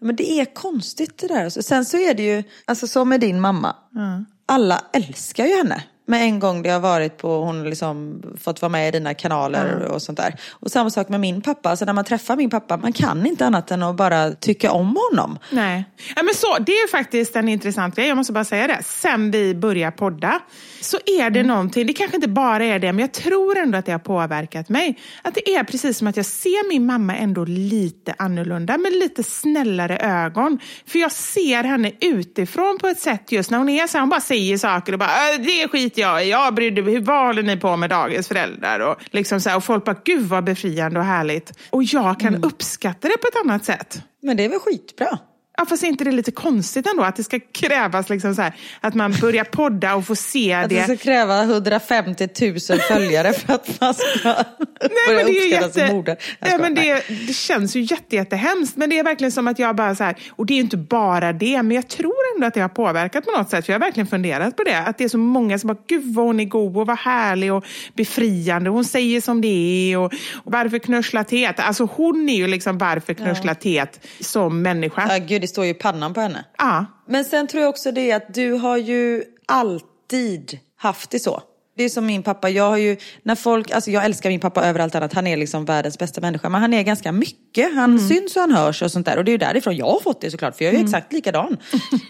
Men 0.00 0.16
det 0.16 0.30
är 0.30 0.54
konstigt 0.54 1.18
det 1.18 1.28
där. 1.28 1.50
Sen 1.50 1.84
så 1.84 1.96
är 1.96 2.14
det 2.14 2.22
ju, 2.22 2.42
alltså 2.64 2.86
som 2.86 3.08
med 3.08 3.20
din 3.20 3.40
mamma. 3.40 3.76
Alla 4.46 4.84
älskar 4.92 5.44
ju 5.46 5.56
henne. 5.56 5.82
Med 6.10 6.22
en 6.22 6.38
gång 6.38 6.62
det 6.62 6.70
har 6.70 6.80
varit 6.80 7.16
på, 7.18 7.44
hon 7.44 7.58
har 7.58 7.64
liksom 7.66 8.22
fått 8.40 8.62
vara 8.62 8.68
med 8.70 8.88
i 8.88 8.90
dina 8.90 9.14
kanaler 9.14 9.82
och 9.84 10.02
sånt 10.02 10.18
där. 10.18 10.34
Och 10.50 10.70
samma 10.70 10.90
sak 10.90 11.08
med 11.08 11.20
min 11.20 11.40
pappa. 11.42 11.70
Alltså 11.70 11.84
när 11.84 11.92
man 11.92 12.04
träffar 12.04 12.36
min 12.36 12.50
pappa, 12.50 12.76
man 12.76 12.92
kan 12.92 13.26
inte 13.26 13.46
annat 13.46 13.70
än 13.70 13.82
att 13.82 13.96
bara 13.96 14.30
tycka 14.32 14.72
om 14.72 14.96
honom. 15.10 15.38
Nej. 15.50 15.84
Ja, 16.16 16.22
men 16.22 16.34
så, 16.34 16.58
det 16.58 16.72
är 16.72 16.88
faktiskt 16.90 17.36
en 17.36 17.48
intressant 17.48 17.96
grej, 17.96 18.08
jag 18.08 18.16
måste 18.16 18.32
bara 18.32 18.44
säga 18.44 18.66
det. 18.66 18.78
Sen 18.84 19.30
vi 19.30 19.54
började 19.54 19.96
podda 19.96 20.40
så 20.80 20.96
är 21.06 21.30
det 21.30 21.42
någonting, 21.42 21.86
det 21.86 21.92
kanske 21.92 22.16
inte 22.16 22.28
bara 22.28 22.64
är 22.64 22.78
det, 22.78 22.92
men 22.92 22.98
jag 23.00 23.12
tror 23.12 23.58
ändå 23.58 23.78
att 23.78 23.86
det 23.86 23.92
har 23.92 23.98
påverkat 23.98 24.68
mig. 24.68 24.98
Att 25.22 25.34
det 25.34 25.54
är 25.54 25.64
precis 25.64 25.98
som 25.98 26.06
att 26.06 26.16
jag 26.16 26.26
ser 26.26 26.68
min 26.68 26.86
mamma 26.86 27.16
ändå 27.16 27.44
lite 27.44 28.14
annorlunda, 28.18 28.78
med 28.78 28.92
lite 28.92 29.22
snällare 29.22 29.98
ögon. 29.98 30.58
För 30.86 30.98
jag 30.98 31.12
ser 31.12 31.64
henne 31.64 31.92
utifrån 32.00 32.78
på 32.80 32.86
ett 32.86 33.00
sätt 33.00 33.32
just 33.32 33.50
när 33.50 33.58
hon 33.58 33.68
är 33.68 33.86
så 33.86 33.92
här, 33.98 34.00
hon 34.02 34.08
bara 34.10 34.20
säger 34.20 34.58
saker 34.58 34.92
och 34.92 34.98
bara, 34.98 35.08
"Äh, 35.34 35.40
det 35.40 35.68
skiter 35.68 35.99
jag 36.00 36.26
jag 36.26 36.54
brydde 36.54 36.82
mig, 36.82 36.94
hur 36.94 37.00
vad 37.00 37.26
håller 37.26 37.42
ni 37.42 37.56
på 37.56 37.76
med 37.76 37.90
dagens 37.90 38.28
föräldrar? 38.28 38.80
Och, 38.80 38.96
liksom 39.10 39.40
så 39.40 39.48
här, 39.48 39.56
och 39.56 39.64
folk 39.64 39.84
bara, 39.84 39.96
gud 40.04 40.22
vad 40.22 40.44
befriande 40.44 40.98
och 41.00 41.06
härligt. 41.06 41.52
Och 41.70 41.82
jag 41.82 42.20
kan 42.20 42.44
uppskatta 42.44 43.08
det 43.08 43.16
på 43.18 43.28
ett 43.28 43.44
annat 43.44 43.64
sätt. 43.64 44.02
Men 44.22 44.36
det 44.36 44.44
är 44.44 44.48
väl 44.48 44.58
skitbra. 44.58 45.18
Ja, 45.60 45.66
fast 45.66 45.82
är 45.82 45.86
inte 45.88 46.04
det 46.04 46.12
lite 46.12 46.30
konstigt 46.30 46.86
ändå 46.86 47.02
att 47.02 47.16
det 47.16 47.24
ska 47.24 47.40
krävas 47.52 48.08
liksom 48.08 48.34
så 48.34 48.42
här, 48.42 48.54
att 48.80 48.94
man 48.94 49.12
börjar 49.20 49.44
podda 49.44 49.94
och 49.94 50.06
få 50.06 50.16
se 50.16 50.52
Att 50.52 50.68
det 50.68 50.76
det? 50.76 50.84
ska 50.84 50.96
kräva 50.96 51.42
150 51.42 52.28
000 52.40 52.78
följare 52.88 53.32
för 53.32 53.52
att 53.54 53.80
man 53.80 53.94
ska 53.94 54.08
Nej, 54.24 54.90
börja 55.06 55.24
men 55.24 55.26
det, 55.26 55.38
är 55.38 55.46
uppskatta 55.46 55.72
sin 55.72 55.82
jätte... 55.82 55.94
moder. 55.94 56.16
Jag 56.38 56.48
ja, 56.48 56.54
skojar. 56.54 56.58
men 56.58 56.74
det, 56.74 57.04
det 57.26 57.32
känns 57.32 57.76
ju 57.76 57.80
jätte, 57.80 58.16
jättehemskt. 58.16 58.76
Men 58.76 58.90
det 58.90 58.98
är 58.98 59.04
verkligen 59.04 59.32
som 59.32 59.48
att 59.48 59.58
jag 59.58 59.76
bara 59.76 59.94
så 59.94 60.04
här, 60.04 60.16
och 60.30 60.46
det 60.46 60.52
är 60.52 60.56
ju 60.56 60.62
inte 60.62 60.76
bara 60.76 61.32
det, 61.32 61.62
men 61.62 61.70
jag 61.74 61.88
tror 61.88 62.14
ändå 62.36 62.46
att 62.46 62.54
det 62.54 62.60
har 62.60 62.68
påverkat 62.68 63.24
på 63.24 63.30
något 63.30 63.50
sätt. 63.50 63.66
För 63.66 63.72
jag 63.72 63.80
har 63.80 63.86
verkligen 63.86 64.06
funderat 64.06 64.56
på 64.56 64.62
det. 64.62 64.78
Att 64.78 64.98
det 64.98 65.04
är 65.04 65.08
så 65.08 65.18
många 65.18 65.58
som 65.58 65.68
bara, 65.68 65.78
gud 65.86 66.14
vad 66.14 66.26
hon 66.26 66.40
är 66.40 66.44
god 66.44 66.76
och 66.76 66.86
vad 66.86 66.98
härlig 66.98 67.52
och 67.52 67.64
befriande. 67.94 68.70
Hon 68.70 68.84
säger 68.84 69.20
som 69.20 69.40
det 69.40 69.48
är 69.92 69.98
och, 69.98 70.12
och 70.34 70.52
varför 70.52 70.78
knörsla 70.78 71.24
teet? 71.24 71.60
Alltså 71.60 71.88
hon 71.92 72.28
är 72.28 72.36
ju 72.36 72.46
liksom 72.46 72.78
varför 72.78 73.14
knörsla 73.14 73.54
teet 73.54 74.06
som 74.20 74.62
människa. 74.62 75.06
Ja, 75.08 75.24
gud, 75.26 75.40
det 75.42 75.49
står 75.50 75.64
ju 75.64 75.74
pannan 75.74 76.14
på 76.14 76.20
henne. 76.20 76.44
Ja. 76.58 76.86
Men 77.08 77.24
sen 77.24 77.46
tror 77.46 77.60
jag 77.62 77.70
också 77.70 77.92
det 77.92 78.12
att 78.12 78.34
du 78.34 78.52
har 78.52 78.76
ju 78.76 79.24
alltid 79.46 80.58
haft 80.76 81.10
det 81.10 81.18
så. 81.18 81.42
Det 81.76 81.84
är 81.84 81.88
som 81.88 82.06
min 82.06 82.22
pappa, 82.22 82.50
jag 82.50 82.64
har 82.70 82.76
ju, 82.76 82.96
när 83.22 83.34
folk, 83.34 83.70
alltså 83.70 83.90
jag 83.90 84.04
älskar 84.04 84.30
min 84.30 84.40
pappa 84.40 84.64
över 84.66 84.80
allt 84.80 84.94
annat, 84.94 85.12
han 85.12 85.26
är 85.26 85.36
liksom 85.36 85.64
världens 85.64 85.98
bästa 85.98 86.20
människa. 86.20 86.48
Men 86.48 86.60
han 86.60 86.74
är 86.74 86.82
ganska 86.82 87.12
mycket, 87.12 87.74
han 87.74 87.98
syns 88.08 88.36
och 88.36 88.40
han 88.40 88.52
hörs 88.52 88.82
och 88.82 88.90
sånt 88.92 89.06
där. 89.06 89.16
Och 89.18 89.24
det 89.24 89.30
är 89.30 89.32
ju 89.32 89.38
därifrån 89.38 89.76
jag 89.76 89.86
har 89.86 90.00
fått 90.00 90.20
det 90.20 90.30
såklart, 90.30 90.56
för 90.56 90.64
jag 90.64 90.74
är 90.74 90.78
ju 90.78 90.84
exakt 90.84 91.12
likadan. 91.12 91.56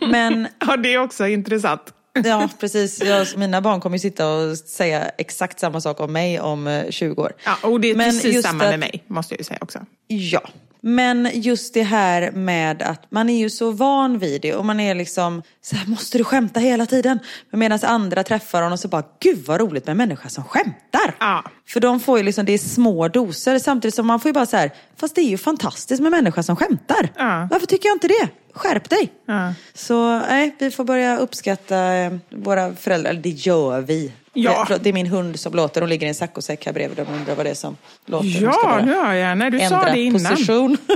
Men 0.10 0.48
ja, 0.66 0.76
det 0.76 0.94
är 0.94 0.98
också 0.98 1.26
intressant. 1.26 1.80
Ja, 2.24 2.48
precis. 2.60 3.02
Jag, 3.04 3.26
mina 3.36 3.60
barn 3.60 3.80
kommer 3.80 3.96
ju 3.96 4.00
sitta 4.00 4.28
och 4.34 4.58
säga 4.58 5.08
exakt 5.18 5.60
samma 5.60 5.80
sak 5.80 6.00
om 6.00 6.12
mig 6.12 6.40
om 6.40 6.66
eh, 6.66 6.90
20 6.90 7.22
år. 7.22 7.32
Ja, 7.44 7.56
och 7.68 7.80
det 7.80 7.90
är 7.90 7.94
Men 7.96 8.10
precis 8.10 8.42
samma 8.42 8.64
att- 8.64 8.70
med 8.70 8.78
mig, 8.80 9.04
måste 9.06 9.34
jag 9.34 9.38
ju 9.40 9.44
säga 9.44 9.58
också. 9.60 9.78
Ja, 10.06 10.42
men 10.82 11.28
just 11.34 11.74
det 11.74 11.82
här 11.82 12.30
med 12.30 12.82
att 12.82 13.10
man 13.10 13.28
är 13.30 13.38
ju 13.38 13.50
så 13.50 13.70
van 13.70 14.18
vid 14.18 14.42
det 14.42 14.54
och 14.54 14.64
man 14.66 14.80
är 14.80 14.94
liksom 14.94 15.42
så 15.62 15.76
här, 15.76 15.86
måste 15.86 16.18
du 16.18 16.24
skämta 16.24 16.60
hela 16.60 16.86
tiden? 16.86 17.18
Men 17.50 17.60
medan 17.60 17.78
andra 17.82 18.24
träffar 18.24 18.62
honom 18.62 18.78
så 18.78 18.88
bara, 18.88 19.02
gud 19.20 19.44
vad 19.46 19.60
roligt 19.60 19.86
med 19.86 19.90
en 19.90 19.96
människa 19.96 20.28
som 20.28 20.44
skämtar. 20.44 21.16
Ja. 21.20 21.44
För 21.68 21.80
de 21.80 22.00
får 22.00 22.18
ju 22.18 22.24
liksom, 22.24 22.44
det 22.44 22.52
är 22.52 22.58
små 22.58 23.08
doser 23.08 23.58
samtidigt 23.58 23.94
som 23.94 24.06
man 24.06 24.20
får 24.20 24.28
ju 24.28 24.32
bara 24.32 24.46
så 24.46 24.56
här, 24.56 24.70
fast 24.96 25.14
det 25.14 25.20
är 25.20 25.28
ju 25.28 25.38
fantastiskt 25.38 26.02
med 26.02 26.10
människa 26.10 26.42
som 26.42 26.56
skämtar. 26.56 27.12
Ja. 27.16 27.48
Varför 27.50 27.66
tycker 27.66 27.88
jag 27.88 27.96
inte 27.96 28.08
det? 28.08 28.28
Skärp 28.54 28.90
dig! 28.90 29.12
Ja. 29.26 29.54
Så 29.74 30.18
nej, 30.18 30.56
vi 30.58 30.70
får 30.70 30.84
börja 30.84 31.18
uppskatta 31.18 31.94
eh, 31.94 32.12
våra 32.30 32.74
föräldrar, 32.74 33.10
eller 33.10 33.22
det 33.22 33.28
gör 33.28 33.80
vi. 33.80 34.12
Ja. 34.32 34.50
Det, 34.50 34.64
förlåt, 34.66 34.82
det 34.84 34.88
är 34.88 34.92
min 34.92 35.06
hund 35.06 35.40
som 35.40 35.52
låter, 35.52 35.80
hon 35.80 35.90
ligger 35.90 36.06
i 36.06 36.08
en 36.08 36.14
saccosäck 36.14 36.66
här 36.66 36.72
bredvid 36.72 37.00
och 37.00 37.14
undrar 37.14 37.34
vad 37.34 37.46
det 37.46 37.50
är 37.50 37.54
som 37.54 37.76
låter. 38.06 38.42
Ja, 38.42 38.80
nu 38.84 38.94
hör 38.94 39.12
jag. 39.12 39.38
När 39.38 39.50
du 39.50 39.60
sa 39.60 39.84
det 39.84 40.00
innan. 40.00 40.36
position. 40.36 40.76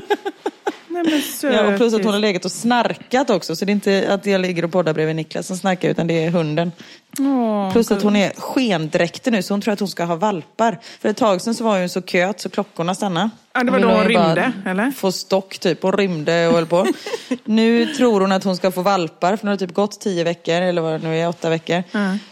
Nej, 0.89 1.25
ja, 1.43 1.67
och 1.67 1.77
plus 1.77 1.95
att 1.95 2.05
hon 2.05 2.13
har 2.13 2.21
legat 2.21 2.45
och 2.45 2.53
snarkat 2.53 3.31
också. 3.31 3.57
Så 3.57 3.65
det 3.65 3.71
är 3.71 3.75
inte 3.75 4.07
att 4.09 4.27
jag 4.27 4.41
ligger 4.41 4.65
och 4.65 4.73
poddar 4.73 4.95
bredvid 4.95 5.17
Niklas 5.17 5.47
som 5.47 5.57
snarkar 5.57 5.89
utan 5.89 6.07
det 6.07 6.25
är 6.25 6.31
hunden. 6.31 6.73
Åh, 7.19 7.73
Plus 7.73 7.91
att 7.91 8.03
hon 8.03 8.17
är 8.17 8.33
skendräktig 8.37 9.33
nu 9.33 9.43
så 9.43 9.55
hon 9.55 9.61
tror 9.61 9.73
att 9.73 9.81
hon 9.81 9.89
ska 9.89 10.05
ha 10.05 10.17
valpar. 10.17 10.79
För 11.01 11.09
ett 11.09 11.17
tag 11.17 11.41
sedan 11.41 11.55
så 11.55 11.65
var 11.65 11.81
hon 11.81 11.89
så 11.89 12.03
köt 12.03 12.41
så 12.41 12.49
klockorna 12.49 12.95
stannade. 12.95 13.31
Ja, 13.53 13.65
det 13.65 13.71
var 13.71 13.79
då 13.79 13.89
hon 13.89 14.11
ju 14.11 14.15
bara 14.15 14.29
rymde, 14.29 14.53
eller? 14.67 14.91
Få 14.91 15.13
stock 15.13 15.59
typ. 15.59 15.83
Hon 15.83 15.93
rymde 15.93 16.49
och 16.49 16.55
höll 16.55 16.67
på. 16.67 16.87
nu 17.45 17.87
tror 17.87 18.21
hon 18.21 18.33
att 18.33 18.45
hon 18.45 18.57
ska 18.57 18.71
få 18.71 18.83
valpar 18.83 19.37
för 19.37 19.47
nu 19.47 19.51
har 19.51 19.57
det 19.57 19.67
typ 19.67 19.75
gått 19.75 20.01
tio 20.01 20.25
veckor 20.25 20.55
eller 20.55 20.83
vad 20.83 20.93
det 21.01 21.09
nu 21.09 21.19
är, 21.19 21.29
åtta 21.29 21.51
veckor. 21.51 21.83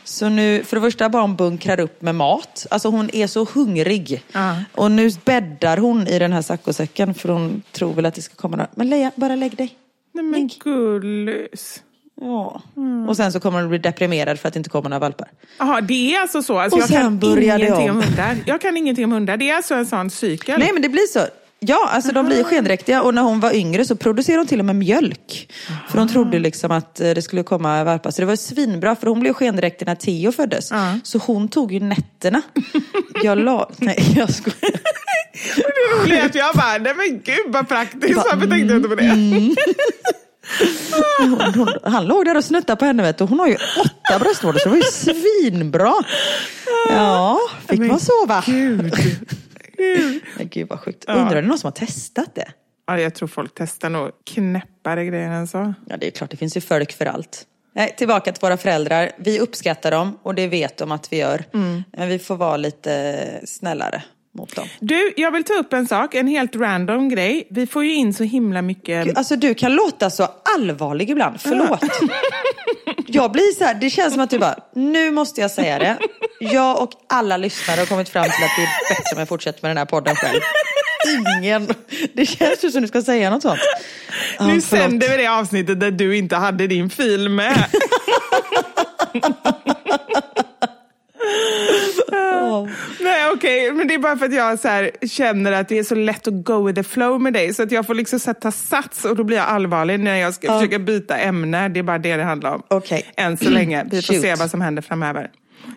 Så 0.05 0.29
nu, 0.29 0.65
för 0.65 0.77
det 0.77 0.81
första 0.83 1.09
bara 1.09 1.23
hon 1.23 1.37
bunkrar 1.37 1.81
upp 1.81 2.03
med 2.03 2.15
mat. 2.15 2.67
Alltså 2.71 2.89
hon 2.89 3.11
är 3.13 3.27
så 3.27 3.47
hungrig. 3.55 4.23
Ja. 4.33 4.57
Och 4.75 4.91
nu 4.91 5.11
bäddar 5.25 5.77
hon 5.77 6.07
i 6.07 6.19
den 6.19 6.33
här 6.33 6.43
saccosäcken 6.43 7.15
för 7.15 7.29
hon 7.29 7.63
tror 7.73 7.95
väl 7.95 8.07
att 8.07 8.15
det 8.15 8.23
ska 8.23 8.35
komma 8.35 8.57
några. 8.57 8.71
Men 8.75 8.91
Leia, 8.91 9.11
bara 9.15 9.37
lägg 9.37 9.57
dig. 9.57 9.77
Nej 10.15 10.25
men 10.25 10.51
gullis. 10.65 11.83
Ja. 12.21 12.63
Och 13.09 13.17
sen 13.17 13.33
så 13.33 13.41
kommer 13.41 13.61
hon 13.61 13.69
bli 13.69 13.79
deprimerad 13.79 14.39
för 14.39 14.49
att 14.49 14.55
det 14.55 14.59
inte 14.59 14.71
kommer 14.71 14.91
några 14.91 14.99
valpar. 15.01 15.29
Jaha, 15.59 15.81
det 15.81 16.15
är 16.15 16.21
alltså 16.21 16.43
så. 16.43 16.59
Alltså, 16.59 16.77
Och 16.77 16.83
jag 16.83 16.89
sen 16.89 17.03
kan 17.03 17.19
börjar 17.19 17.59
det 17.59 17.65
ingenting 17.65 17.91
om. 17.91 17.97
om 17.97 18.03
hundar. 18.03 18.37
Jag 18.47 18.61
kan 18.61 18.77
ingenting 18.77 19.05
om 19.05 19.13
hundar. 19.13 19.37
Det 19.37 19.51
är 19.51 19.57
alltså 19.57 19.75
en 19.75 19.87
sån 19.87 20.11
cykel. 20.11 20.59
Nej 20.59 20.71
men 20.73 20.83
det 20.83 20.89
blir 20.89 21.07
så. 21.07 21.21
Ja, 21.65 21.89
alltså 21.93 22.13
de 22.13 22.27
blir 22.27 22.45
skendräktiga 22.45 23.03
och 23.03 23.15
när 23.15 23.23
hon 23.23 23.41
var 23.41 23.55
yngre 23.55 23.85
så 23.85 23.97
producerade 23.97 24.41
hon 24.41 24.47
till 24.47 24.59
och 24.59 24.65
med 24.65 24.77
mjölk. 24.77 25.53
För 25.91 25.99
hon 25.99 26.09
trodde 26.09 26.39
liksom 26.39 26.71
att 26.71 27.01
eh, 27.01 27.11
det 27.11 27.23
skulle 27.23 27.43
komma 27.43 27.85
valpar. 27.85 28.11
Så 28.11 28.23
det 28.23 28.27
var 28.27 28.37
svinbra 28.37 28.97
för 28.97 29.07
hon 29.07 29.21
blev 29.21 29.33
skendräktig 29.33 29.87
när 29.87 29.95
Theo 29.95 30.33
föddes. 30.33 30.71
Ja. 30.71 30.99
Så 31.05 31.19
hon 31.19 31.49
tog 31.49 31.73
ju 31.73 31.81
nätterna. 31.81 32.43
Jag 33.23 33.39
la... 33.39 33.71
Nej, 33.77 34.13
jag 34.17 34.31
skojar. 34.35 34.81
Det 35.57 36.03
roliga 36.03 36.23
är 36.23 36.27
att 36.27 36.35
jag 36.35 36.55
bara, 36.55 36.79
nej 36.79 36.95
men 36.97 37.21
gud 37.25 37.47
vad 37.53 37.69
praktiskt. 37.69 38.17
Varför 38.17 38.47
tänkte 38.47 38.57
jag 38.57 38.77
inte 38.77 38.89
på 38.89 38.95
det? 38.95 39.05
Hon, 41.19 41.41
hon, 41.55 41.69
han 41.83 42.07
låg 42.07 42.25
där 42.25 42.37
och 42.37 42.45
snuttade 42.45 42.77
på 42.77 42.85
henne 42.85 43.03
vet 43.03 43.19
du. 43.19 43.25
Hon 43.25 43.39
har 43.39 43.49
ju 43.49 43.55
åtta 43.55 44.19
bröstvårtor 44.19 44.59
så 44.59 44.69
det 44.69 44.71
var 44.71 44.77
ju 44.77 44.83
svinbra. 44.83 45.95
Ja, 46.91 47.39
fick 47.69 47.81
man 47.81 48.01
sova. 48.01 48.43
Gud. 48.47 48.95
Men 50.37 50.49
gud 50.49 50.69
vad 50.69 50.81
sjukt. 50.81 51.05
Ja. 51.07 51.15
Undrar 51.15 51.37
om 51.37 51.43
det 51.43 51.49
någon 51.49 51.59
som 51.59 51.67
har 51.67 51.87
testat 51.87 52.35
det? 52.35 52.49
Ja, 52.87 53.01
jag 53.01 53.15
tror 53.15 53.29
folk 53.29 53.53
testar 53.55 53.91
nog 53.91 54.11
knäppare 54.25 55.05
grejer 55.05 55.31
än 55.31 55.49
så. 55.49 55.75
Ja, 55.87 55.97
det 55.97 56.07
är 56.07 56.11
klart, 56.11 56.31
det 56.31 56.37
finns 56.37 56.57
ju 56.57 56.61
folk 56.61 56.93
för 56.93 57.07
allt. 57.07 57.47
Nej, 57.75 57.95
tillbaka 57.99 58.33
till 58.33 58.41
våra 58.41 58.57
föräldrar. 58.57 59.11
Vi 59.17 59.41
uppskattar 59.41 59.91
dem 59.91 60.19
och 60.23 60.35
det 60.35 60.49
vet 60.49 60.77
de 60.77 60.93
att 60.93 61.13
vi 61.13 61.17
gör. 61.17 61.45
Men 61.97 62.09
vi 62.09 62.19
får 62.19 62.37
vara 62.37 62.57
lite 62.57 63.41
snällare 63.45 64.03
mot 64.35 64.57
dem. 64.57 64.69
Du, 64.81 65.13
jag 65.17 65.31
vill 65.31 65.45
ta 65.45 65.55
upp 65.55 65.73
en 65.73 65.87
sak, 65.87 66.15
en 66.15 66.27
helt 66.27 66.57
random 66.57 67.09
grej. 67.09 67.47
Vi 67.51 67.67
får 67.67 67.85
ju 67.85 67.95
in 67.95 68.15
så 68.15 68.25
himla 68.25 68.63
mycket... 68.63 69.05
Gud, 69.05 69.19
Alltså 69.19 69.37
du 69.37 69.55
kan 69.55 69.75
låta 69.75 70.11
så 70.11 70.29
allvarlig 70.55 71.11
ibland, 71.11 71.41
förlåt. 71.41 71.81
Jag 73.07 73.33
blir 73.33 73.59
så 73.59 73.65
här, 73.65 73.75
det 73.75 73.91
känns 73.91 74.13
som 74.13 74.23
att 74.23 74.31
du 74.31 74.39
bara, 74.39 74.57
nu 74.75 75.11
måste 75.11 75.41
jag 75.41 75.51
säga 75.51 75.79
det. 75.79 75.99
Jag 76.41 76.83
och 76.83 76.91
alla 77.09 77.37
lyssnare 77.37 77.79
har 77.79 77.87
kommit 77.87 78.09
fram 78.09 78.25
till 78.25 78.45
att 78.45 78.51
det 78.57 78.63
är 78.63 78.95
bättre 78.97 79.15
om 79.15 79.19
jag 79.19 79.29
fortsätter 79.29 79.63
med 79.63 79.71
den 79.71 79.77
här 79.77 79.85
podden 79.85 80.17
själv. 80.17 80.41
Ingen, 81.39 81.69
det 82.15 82.27
känns 82.27 82.65
ju 82.65 82.71
som 82.71 82.83
du 82.83 82.89
ska 82.89 83.03
säga 83.03 83.31
något 83.31 83.43
sånt. 83.43 83.61
Ja, 84.39 84.47
nu 84.47 84.61
sänder 84.61 85.09
vi 85.09 85.17
det 85.17 85.27
avsnittet 85.27 85.81
där 85.81 85.91
du 85.91 86.17
inte 86.17 86.37
hade 86.37 86.67
din 86.67 86.91
fil 86.91 87.29
med. 87.29 87.65
Nej 93.01 93.31
okej, 93.35 93.73
men 93.73 93.89
det 93.89 93.95
är 93.95 93.99
bara 93.99 94.17
för 94.17 94.27
att 94.27 94.35
jag 94.35 94.59
så 94.59 94.69
här, 94.69 94.91
känner 95.09 95.53
att 95.53 95.69
det 95.69 95.79
är 95.79 95.85
så 95.85 95.95
lätt 95.95 96.29
att 96.29 96.45
go 96.45 96.67
with 96.67 96.77
the 96.77 96.83
flow 96.83 97.21
med 97.21 97.33
dig. 97.33 97.55
Så 97.55 97.63
att 97.63 97.73
jag 97.73 97.87
får 97.87 97.95
liksom 97.95 98.19
sätta 98.19 98.51
sats 98.51 99.05
och 99.05 99.17
då 99.17 99.25
blir 99.25 99.37
jag 99.37 99.47
allvarlig 99.47 100.01
när 100.01 100.17
jag 100.17 100.35
ska 100.35 100.55
försöka 100.59 100.79
byta 100.79 101.17
ämne. 101.17 101.69
Det 101.69 101.81
är 101.81 101.85
bara 101.85 101.99
det 101.99 102.17
det 102.17 102.23
handlar 102.23 102.55
om. 102.55 102.63
Okej. 102.69 103.05
Än 103.17 103.37
så 103.37 103.51
länge. 103.51 103.85
Vi 103.91 104.03
får 104.03 104.15
Shoot. 104.15 104.23
se 104.23 104.35
vad 104.35 104.51
som 104.51 104.61
händer 104.61 104.83
framöver. 104.83 105.31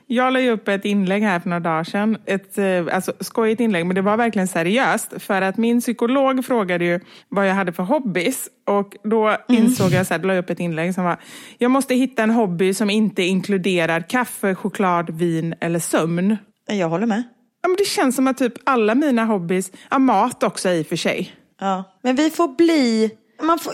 Jag 0.07 0.33
la 0.33 0.39
ju 0.39 0.51
upp 0.51 0.67
ett 0.67 0.85
inlägg 0.85 1.23
här 1.23 1.39
för 1.39 1.49
några 1.49 1.59
dagar 1.59 1.83
sedan. 1.83 2.17
Ett 2.25 2.57
eh, 2.57 2.95
alltså, 2.95 3.13
skojigt 3.19 3.61
inlägg, 3.61 3.85
men 3.85 3.95
det 3.95 4.01
var 4.01 4.17
verkligen 4.17 4.47
seriöst. 4.47 5.13
För 5.17 5.41
att 5.41 5.57
min 5.57 5.81
psykolog 5.81 6.45
frågade 6.45 6.85
ju 6.85 6.99
vad 7.29 7.49
jag 7.49 7.53
hade 7.53 7.73
för 7.73 7.83
hobbys. 7.83 8.49
Och 8.67 8.95
då 9.03 9.37
insåg 9.47 9.91
jag, 9.91 10.07
så 10.07 10.13
här, 10.13 10.21
la 10.21 10.33
jag 10.33 10.43
upp 10.43 10.49
ett 10.49 10.59
inlägg 10.59 10.93
som 10.93 11.03
var, 11.03 11.17
jag 11.57 11.71
måste 11.71 11.95
hitta 11.95 12.23
en 12.23 12.31
hobby 12.31 12.73
som 12.73 12.89
inte 12.89 13.23
inkluderar 13.23 14.01
kaffe, 14.01 14.55
choklad, 14.55 15.09
vin 15.09 15.55
eller 15.59 15.79
sömn. 15.79 16.37
Jag 16.67 16.89
håller 16.89 17.07
med. 17.07 17.23
Ja, 17.61 17.67
men 17.67 17.77
det 17.77 17.85
känns 17.85 18.15
som 18.15 18.27
att 18.27 18.37
typ 18.37 18.53
alla 18.63 18.95
mina 18.95 19.25
hobbys, 19.25 19.71
ja, 19.89 19.99
mat 19.99 20.43
också 20.43 20.69
i 20.69 20.81
och 20.81 20.87
för 20.87 20.95
sig. 20.95 21.35
Ja. 21.59 21.83
Men 22.01 22.15
vi 22.15 22.29
får 22.29 22.47
bli... 22.47 23.11
Man 23.41 23.59
får... 23.59 23.73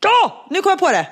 Ja! 0.00 0.46
Nu 0.50 0.62
kom 0.62 0.70
jag 0.70 0.78
på 0.78 0.88
det! 0.88 1.06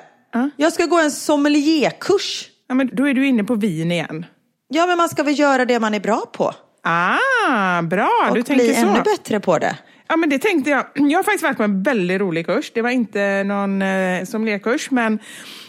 Jag 0.55 0.73
ska 0.73 0.85
gå 0.85 0.99
en 0.99 1.11
sommelierkurs. 1.11 2.50
Ja, 2.71 2.75
men 2.75 2.89
då 2.93 3.07
är 3.07 3.13
du 3.13 3.27
inne 3.27 3.43
på 3.43 3.55
vin 3.55 3.91
igen. 3.91 4.25
Ja, 4.67 4.85
men 4.85 4.97
man 4.97 5.09
ska 5.09 5.23
väl 5.23 5.39
göra 5.39 5.65
det 5.65 5.79
man 5.79 5.93
är 5.93 5.99
bra 5.99 6.25
på. 6.33 6.53
Ah, 6.83 7.81
bra, 7.81 8.27
Och 8.29 8.35
du 8.35 8.43
tänker 8.43 8.65
bli 8.65 8.73
så. 8.75 8.81
ännu 8.81 9.01
bättre 9.01 9.39
på 9.39 9.57
det. 9.59 9.77
Ja, 10.07 10.15
men 10.17 10.29
det 10.29 10.39
tänkte 10.39 10.69
jag. 10.69 10.85
Jag 10.95 11.19
har 11.19 11.23
faktiskt 11.23 11.43
varit 11.43 11.57
på 11.57 11.63
en 11.63 11.83
väldigt 11.83 12.21
rolig 12.21 12.45
kurs. 12.45 12.71
Det 12.75 12.81
var 12.81 12.89
inte 12.89 13.43
någon 13.43 13.81
eh, 13.81 14.25
sommelierkurs, 14.25 14.91
men 14.91 15.19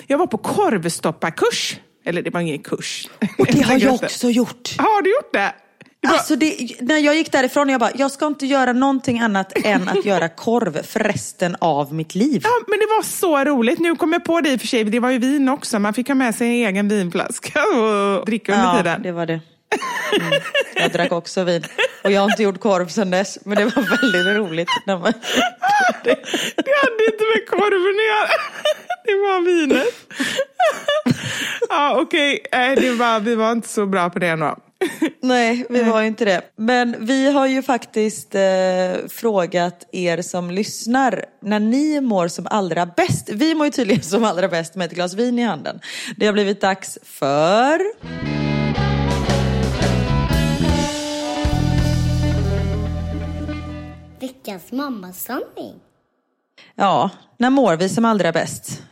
jag 0.06 0.18
var 0.18 0.26
på 0.26 0.38
korvstopparkurs. 0.38 1.76
Eller 2.04 2.22
det 2.22 2.30
var 2.30 2.40
ingen 2.40 2.58
kurs. 2.58 3.08
Och 3.38 3.46
det 3.46 3.60
har 3.62 3.78
jag 3.78 3.94
också 4.04 4.30
gjort. 4.30 4.70
Har 4.78 5.02
du 5.02 5.10
gjort 5.10 5.32
det? 5.32 5.52
Alltså 6.08 6.36
det, 6.36 6.76
när 6.80 6.98
jag 6.98 7.14
gick 7.16 7.32
därifrån, 7.32 7.68
jag 7.68 7.80
bara, 7.80 7.90
jag 7.94 8.10
ska 8.10 8.26
inte 8.26 8.46
göra 8.46 8.72
någonting 8.72 9.20
annat 9.20 9.52
än 9.64 9.88
att 9.88 10.04
göra 10.04 10.28
korv 10.28 10.82
för 10.82 11.00
resten 11.00 11.56
av 11.60 11.94
mitt 11.94 12.14
liv. 12.14 12.40
Ja, 12.44 12.50
men 12.68 12.78
det 12.78 12.86
var 12.86 13.02
så 13.02 13.44
roligt. 13.44 13.78
Nu 13.78 13.96
kom 13.96 14.12
jag 14.12 14.24
på 14.24 14.40
det 14.40 14.50
i 14.52 14.56
och 14.56 14.60
för 14.60 14.66
sig. 14.66 14.84
Det 14.84 15.00
var 15.00 15.10
ju 15.10 15.18
vin 15.18 15.48
också. 15.48 15.78
Man 15.78 15.94
fick 15.94 16.08
ha 16.08 16.14
med 16.14 16.34
sig 16.34 16.46
en 16.46 16.68
egen 16.68 16.88
vinflaska 16.88 17.60
och 17.62 18.26
dricka 18.26 18.52
under 18.52 18.66
Ja, 18.66 18.76
tiden. 18.76 19.02
det 19.02 19.12
var 19.12 19.26
det. 19.26 19.40
Mm. 20.20 20.32
Jag 20.74 20.92
drack 20.92 21.12
också 21.12 21.44
vin. 21.44 21.64
Och 22.04 22.10
jag 22.12 22.20
har 22.20 22.30
inte 22.30 22.42
gjort 22.42 22.60
korv 22.60 22.88
sedan 22.88 23.10
dess. 23.10 23.38
Men 23.44 23.58
det 23.58 23.64
var 23.64 23.82
väldigt 23.82 24.36
roligt. 24.36 24.68
När 24.86 24.98
man... 24.98 25.12
Det 26.04 26.72
hade 26.82 27.04
inte 27.04 27.24
med 27.34 27.48
korven 27.48 27.96
att 27.98 28.06
göra. 28.12 28.40
Det 29.04 29.14
var 29.14 29.40
vinet. 29.40 29.94
Ja, 31.68 31.96
okej. 32.00 32.46
Det 32.80 32.90
var, 32.90 33.20
vi 33.20 33.34
var 33.34 33.52
inte 33.52 33.68
så 33.68 33.86
bra 33.86 34.10
på 34.10 34.18
det 34.18 34.28
ändå. 34.28 34.56
Nej, 35.20 35.66
vi 35.70 35.82
var 35.82 36.00
ju 36.00 36.06
inte 36.06 36.24
det. 36.24 36.42
Men 36.56 37.06
vi 37.06 37.32
har 37.32 37.46
ju 37.46 37.62
faktiskt 37.62 38.34
eh, 38.34 38.40
frågat 39.08 39.88
er 39.92 40.22
som 40.22 40.50
lyssnar 40.50 41.24
när 41.42 41.60
ni 41.60 42.00
mår 42.00 42.28
som 42.28 42.46
allra 42.50 42.86
bäst. 42.86 43.28
Vi 43.32 43.54
mår 43.54 43.66
ju 43.66 43.70
tydligen 43.70 44.02
som 44.12 44.24
allra 44.24 44.48
bäst 44.48 44.74
med 44.74 44.86
ett 44.86 44.92
glas 44.92 45.14
vin 45.14 45.38
i 45.38 45.42
handen. 45.42 45.80
Det 46.16 46.26
har 46.26 46.32
blivit 46.32 46.60
dags 46.60 46.98
för... 47.02 47.80
Veckans 54.20 54.72
mammasanning. 54.72 55.74
Ja, 56.74 57.10
när 57.36 57.50
mår 57.50 57.76
vi 57.76 57.88
som 57.88 58.04
allra 58.04 58.32
bäst? 58.32 58.82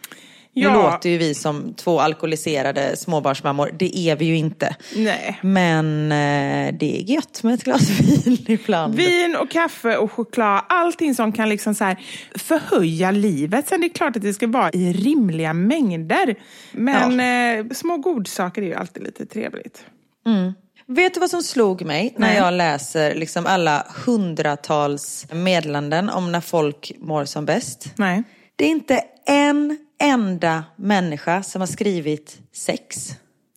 Nu 0.54 0.62
Ja. 0.62 0.74
låter 0.92 1.10
ju 1.10 1.18
vi 1.18 1.34
som 1.34 1.74
två 1.74 2.00
alkoholiserade 2.00 2.96
småbarnsmammor. 2.96 3.70
Det 3.78 3.98
är 3.98 4.16
vi 4.16 4.24
ju 4.24 4.36
inte. 4.36 4.76
Nej. 4.96 5.38
Men 5.42 6.04
eh, 6.12 6.74
det 6.78 6.96
är 7.00 7.02
gött 7.12 7.42
med 7.42 7.54
ett 7.54 7.64
glas 7.64 7.88
vin 8.00 8.38
ibland. 8.48 8.94
Vin 8.94 9.36
och 9.36 9.50
kaffe 9.50 9.96
och 9.96 10.12
choklad, 10.12 10.62
allting 10.68 11.14
som 11.14 11.32
kan 11.32 11.48
liksom 11.48 11.74
så 11.74 11.94
förhöja 12.34 13.10
livet. 13.10 13.68
Sen 13.68 13.78
är 13.84 13.88
det 13.88 13.94
klart 13.94 14.16
att 14.16 14.22
det 14.22 14.32
ska 14.34 14.46
vara 14.46 14.70
i 14.70 14.92
rimliga 14.92 15.52
mängder. 15.52 16.34
Men 16.72 17.20
eh, 17.60 17.70
små 17.72 17.96
godsaker 17.96 18.62
är 18.62 18.66
ju 18.66 18.74
alltid 18.74 19.02
lite 19.02 19.26
trevligt. 19.26 19.84
Vet 20.86 21.14
du 21.14 21.20
vad 21.20 21.30
som 21.30 21.42
slog 21.42 21.82
mig 21.82 22.14
när 22.18 22.28
Nej. 22.28 22.36
jag 22.36 22.54
läser 22.54 23.14
liksom 23.14 23.46
alla 23.46 23.86
hundratals 24.06 25.26
meddelanden 25.32 26.08
om 26.10 26.32
när 26.32 26.40
folk 26.40 26.92
mår 26.98 27.24
som 27.24 27.44
bäst? 27.44 27.92
Nej. 27.96 28.22
Det 28.56 28.64
är 28.64 28.68
inte 28.68 29.00
en 29.26 29.78
enda 30.10 30.64
människa 30.76 31.42
som 31.42 31.60
har 31.60 31.66
skrivit 31.66 32.38
sex. 32.52 33.10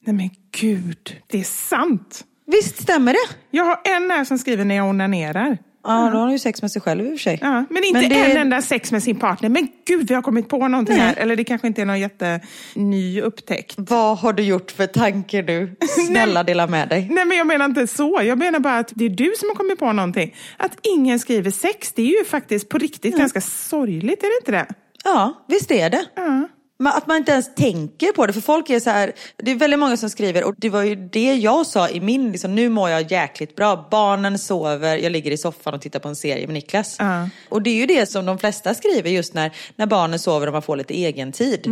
Nej 0.05 0.15
men 0.15 0.29
gud, 0.59 1.21
det 1.27 1.39
är 1.39 1.43
sant. 1.43 2.23
Visst 2.47 2.81
stämmer 2.83 3.13
det? 3.13 3.35
Jag 3.51 3.63
har 3.65 3.79
en 3.83 4.11
här 4.11 4.25
som 4.25 4.37
skriver 4.37 4.65
när 4.65 4.75
jag 4.75 4.89
onanerar. 4.89 5.57
Ja, 5.85 6.09
då 6.13 6.17
har 6.17 6.23
hon 6.23 6.31
ju 6.31 6.39
sex 6.39 6.61
med 6.61 6.71
sig 6.71 6.81
själv 6.81 7.01
i 7.05 7.07
och 7.07 7.11
för 7.11 7.17
sig. 7.17 7.39
Ja, 7.41 7.65
men 7.69 7.83
inte 7.83 7.99
det- 8.01 8.15
en 8.31 8.37
enda 8.37 8.61
sex 8.61 8.91
med 8.91 9.03
sin 9.03 9.15
partner. 9.19 9.49
Men 9.49 9.67
gud, 9.87 10.07
vi 10.07 10.13
har 10.15 10.21
kommit 10.21 10.49
på 10.49 10.67
någonting 10.67 10.97
Nej. 10.97 11.05
här. 11.05 11.15
Eller 11.15 11.35
det 11.35 11.43
kanske 11.43 11.67
inte 11.67 11.81
är 11.81 11.85
någon 11.85 11.99
jätteny 11.99 13.21
upptäckt. 13.21 13.73
Vad 13.77 14.17
har 14.17 14.33
du 14.33 14.43
gjort 14.43 14.71
för 14.71 14.87
tanke 14.87 15.41
nu? 15.41 15.75
Snälla 16.07 16.43
dela 16.43 16.67
med 16.67 16.89
dig. 16.89 17.07
Nej, 17.11 17.25
men 17.25 17.37
jag 17.37 17.47
menar 17.47 17.65
inte 17.65 17.87
så. 17.87 18.21
Jag 18.23 18.37
menar 18.37 18.59
bara 18.59 18.77
att 18.77 18.91
det 18.95 19.05
är 19.05 19.09
du 19.09 19.33
som 19.39 19.49
har 19.49 19.55
kommit 19.55 19.79
på 19.79 19.91
någonting. 19.93 20.35
Att 20.57 20.71
ingen 20.81 21.19
skriver 21.19 21.51
sex, 21.51 21.91
det 21.95 22.01
är 22.01 22.19
ju 22.19 22.25
faktiskt 22.25 22.69
på 22.69 22.77
riktigt 22.77 23.17
ganska 23.17 23.41
sorgligt, 23.41 24.23
är 24.23 24.27
det 24.27 24.39
inte 24.41 24.51
det? 24.51 24.75
Ja, 25.03 25.45
visst 25.47 25.71
är 25.71 25.89
det. 25.89 26.05
Mm. 26.15 26.47
Att 26.91 27.07
man 27.07 27.17
inte 27.17 27.31
ens 27.31 27.55
tänker 27.55 28.11
på 28.11 28.25
det. 28.25 28.33
För 28.33 28.41
folk 28.41 28.69
är 28.69 28.79
så 28.79 28.89
här, 28.89 29.11
det 29.37 29.51
är 29.51 29.55
väldigt 29.55 29.79
många 29.79 29.97
som 29.97 30.09
skriver 30.09 30.43
och 30.43 30.55
det 30.57 30.69
var 30.69 30.83
ju 30.83 30.95
det 30.95 31.33
jag 31.33 31.65
sa 31.65 31.89
i 31.89 32.01
min, 32.01 32.31
liksom, 32.31 32.55
nu 32.55 32.69
mår 32.69 32.89
jag 32.89 33.11
jäkligt 33.11 33.55
bra. 33.55 33.87
Barnen 33.91 34.39
sover, 34.39 34.97
jag 34.97 35.11
ligger 35.11 35.31
i 35.31 35.37
soffan 35.37 35.73
och 35.73 35.81
tittar 35.81 35.99
på 35.99 36.07
en 36.07 36.15
serie 36.15 36.47
med 36.47 36.53
Niklas. 36.53 36.95
Ja. 36.99 37.29
Och 37.49 37.61
det 37.61 37.69
är 37.69 37.75
ju 37.75 37.85
det 37.85 38.05
som 38.09 38.25
de 38.25 38.37
flesta 38.37 38.73
skriver 38.73 39.09
just 39.09 39.33
när, 39.33 39.51
när 39.75 39.85
barnen 39.85 40.19
sover 40.19 40.47
och 40.47 40.53
man 40.53 40.61
får 40.61 40.75
lite 40.75 40.93
egen 40.93 41.31
tid. 41.31 41.67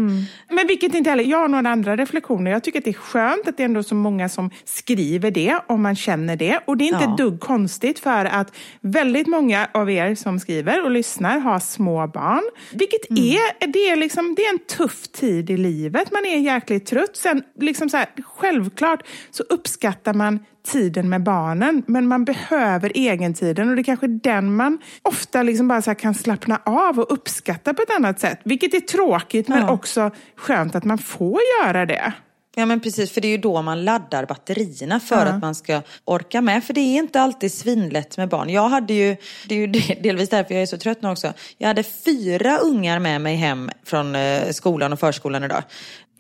Men 0.49 0.68
vilket 0.68 0.95
inte 0.95 1.09
heller, 1.09 1.24
jag 1.24 1.38
har 1.38 1.47
några 1.47 1.70
andra 1.70 1.95
reflektioner. 1.97 2.51
Jag 2.51 2.64
tycker 2.64 2.80
att 2.80 2.86
det 2.86 2.91
är 2.91 2.93
skönt 2.93 3.47
att 3.47 3.57
det 3.57 3.64
är 3.64 3.66
ändå 3.66 3.84
så 3.84 3.95
många 3.95 4.30
som 4.30 4.49
skriver 4.66 5.32
det, 5.32 5.59
om 5.68 5.82
man 5.82 5.95
känner 5.95 6.36
det. 6.36 6.59
Och 6.66 6.78
det 6.78 6.84
är 6.84 6.88
inte 6.93 7.03
Ja. 7.03 7.16
dugg 7.18 7.39
konstigt 7.39 7.99
för 7.99 8.26
att 8.26 8.53
väldigt 8.82 9.28
många 9.28 9.68
av 9.74 9.91
er 9.91 10.16
som 10.16 10.39
skriver 10.39 10.84
och 10.86 10.91
lyssnar 10.91 11.39
har 11.39 11.59
små 11.59 12.07
barn. 12.07 12.41
Vilket 12.72 13.12
är, 13.12 13.68
det 13.74 13.89
är, 13.89 13.95
liksom, 13.95 14.36
det 14.36 14.41
är 14.45 14.49
en 14.53 14.59
tuff 14.59 15.01
tid 15.08 15.49
i 15.49 15.58
livet. 15.58 16.12
Man 16.12 16.26
är 16.26 16.38
jäkligt 16.38 16.86
trött. 16.86 17.16
Sen, 17.18 17.43
liksom 17.60 17.89
så 17.89 17.97
här, 17.97 18.08
självklart 18.24 19.04
så 19.32 19.43
uppskattar 19.43 20.14
man 20.14 20.39
tiden 20.68 21.10
med 21.10 21.24
barnen, 21.24 21.84
men 21.88 22.08
man 22.08 22.26
behöver 22.26 22.97
egentiden 22.97 23.70
och 23.70 23.76
det 23.76 23.82
är 23.82 23.84
kanske 23.84 24.08
den 24.08 24.56
man 24.56 24.78
ofta 25.02 25.43
liksom 25.43 25.68
bara 25.68 25.82
så 25.82 25.95
kan 25.95 26.14
slappna 26.14 26.62
av 26.66 26.99
och 26.99 27.14
uppskatta 27.14 27.74
på 27.74 27.82
ett 27.82 27.95
annat 27.97 28.20
sätt. 28.20 28.39
Vilket 28.43 28.74
är 28.74 28.80
tråkigt, 28.80 29.47
men 29.47 29.60
Ja. 29.62 29.72
också 29.72 30.12
skönt 30.36 30.76
att 30.76 30.86
man 30.86 30.97
får 30.97 31.39
göra 31.64 31.86
det. 31.86 32.14
Ja 32.56 32.66
men 32.66 32.80
precis, 32.80 33.12
för 33.12 33.22
det 33.22 33.28
är 33.28 33.30
ju 33.30 33.38
då 33.38 33.62
man 33.62 33.84
laddar 33.86 34.26
batterierna 34.26 34.99
för 34.99 35.26
att 35.26 35.41
man 35.41 35.56
ska 35.56 35.82
orka 36.06 36.41
med. 36.41 36.64
För 36.64 36.74
det 36.74 36.82
är 36.82 36.97
inte 36.97 37.22
alltid 37.22 37.54
svinlätt 37.54 38.18
med 38.18 38.30
barn. 38.30 38.49
Jag 38.49 38.70
hade 38.70 38.93
ju, 38.93 39.18
det 39.47 39.56
är 39.56 39.60
ju 39.60 39.68
del- 39.72 39.97
delvis 40.04 40.30
därför 40.30 40.54
jag 40.54 40.62
är 40.62 40.66
så 40.66 40.78
trött 40.78 41.02
nu 41.02 41.10
också. 41.10 41.34
Jag 41.58 41.68
hade 41.68 41.84
fyra 41.84 42.58
ungar 42.58 42.99
med 42.99 43.22
mig 43.22 43.36
hem 43.36 43.70
från 43.86 44.16
eh, 44.16 44.49
skolan 44.52 44.93
och 44.93 44.99
förskolan 44.99 45.43
idag. 45.43 45.64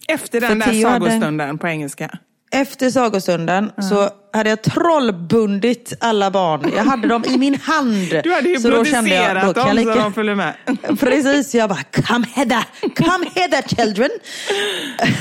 Efter 0.07 0.41
den 0.41 0.49
För 0.49 0.55
där 0.55 0.65
Theo 0.73 0.87
hade- 0.89 1.05
sagostunden 1.05 1.57
på 1.57 1.67
engelska. 1.67 2.17
Efter 2.51 2.89
sagostunden 2.89 3.71
så 3.89 4.09
hade 4.33 4.49
jag 4.49 4.61
trollbundit 4.61 5.93
alla 5.99 6.31
barn. 6.31 6.71
Jag 6.75 6.83
hade 6.83 7.07
dem 7.07 7.23
i 7.25 7.37
min 7.37 7.55
hand. 7.55 8.19
Du 8.23 8.33
hade 8.33 8.59
så 8.59 8.69
då 8.69 8.85
kände 8.85 9.09
hypnotiserat 9.09 9.55
dem 9.55 9.67
jag 9.67 9.67
så 9.67 9.73
lika- 9.73 9.95
de 9.95 10.13
följer 10.13 10.35
med. 10.35 10.53
Precis, 10.99 11.55
jag 11.55 11.69
bara 11.69 11.83
come 11.83 12.27
hither, 12.35 12.63
come 12.95 13.25
hither 13.35 13.75
children. 13.75 14.09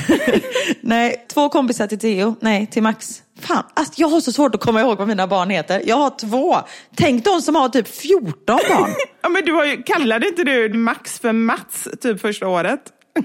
nej, 0.81 1.25
två 1.33 1.49
kompisar 1.49 1.87
till 1.87 1.99
Theo, 1.99 2.35
nej 2.39 2.67
till 2.67 2.83
Max. 2.83 3.21
Fan, 3.41 3.63
alltså, 3.73 3.93
jag 3.95 4.07
har 4.07 4.21
så 4.21 4.31
svårt 4.31 4.55
att 4.55 4.61
komma 4.61 4.81
ihåg 4.81 4.97
vad 4.97 5.07
mina 5.07 5.27
barn 5.27 5.49
heter. 5.49 5.81
Jag 5.85 5.95
har 5.95 6.09
två. 6.19 6.57
Tänk 6.95 7.25
de 7.25 7.41
som 7.41 7.55
har 7.55 7.69
typ 7.69 7.87
14 7.87 8.33
barn. 8.69 8.93
Ja, 9.23 9.29
men 9.29 9.45
du 9.45 9.53
har 9.53 9.65
ju, 9.65 9.83
kallade 9.83 10.27
inte 10.27 10.43
du 10.43 10.73
Max 10.73 11.19
för 11.19 11.31
Mats 11.33 11.87
typ 12.01 12.21
första 12.21 12.47
året? 12.47 12.79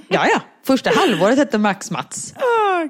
Ja, 0.09 0.27
ja. 0.35 0.41
Första 0.67 0.91
halvåret 0.91 1.39
hette 1.39 1.59
Max 1.59 1.91
Mats. 1.91 2.35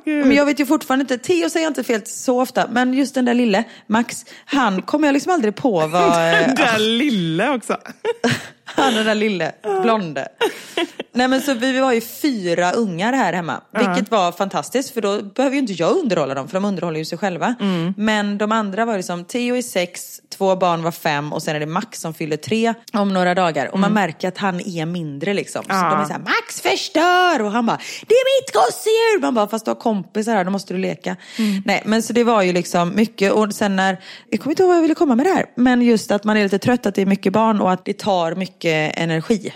Gud. 0.04 0.26
Men 0.26 0.36
jag 0.36 0.46
vet 0.46 0.60
ju 0.60 0.66
fortfarande 0.66 1.02
inte, 1.02 1.18
Theo 1.18 1.50
säger 1.50 1.66
jag 1.66 1.70
inte 1.70 1.84
fel 1.84 2.06
så 2.06 2.40
ofta, 2.40 2.66
men 2.70 2.94
just 2.94 3.14
den 3.14 3.24
där 3.24 3.34
lille 3.34 3.64
Max, 3.86 4.24
han 4.44 4.82
kommer 4.82 5.08
jag 5.08 5.12
liksom 5.12 5.32
aldrig 5.32 5.56
på 5.56 5.86
vad... 5.86 6.12
Den 6.12 6.54
där 6.54 6.78
lille 6.78 7.50
också. 7.50 7.76
Han 8.68 8.94
den 8.94 9.06
där 9.06 9.14
lille, 9.14 9.52
blonde. 9.82 10.28
Nej 11.12 11.28
men 11.28 11.40
så 11.40 11.54
vi 11.54 11.80
var 11.80 11.92
ju 11.92 12.00
fyra 12.00 12.72
ungar 12.72 13.12
här 13.12 13.32
hemma. 13.32 13.60
Vilket 13.78 14.10
var 14.10 14.32
fantastiskt 14.32 14.94
för 14.94 15.00
då 15.00 15.22
behöver 15.22 15.54
ju 15.54 15.60
inte 15.60 15.72
jag 15.72 15.96
underhålla 15.96 16.34
dem 16.34 16.48
för 16.48 16.54
de 16.54 16.64
underhåller 16.64 16.98
ju 16.98 17.04
sig 17.04 17.18
själva. 17.18 17.54
Men 17.96 18.38
de 18.38 18.52
andra 18.52 18.84
var 18.84 18.96
liksom, 18.96 19.24
Theo 19.24 19.56
är 19.56 19.62
sex, 19.62 20.20
två 20.38 20.56
barn 20.56 20.82
var 20.82 20.90
fem 20.90 21.32
och 21.32 21.42
sen 21.42 21.56
är 21.56 21.60
det 21.60 21.66
Max 21.66 22.00
som 22.00 22.14
fyller 22.14 22.36
tre 22.36 22.74
om 22.92 23.14
några 23.14 23.34
dagar. 23.34 23.66
Och 23.72 23.78
man 23.78 23.92
märker 23.92 24.28
att 24.28 24.38
han 24.38 24.60
är 24.60 24.86
mindre 24.86 25.34
liksom. 25.34 25.62
Så 25.62 25.68
de 25.68 26.00
är 26.00 26.04
såhär, 26.04 26.20
Max 26.20 26.60
förstör! 26.60 27.42
Och 27.42 27.52
han 27.52 27.65
bara, 27.66 27.78
det 28.06 28.14
är 28.14 28.40
mitt 28.42 28.52
gosedjur! 28.54 29.20
Man 29.20 29.34
bara, 29.34 29.48
fast 29.48 29.64
du 29.64 29.70
har 29.70 29.76
kompisar 29.76 30.32
här, 30.32 30.44
då 30.44 30.50
måste 30.50 30.74
du 30.74 30.78
leka. 30.80 31.16
Nej 31.64 31.82
men 31.84 32.02
så 32.02 32.12
det 32.12 32.24
var 32.24 32.42
ju 32.42 32.52
liksom 32.52 32.94
mycket. 32.96 33.32
Och 33.32 33.54
sen 33.54 33.76
när, 33.76 34.00
jag 34.30 34.40
kommer 34.40 34.52
inte 34.52 34.62
ihåg 34.62 34.68
vad 34.68 34.76
jag 34.76 34.82
ville 34.82 34.94
komma 34.94 35.14
med 35.14 35.26
det 35.26 35.30
här. 35.32 35.46
Men 35.56 35.82
just 35.82 36.10
att 36.10 36.24
man 36.24 36.36
är 36.36 36.42
lite 36.42 36.58
trött, 36.58 36.86
att 36.86 36.94
det 36.94 37.02
är 37.02 37.06
mycket 37.06 37.32
barn 37.32 37.60
och 37.60 37.72
att 37.72 37.84
det 37.84 37.98
tar 37.98 38.34
mycket 38.34 38.98
energi. 38.98 39.52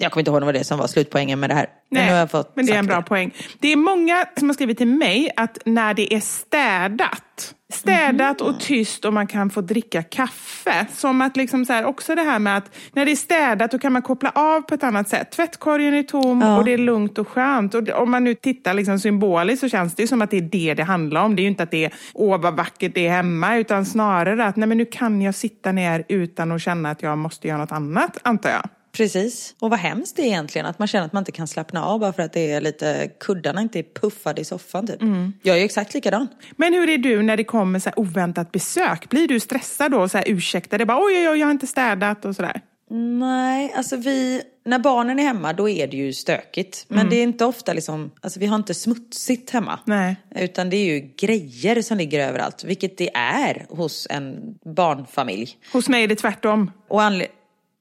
Jag 0.00 0.12
kommer 0.12 0.20
inte 0.20 0.30
ihåg 0.30 0.42
om 0.42 0.46
det 0.46 0.58
det 0.58 0.64
som 0.64 0.78
var 0.78 0.86
slutpoängen 0.86 1.40
med 1.40 1.50
det 1.50 1.54
här. 1.54 1.66
Men 1.90 2.06
nu 2.06 2.12
har 2.12 2.18
jag 2.18 2.30
fått 2.30 2.56
men 2.56 2.66
det 2.66 2.72
är 2.72 2.78
en 2.78 2.86
bra 2.86 3.02
poäng. 3.02 3.34
Det 3.58 3.72
är 3.72 3.76
många 3.76 4.24
som 4.38 4.48
har 4.48 4.54
skrivit 4.54 4.78
till 4.78 4.86
mig 4.88 5.30
att 5.36 5.58
när 5.64 5.94
det 5.94 6.14
är 6.14 6.20
städat, 6.20 7.54
städat 7.72 8.40
Mhm. 8.40 8.48
och 8.48 8.60
tyst 8.60 9.04
och 9.04 9.12
man 9.12 9.26
kan 9.26 9.50
få 9.50 9.60
dricka 9.60 10.02
kaffe. 10.02 10.86
Som 10.94 11.20
att 11.22 11.36
liksom 11.36 11.64
så 11.64 11.72
här, 11.72 11.84
också 11.84 12.14
det 12.14 12.22
här 12.22 12.38
med 12.38 12.56
att 12.56 12.70
när 12.92 13.04
det 13.04 13.10
är 13.12 13.16
städat 13.16 13.70
då 13.70 13.78
kan 13.78 13.92
man 13.92 14.02
koppla 14.02 14.30
av 14.34 14.60
på 14.60 14.74
ett 14.74 14.82
annat 14.82 15.08
sätt. 15.08 15.32
Tvättkorgen 15.32 15.94
är 15.94 16.02
tom 16.02 16.42
och 16.42 16.64
det 16.64 16.72
är 16.72 16.78
lugnt 16.78 17.18
och 17.18 17.28
skönt. 17.28 17.74
Och 17.74 17.82
det- 17.82 17.92
om 17.94 18.10
man 18.10 18.24
nu 18.24 18.34
tittar 18.34 18.74
liksom 18.74 18.98
symboliskt 18.98 19.60
så 19.60 19.68
känns 19.68 19.94
det 19.94 20.02
ju 20.02 20.06
som 20.06 20.22
att 20.22 20.30
det 20.30 20.36
är 20.36 20.40
det 20.42 20.74
det 20.74 20.82
handlar 20.84 21.24
om. 21.24 21.36
Det 21.36 21.40
är 21.40 21.44
ju 21.44 21.48
inte 21.50 21.62
att 21.62 21.70
det 21.70 21.84
är 21.84 21.92
åh 22.14 22.40
vad 22.40 22.56
vackert 22.56 22.94
det 22.94 23.06
är 23.06 23.10
hemma 23.10 23.56
utan 23.56 23.84
snarare 23.86 24.44
att 24.44 24.56
nej 24.56 24.68
men 24.68 24.78
nu 24.78 24.84
kan 24.84 25.22
jag 25.22 25.34
sitta 25.34 25.72
ner 25.72 26.04
utan 26.08 26.52
att 26.52 26.62
känna 26.62 26.90
att 26.90 27.02
jag 27.02 27.18
måste 27.18 27.48
göra 27.48 27.58
något 27.58 27.72
annat 27.72 28.18
antar 28.22 28.50
jag. 28.50 28.68
Precis. 28.98 29.54
Och 29.60 29.70
vad 29.70 29.78
hemskt 29.78 30.16
det 30.16 30.22
är 30.22 30.26
egentligen 30.26 30.66
att 30.66 30.78
man 30.78 30.88
känner 30.88 31.06
att 31.06 31.12
man 31.12 31.20
inte 31.20 31.32
kan 31.32 31.46
slappna 31.46 31.84
av 31.84 32.00
bara 32.00 32.12
för 32.12 32.22
att 32.22 32.32
det 32.32 32.50
är 32.50 32.60
lite, 32.60 33.10
kuddarna 33.20 33.60
inte 33.60 33.78
är 33.78 33.84
puffade 34.00 34.40
i 34.40 34.44
soffan 34.44 34.86
typ. 34.86 35.00
Jag 35.42 35.56
är 35.56 35.58
ju 35.58 35.64
exakt 35.64 35.94
likadan. 35.94 36.28
Men 36.56 36.72
hur 36.74 36.88
är 36.88 36.98
du 36.98 37.22
när 37.22 37.36
det 37.36 37.44
kommer 37.44 37.78
så 37.78 37.90
oväntat 37.96 38.52
besök? 38.52 39.08
Blir 39.08 39.28
du 39.28 39.40
stressad 39.40 39.90
då 39.90 40.00
och 40.00 40.10
så 40.10 40.18
här 40.18 40.24
ursäktar 40.28 40.78
det 40.78 40.86
bara 40.86 40.98
oj, 40.98 41.18
oj, 41.18 41.28
oj, 41.28 41.38
jag 41.38 41.46
har 41.46 41.50
inte 41.52 41.66
städat 41.66 42.24
och 42.24 42.36
sådär? 42.36 42.60
Nej, 42.90 43.72
alltså 43.76 43.96
vi, 43.96 44.42
när 44.64 44.78
barnen 44.78 45.18
är 45.18 45.22
hemma 45.22 45.52
då 45.52 45.68
är 45.68 45.86
det 45.86 45.96
ju 45.96 46.12
stökigt. 46.12 46.84
Men 46.88 47.10
det 47.10 47.16
är 47.16 47.22
inte 47.22 47.44
ofta 47.44 47.72
liksom, 47.72 48.10
alltså 48.20 48.40
vi 48.40 48.46
har 48.46 48.56
inte 48.56 48.74
smutsigt 48.74 49.50
hemma. 49.50 49.78
Nej. 49.84 50.16
Utan 50.36 50.70
det 50.70 50.76
är 50.76 50.84
ju 50.84 51.00
grejer 51.20 51.82
som 51.82 51.98
ligger 51.98 52.28
överallt, 52.28 52.64
vilket 52.64 52.98
det 52.98 53.10
är 53.14 53.66
hos 53.68 54.06
en 54.10 54.54
barnfamilj. 54.76 55.56
Hos 55.72 55.88
mig 55.88 56.04
är 56.04 56.08
det 56.08 56.16
tvärtom. 56.16 56.70
Och, 56.88 57.00
anle- 57.02 57.26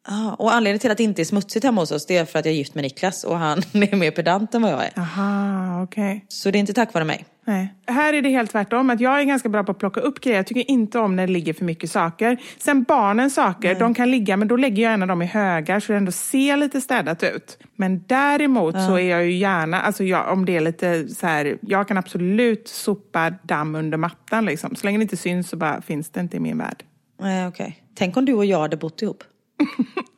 ah, 0.07 0.33
och 0.33 0.53
anledningen 0.53 0.79
till 0.79 0.91
att 0.91 0.97
det 0.97 1.03
inte 1.03 1.21
är 1.21 1.25
smutsigt 1.25 1.65
hemma 1.65 1.81
hos 1.81 1.91
oss 1.91 2.05
det 2.05 2.17
är 2.17 2.25
för 2.25 2.39
att 2.39 2.45
jag 2.45 2.53
är 2.53 2.57
gift 2.57 2.75
med 2.75 2.83
Niklas 2.83 3.23
och 3.23 3.37
han 3.37 3.57
är 3.73 3.95
mer 3.95 4.11
pedant 4.11 4.55
än 4.55 4.61
vad 4.61 4.71
jag 4.71 4.83
är. 4.85 4.99
Aha, 4.99 5.83
okej. 5.83 6.25
Så 6.27 6.51
det 6.51 6.57
är 6.57 6.59
inte 6.59 6.73
tack 6.73 6.93
vare 6.93 7.05
mig. 7.05 7.25
Nej. 7.47 7.73
Här 7.87 8.13
är 8.13 8.21
det 8.21 8.29
helt 8.29 8.51
tvärtom. 8.51 8.89
Att 8.89 8.99
jag 8.99 9.19
är 9.19 9.23
ganska 9.23 9.49
bra 9.49 9.63
på 9.63 9.71
att 9.71 9.79
plocka 9.79 9.99
upp 9.99 10.21
grejer. 10.21 10.37
Jag 10.37 10.47
tycker 10.47 10.71
inte 10.71 10.99
om 10.99 11.15
när 11.15 11.27
det 11.27 11.33
ligger 11.33 11.53
för 11.53 11.65
mycket 11.65 11.91
saker. 11.91 12.37
Sen 12.57 12.83
barnens 12.83 13.35
saker, 13.35 13.75
de 13.75 13.93
kan 13.93 14.11
ligga, 14.11 14.37
men 14.37 14.47
då 14.47 14.55
lägger 14.55 14.83
jag 14.83 14.91
gärna 14.91 15.05
dem 15.05 15.21
i 15.21 15.25
högar 15.25 15.79
så 15.79 15.91
det 15.91 15.97
ändå 15.97 16.11
ser 16.11 16.57
lite 16.57 16.81
städat 16.81 17.23
ut. 17.23 17.57
Men 17.75 18.03
däremot 18.07 18.75
så 18.75 18.95
är 18.97 19.09
jag 19.09 19.25
ju 19.25 19.31
gärna, 19.31 19.81
alltså 19.81 20.03
jag, 20.03 20.31
om 20.31 20.45
det 20.45 20.55
är 20.55 20.61
lite 20.61 21.07
så 21.07 21.27
här, 21.27 21.57
jag 21.61 21.87
kan 21.87 21.97
absolut 21.97 22.67
sopa 22.67 23.29
damm 23.43 23.75
under 23.75 23.97
mattan 23.97 24.45
liksom. 24.45 24.75
Så 24.75 24.85
länge 24.85 24.97
det 24.97 25.01
inte 25.01 25.17
syns 25.17 25.49
så 25.49 25.57
bara 25.57 25.81
finns 25.81 26.09
det 26.09 26.19
inte 26.19 26.37
i 26.37 26.39
min 26.39 26.57
värld. 26.57 26.83
Nej, 27.19 27.47
okej. 27.47 27.83
Tänk 27.95 28.17
om 28.17 28.25
du 28.25 28.33
och 28.33 28.45
jag 28.45 28.59
hade 28.59 28.77
bott 28.77 29.01
ihop. 29.01 29.23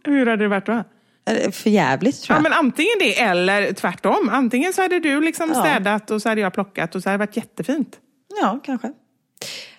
Hur 0.06 0.26
hade 0.26 0.44
det 0.44 0.48
varit 0.48 0.66
då? 0.66 0.84
För 1.52 1.70
jävligt 1.70 2.22
tror 2.22 2.34
Ja, 2.36 2.38
jag. 2.38 2.44
men 2.44 2.54
antingen 2.54 2.96
det 3.00 3.20
eller 3.22 3.74
tvärtom. 3.74 4.30
Antingen 4.32 4.74
så 4.74 4.82
hade 4.82 5.00
du 5.00 5.22
liksom 5.22 5.52
Ja. 5.56 5.62
städat 5.62 6.12
och 6.12 6.22
så 6.22 6.30
hade 6.30 6.42
jag 6.42 6.54
plockat 6.54 6.96
och 6.96 7.04
så 7.04 7.10
hade 7.10 7.18
det 7.24 7.26
varit 7.28 7.38
jättefint. 7.38 7.98
Ja, 8.42 8.60
kanske. 8.66 8.92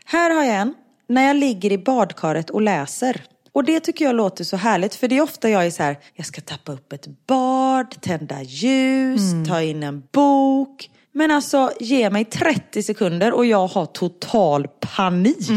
Här 0.05 0.31
har 0.35 0.45
jag 0.45 0.57
en. 0.57 0.75
När 1.09 1.27
jag 1.27 1.37
ligger 1.37 1.73
i 1.73 1.79
badkaret 1.79 2.51
och 2.51 2.61
läser. 2.63 3.23
Och 3.53 3.65
det 3.65 3.81
tycker 3.81 4.05
jag 4.05 4.15
låter 4.17 4.45
så 4.45 4.57
härligt. 4.57 4.95
För 4.95 5.09
det 5.09 5.17
är 5.17 5.23
ofta 5.23 5.51
jag 5.51 5.67
är 5.67 5.71
så 5.71 5.83
här, 5.83 5.97
jag 6.15 6.27
ska 6.27 6.41
tappa 6.41 6.73
upp 6.73 6.93
ett 6.93 7.27
bad, 7.27 8.01
tända 8.01 8.43
ljus, 8.43 9.21
ta 9.49 9.63
in 9.63 9.83
en 9.83 10.03
bok. 10.13 10.91
Men 11.13 11.31
alltså, 11.31 11.71
ge 11.81 12.11
mig 12.11 12.25
30 12.25 12.83
sekunder 12.83 13.33
och 13.33 13.47
jag 13.47 13.67
har 13.67 13.87
total 13.87 14.69
panik. 14.97 15.51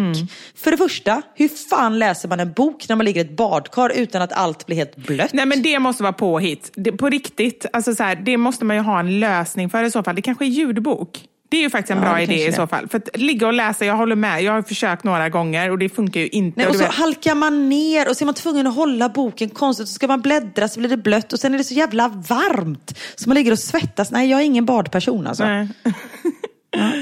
För 0.56 0.72
det 0.72 0.78
första, 0.78 1.22
hur 1.36 1.48
fan 1.48 2.00
läser 2.00 2.30
man 2.30 2.40
en 2.40 2.54
bok 2.54 2.90
när 2.90 2.96
man 2.96 3.06
ligger 3.06 3.24
i 3.24 3.28
ett 3.28 3.36
badkar 3.36 3.90
utan 3.90 4.22
att 4.22 4.34
allt 4.34 4.66
blir 4.66 4.78
helt 4.78 4.96
blött? 4.96 5.34
Nej 5.34 5.46
men 5.46 5.62
det 5.62 5.80
måste 5.80 6.04
vara 6.04 6.14
påhitt. 6.14 6.72
Det, 6.76 6.92
på 6.92 7.10
riktigt. 7.10 7.66
Alltså 7.74 7.96
så 7.96 8.04
här, 8.04 8.16
det 8.16 8.38
måste 8.38 8.66
man 8.66 8.76
ju 8.76 8.82
ha 8.82 9.00
en 9.00 9.20
lösning 9.20 9.70
för 9.70 9.84
i 9.84 9.92
så 9.92 10.04
fall. 10.04 10.16
Det 10.16 10.22
kanske 10.22 10.46
är 10.46 10.50
ljudbok. 10.50 11.28
Det 11.54 11.58
är 11.58 11.62
ju 11.62 11.70
faktiskt 11.70 11.92
en 11.92 11.98
Ja, 11.98 12.04
bra 12.04 12.22
idé 12.22 12.46
i 12.48 12.52
så 12.52 12.68
fall. 12.68 12.88
För 12.88 12.98
att 12.98 13.10
ligga 13.18 13.48
och 13.48 13.54
läsa, 13.54 13.86
jag 13.86 13.96
håller 13.98 14.16
med. 14.16 14.44
Jag 14.44 14.52
har 14.52 14.62
försökt 14.62 15.04
några 15.04 15.30
gånger 15.30 15.72
och 15.72 15.78
det 15.78 15.90
funkar 15.90 16.20
ju 16.20 16.28
inte. 16.28 16.58
Nej, 16.60 16.66
Och 16.68 16.70
och 16.72 16.76
så 16.78 16.84
vet- 16.84 16.94
halkar 16.94 17.36
man 17.36 17.70
ner 17.70 18.10
och 18.10 18.18
så 18.18 18.24
är 18.24 18.26
man 18.26 18.36
tvungen 18.36 18.68
att 18.68 18.76
hålla 18.76 19.10
boken 19.10 19.50
konstigt. 19.50 19.88
Så 19.88 19.94
ska 19.94 20.08
man 20.08 20.22
bläddra 20.22 20.68
så 20.68 20.80
blir 20.80 20.90
det 20.90 20.98
blött 20.98 21.34
och 21.34 21.40
sen 21.40 21.54
är 21.54 21.58
det 21.58 21.64
så 21.64 21.74
jävla 21.74 22.08
varmt. 22.08 22.98
Så 23.16 23.30
man 23.30 23.36
ligger 23.36 23.52
och 23.52 23.60
svettas. 23.60 24.12
Nej, 24.12 24.30
jag 24.30 24.40
är 24.42 24.46
ingen 24.46 24.66
badperson 24.66 25.28
alltså. 25.28 25.44
Ja, 25.44 25.68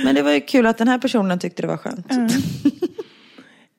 men 0.04 0.16
det 0.16 0.22
var 0.22 0.32
ju 0.32 0.40
kul 0.42 0.66
att 0.66 0.78
den 0.78 0.88
här 0.88 0.98
personen 0.98 1.40
tyckte 1.40 1.62
det 1.62 1.68
var 1.68 1.78
skönt. 1.78 2.08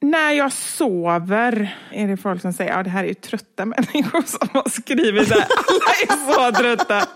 När 0.02 0.32
jag 0.32 0.52
sover 0.52 1.76
är 1.90 2.08
det 2.08 2.16
folk 2.16 2.42
som 2.42 2.52
säger, 2.52 2.70
ja 2.76 2.82
det 2.82 2.90
här 2.90 3.04
är 3.04 3.08
ju 3.08 3.14
trötta 3.14 3.64
människor 3.64 4.22
som 4.26 4.48
har 4.52 4.70
skrivit 4.70 5.28
det 5.28 5.34
här. 5.34 5.46
Alla 5.68 5.92
är 6.02 6.34
så 6.34 6.62
trötta. 6.62 7.06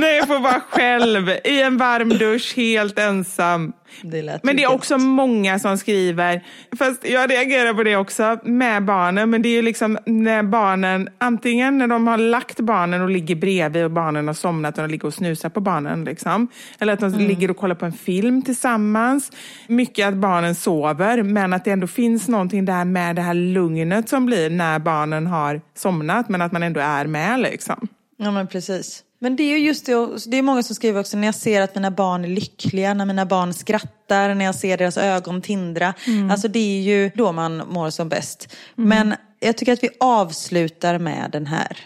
När 0.00 0.08
jag 0.08 0.26
får 0.26 0.38
vara 0.38 0.60
själv 0.60 1.28
i 1.44 1.62
en 1.62 1.76
varm 1.76 2.08
dusch 2.08 2.56
helt 2.56 2.98
ensam. 2.98 3.72
Det 4.02 4.40
Men 4.42 4.56
det 4.56 4.62
är 4.62 4.72
också 4.72 4.98
många 4.98 5.58
som 5.58 5.78
skriver, 5.78 6.44
fast 6.78 7.08
jag 7.08 7.30
reagerar 7.30 7.74
på 7.74 7.82
det 7.82 7.96
också 7.96 8.38
med 8.44 8.84
barnen, 8.84 9.30
men 9.30 9.42
det 9.42 9.48
är 9.48 9.56
ju 9.56 9.62
liksom 9.62 9.98
när 10.06 10.42
barnen, 10.42 11.08
antingen 11.18 11.78
när 11.78 11.86
de 11.86 12.06
har 12.06 12.18
lagt 12.18 12.60
barnen 12.60 13.02
och 13.02 13.10
ligger 13.10 13.34
bredvid 13.34 13.84
och 13.84 13.90
barnen 13.90 14.26
har 14.26 14.34
somnat 14.34 14.78
och 14.78 14.84
de 14.84 14.90
ligger 14.90 15.06
och 15.06 15.14
snusar 15.14 15.48
på 15.48 15.60
barnen, 15.60 16.04
liksom. 16.04 16.48
eller 16.78 16.92
att 16.92 17.00
de 17.00 17.12
Mm. 17.14 17.26
ligger 17.26 17.50
och 17.50 17.56
kollar 17.56 17.74
på 17.74 17.86
en 17.86 17.92
film 17.92 18.42
tillsammans. 18.42 19.32
Mycket 19.66 20.08
att 20.08 20.14
barnen 20.14 20.54
sover, 20.54 21.22
men 21.22 21.52
att 21.52 21.64
det 21.64 21.70
ändå 21.70 21.86
finns 21.86 22.28
någonting 22.28 22.64
där 22.64 22.84
med 22.84 23.16
det 23.16 23.22
här 23.22 23.34
lugnet 23.34 24.08
som 24.08 24.26
blir 24.26 24.50
när 24.50 24.78
barnen 24.78 25.26
har 25.26 25.60
somnat, 25.74 26.28
men 26.28 26.42
att 26.42 26.52
man 26.52 26.62
ändå 26.62 26.80
är 26.80 27.06
med. 27.06 27.40
Liksom. 27.40 27.88
Ja 28.16 28.30
men 28.30 28.46
precis. 28.46 29.02
Men 29.22 29.36
det 29.36 29.42
är 29.42 29.58
ju 29.58 29.66
just 29.66 29.86
det, 29.86 29.92
det 30.26 30.36
är 30.36 30.42
många 30.42 30.62
som 30.62 30.74
skriver 30.74 31.00
också 31.00 31.16
när 31.16 31.28
jag 31.28 31.34
ser 31.34 31.62
att 31.62 31.74
mina 31.74 31.90
barn 31.90 32.24
är 32.24 32.28
lyckliga, 32.28 32.94
när 32.94 33.06
mina 33.06 33.26
barn 33.26 33.54
skrattar, 33.54 34.34
när 34.34 34.44
jag 34.44 34.54
ser 34.54 34.78
deras 34.78 34.96
ögon 34.96 35.42
tindra. 35.42 35.94
Alltså 36.30 36.48
det 36.48 36.78
är 36.78 36.82
ju 36.82 37.10
då 37.14 37.32
man 37.32 37.56
mår 37.56 37.90
som 37.90 38.08
bäst. 38.08 38.56
Men 38.74 39.14
jag 39.40 39.56
tycker 39.56 39.72
att 39.72 39.82
vi 39.82 39.88
avslutar 40.00 40.98
med 40.98 41.30
den 41.32 41.46
här. 41.46 41.76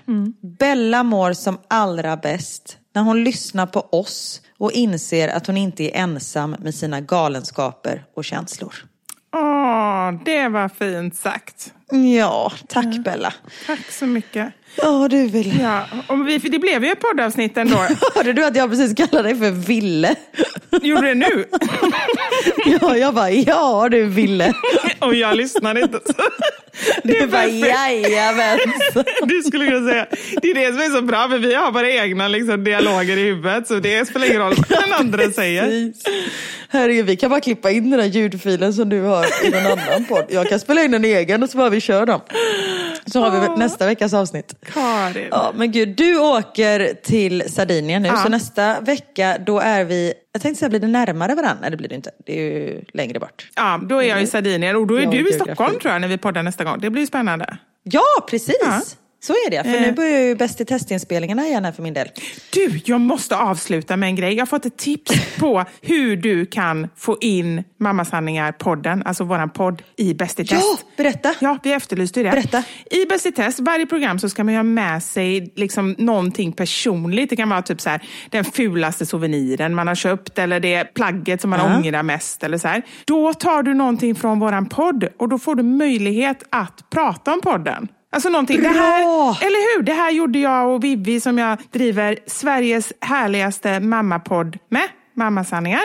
Bella 0.59 1.03
mår 1.03 1.33
som 1.33 1.59
allra 1.69 2.17
bäst 2.17 2.79
när 2.95 3.03
hon 3.03 3.25
lyssnar 3.25 3.67
på 3.67 3.81
oss 3.81 4.41
och 4.59 4.73
inser 4.73 5.29
att 5.29 5.47
hon 5.47 5.57
inte 5.57 5.85
är 5.85 6.03
ensam 6.03 6.57
med 6.59 6.75
sina 6.75 7.01
galenskaper 7.01 8.05
och 8.15 8.25
känslor. 8.25 8.75
Åh, 9.35 10.13
det 10.25 10.49
var 10.49 10.69
fint 10.69 11.17
sagt. 11.17 11.73
Ja, 12.17 12.53
tack 12.69 13.05
Bella. 13.05 13.33
Tack 13.67 13.91
så 13.91 14.07
mycket. 14.07 14.53
Ja, 14.83 15.09
du 15.11 15.27
vill. 15.27 15.61
Ja, 15.61 15.87
och 16.07 16.29
vi, 16.29 16.41
för 16.41 16.49
det 16.49 16.59
blev 16.59 16.85
ju 16.85 16.91
ett 16.91 17.01
poddavsnitt 17.01 17.57
ändå. 17.57 17.77
Hörde 18.15 18.33
du 18.33 18.45
att 18.45 18.57
jag 18.57 18.71
precis 18.71 18.95
kallade 18.95 19.29
dig 19.29 19.39
för 19.39 19.51
Ville? 19.51 20.15
Gjorde 20.83 21.07
det 21.09 21.15
nu? 21.15 21.45
Ja, 22.81 22.97
jag 22.97 23.15
bara, 23.15 23.31
ja 23.31 23.89
du 23.91 24.05
Ville. 24.05 24.53
Och 24.99 25.15
jag 25.15 25.37
lyssnade 25.37 25.81
inte. 25.81 25.99
Det 27.03 27.13
Du 27.13 27.17
är 27.19 27.27
bara, 27.27 27.47
jajamän. 27.47 28.59
Du 29.23 29.43
skulle 29.43 29.67
kunna 29.67 29.91
säga, 29.91 30.07
det 30.43 30.51
är 30.51 30.55
det 30.55 30.67
som 30.67 30.83
är 30.83 30.97
så 30.97 31.03
bra, 31.03 31.29
för 31.29 31.39
vi 31.39 31.55
har 31.55 31.73
våra 31.73 31.91
egna 31.91 32.29
liksom, 32.29 32.65
dialoger 32.65 33.17
i 33.17 33.23
huvudet, 33.23 33.69
så 33.69 33.75
det 33.75 34.09
spelar 34.09 34.27
ingen 34.27 34.41
roll 34.41 34.55
vad 34.69 34.83
den 34.83 34.93
andra 34.93 35.31
säger. 35.33 35.93
Herregud, 36.69 37.07
vi 37.07 37.17
kan 37.17 37.31
bara 37.31 37.41
klippa 37.41 37.71
in 37.71 37.91
den 37.91 38.01
där 38.01 38.07
ljudfilen 38.07 38.75
som 38.75 38.89
du 38.89 39.01
har 39.03 39.27
i 39.47 39.51
någon 39.51 39.67
annan 39.67 40.05
podd. 40.09 40.25
Jag 40.29 40.49
kan 40.49 40.61
spela 40.61 40.83
in 40.83 40.95
en 40.95 41.05
egen 41.05 41.43
och 41.43 41.51
så 41.51 41.59
bara 41.59 41.71
vi 41.71 41.81
kör 41.81 42.07
dem. 42.07 42.21
Så 43.07 43.21
har 43.21 43.41
vi 43.41 43.57
nästa 43.57 43.87
veckas 43.87 44.15
avsnitt. 44.15 44.55
Karin. 44.73 45.29
Ja, 45.31 45.53
men 45.55 45.73
gud, 45.73 45.89
du 45.97 46.19
åker 46.19 46.95
till 47.03 47.53
Sardinien 47.55 48.03
nu, 48.03 48.09
Ja. 48.09 48.17
så 48.17 48.29
nästa 48.29 48.81
vecka 48.81 49.39
då 49.47 49.61
är 49.61 49.85
vi, 49.85 50.13
jag 50.33 50.43
tänkte 50.43 50.59
säga 50.59 50.69
blir 50.69 50.81
det 50.81 50.87
närmare 50.87 51.35
varandra? 51.35 51.59
Nej 51.61 51.71
det 51.71 51.77
blir 51.77 51.89
det 51.89 51.95
inte, 51.95 52.11
det 52.27 52.33
är 52.33 52.43
ju 52.43 52.83
längre 52.93 53.19
bort. 53.21 53.51
Ja, 53.57 53.81
då 53.83 54.03
är 54.03 54.09
jag 54.09 54.23
i 54.23 54.27
Sardinien 54.27 54.77
och 54.77 54.87
då 54.87 54.95
är 54.97 55.03
Ja, 55.03 55.11
du 55.11 55.29
i. 55.29 55.33
Stockholm 55.33 55.79
tror 55.79 55.93
jag 55.93 56.01
när 56.01 56.09
vi 56.09 56.19
poddar 56.19 56.43
nästa 56.43 56.65
gång. 56.65 56.81
Det 56.81 56.91
blir 56.91 57.07
spännande. 57.07 57.57
Ja, 57.83 58.03
precis! 58.31 58.57
Ja. 58.61 58.81
Så 59.27 59.33
är 59.33 59.51
det, 59.51 59.63
för 59.63 59.81
nu 59.81 59.93
börjar 59.93 60.21
ju 60.21 60.35
Bäst 60.35 60.61
i 60.61 60.65
testinspelningarna 60.65 61.47
igen 61.47 61.65
här 61.65 61.73
för 61.73 61.83
min 61.83 61.95
del. 61.95 62.09
Du, 62.53 62.81
jag 62.85 63.01
måste 63.01 63.37
avsluta 63.37 63.97
med 63.97 64.07
en 64.07 64.17
grej. 64.17 64.33
Jag 64.35 64.41
har 64.41 64.47
fått 64.47 64.67
ett 64.67 64.77
tips 64.77 65.37
på 65.39 65.65
hur 65.83 66.17
du 66.17 66.47
kan 66.47 66.89
få 66.97 67.19
in 67.21 67.65
Mammasanningar-podden, 67.81 69.03
alltså 69.05 69.25
våran 69.25 69.51
podd, 69.51 69.83
i 69.97 70.15
Bäst 70.15 70.41
i 70.41 70.45
test. 70.45 70.63
Ja, 70.63 70.79
berätta. 70.97 71.35
Ja, 71.41 71.59
vi 71.63 71.73
efterlyste 71.73 72.21
ju 72.21 72.25
det. 72.25 72.31
Berätta. 72.31 72.63
I 72.91 73.07
Bäst 73.07 73.27
i 73.27 73.33
test, 73.33 73.61
varje 73.61 73.87
program 73.87 74.19
så 74.19 74.29
ska 74.29 74.45
man 74.45 74.55
ju 74.55 74.59
ha 74.59 74.63
med 74.65 75.03
sig 75.03 75.53
liksom 75.57 75.95
någonting 75.99 76.53
personligt. 76.53 77.31
Det 77.31 77.37
kan 77.37 77.49
vara 77.49 77.63
typ 77.63 77.81
så 77.81 77.91
här, 77.91 78.03
den 78.31 78.45
fulaste 78.45 79.07
souveniren 79.07 79.75
man 79.75 79.89
har 79.89 79.95
köpt 79.95 80.39
eller 80.39 80.61
det 80.61 80.95
plagget 80.95 81.41
som 81.41 81.51
man 81.51 81.59
Ja. 81.61 81.77
ångrar 81.77 82.03
mest. 82.03 82.43
Eller 82.43 82.59
så 82.59 82.69
här. 82.69 82.83
Då 83.05 83.35
tar 83.35 83.63
du 83.63 83.75
någonting 83.75 84.15
från 84.15 84.39
våran 84.41 84.67
podd 84.67 85.09
och 85.19 85.29
då 85.29 85.39
får 85.39 85.55
du 85.55 85.63
möjlighet 85.63 86.43
att 86.51 86.91
prata 86.91 87.33
om 87.33 87.41
podden. 87.41 87.89
Alltså 88.17 88.29
någonting. 88.29 88.63
Det 88.63 88.69
här, 88.69 89.03
eller 89.41 89.77
hur? 89.77 89.83
Det 89.83 89.93
här 89.93 90.11
gjorde 90.11 90.39
jag 90.39 90.69
och 90.75 90.85
Vivi 90.85 91.21
som 91.21 91.39
jag 91.39 91.59
driver 91.73 92.19
Sveriges 92.27 92.93
härligaste 93.01 93.81
mammapodd 93.81 94.59
med. 94.69 94.89
Mammasanningar. 95.17 95.81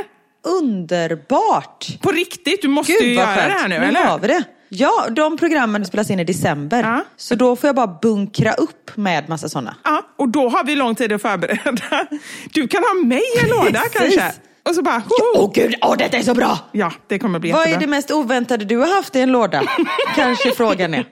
Underbart! 0.62 2.02
På 2.02 2.12
riktigt, 2.12 2.62
du 2.62 2.68
måste 2.68 2.92
Gud 2.94 3.02
ju 3.04 3.14
göra 3.14 3.26
skönt. 3.26 3.38
det 3.48 3.54
här 3.60 3.68
nu, 3.68 3.80
nu 3.80 3.86
eller? 3.86 4.04
har 4.06 4.20
vi 4.20 4.28
det. 4.28 4.44
Ja, 4.70 5.08
de 5.10 5.38
programmen 5.38 5.86
spelas 5.86 6.10
in 6.10 6.20
i 6.20 6.24
december. 6.24 6.84
Ja. 6.84 7.04
Så 7.18 7.36
då 7.36 7.56
får 7.56 7.68
jag 7.68 7.76
bara 7.76 7.98
bunkra 8.02 8.54
upp 8.54 8.92
med 8.98 9.30
massa 9.30 9.50
sådana. 9.50 9.76
Ja, 9.84 10.02
och 10.18 10.30
då 10.30 10.50
har 10.50 10.64
vi 10.64 10.76
lång 10.76 10.96
tid 10.96 11.12
att 11.14 11.22
förbereda. 11.22 12.06
Du 12.54 12.68
kan 12.68 12.84
ha 12.84 12.94
mig 13.08 13.22
i 13.38 13.40
en 13.44 13.50
låda 13.50 13.82
kanske. 13.94 14.32
Och 14.70 14.76
så 14.76 14.82
bara, 14.82 15.04
Åh 15.10 15.42
hoho. 15.42 15.52
gud, 15.56 15.76
åh 15.82 15.96
detta 15.98 16.18
är 16.18 16.22
så 16.22 16.34
bra! 16.34 16.58
Ja, 16.72 16.92
det 17.08 17.20
kommer 17.20 17.40
bli 17.40 17.52
Vad 17.52 17.60
jättebra. 17.62 17.78
är 17.78 17.80
det 17.82 17.88
mest 17.88 18.12
oväntade 18.12 18.66
du 18.66 18.78
har 18.78 18.96
haft 18.96 19.16
i 19.16 19.20
en 19.22 19.32
låda? 19.32 19.64
Kanske 20.16 20.52
frågan 20.52 20.94
är. 20.94 21.06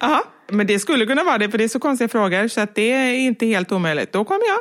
Ja, 0.00 0.24
men 0.50 0.66
det 0.66 0.78
skulle 0.78 1.06
kunna 1.06 1.24
vara 1.24 1.38
det, 1.38 1.50
för 1.50 1.58
det 1.58 1.64
är 1.64 1.68
så 1.68 1.78
konstiga 1.80 2.08
frågor, 2.08 2.48
så 2.48 2.60
att 2.60 2.74
det 2.74 2.92
är 2.92 3.14
inte 3.14 3.46
helt 3.46 3.72
omöjligt. 3.72 4.12
Då 4.12 4.24
kommer 4.24 4.44
jag. 4.46 4.58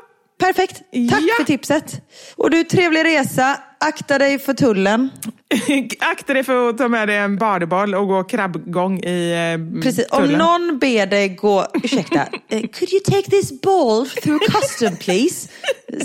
Perfekt, 0.47 0.75
tack 1.09 1.21
Ja. 1.21 1.34
för 1.38 1.43
tipset. 1.43 2.01
Och 2.36 2.49
du, 2.49 2.63
trevlig 2.63 3.05
resa. 3.05 3.59
Akta 3.88 4.17
dig 4.17 4.39
för 4.39 4.53
tullen. 4.53 5.09
Akta 5.99 6.34
dig 6.34 6.43
för 6.43 6.69
att 6.69 6.77
ta 6.77 6.88
med 6.88 7.07
dig 7.07 7.17
en 7.17 7.38
badeboll 7.38 7.95
och 7.95 8.07
gå 8.07 8.23
krabbgång 8.23 8.99
i 8.99 9.31
eh, 9.31 9.81
Precis. 9.81 10.07
Om 10.09 10.23
tullen. 10.23 10.38
någon 10.38 10.79
ber 10.79 11.05
dig 11.05 11.29
gå, 11.29 11.67
ursäkta, 11.84 12.21
eh, 12.49 12.61
could 12.61 12.93
you 12.93 13.01
take 13.05 13.29
this 13.29 13.61
ball 13.61 14.05
through 14.05 14.45
custom 14.45 14.95
please? 14.97 15.49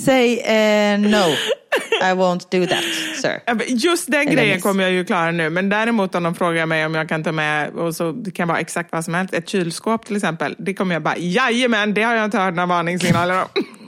Say 0.00 0.38
eh, 0.38 0.98
no, 1.00 1.34
I 2.02 2.12
won't 2.14 2.46
do 2.50 2.66
that, 2.66 2.84
sir. 3.22 3.40
Just 3.68 4.10
den 4.10 4.20
Eller 4.20 4.32
grejen 4.32 4.54
miss. 4.54 4.62
kommer 4.62 4.82
jag 4.82 4.92
ju 4.92 5.04
klara 5.04 5.30
nu, 5.30 5.50
men 5.50 5.68
däremot 5.68 6.14
om 6.14 6.22
de 6.22 6.34
frågar 6.34 6.66
mig 6.66 6.86
om 6.86 6.94
jag 6.94 7.08
kan 7.08 7.24
ta 7.24 7.32
med, 7.32 7.70
och 7.70 7.96
så, 7.96 8.12
det 8.12 8.30
kan 8.30 8.48
vara 8.48 8.58
exakt 8.58 8.92
vad 8.92 9.04
som 9.04 9.14
helst, 9.14 9.34
ett 9.34 9.48
kylskåp 9.48 10.06
till 10.06 10.16
exempel, 10.16 10.54
det 10.58 10.74
kommer 10.74 10.94
jag 10.94 11.02
bara, 11.02 11.16
jajamän, 11.18 11.94
det 11.94 12.02
har 12.02 12.14
jag 12.14 12.24
inte 12.24 12.38
hört 12.38 12.54
några 12.54 12.66
varningssignaler 12.66 13.42
om. 13.42 13.48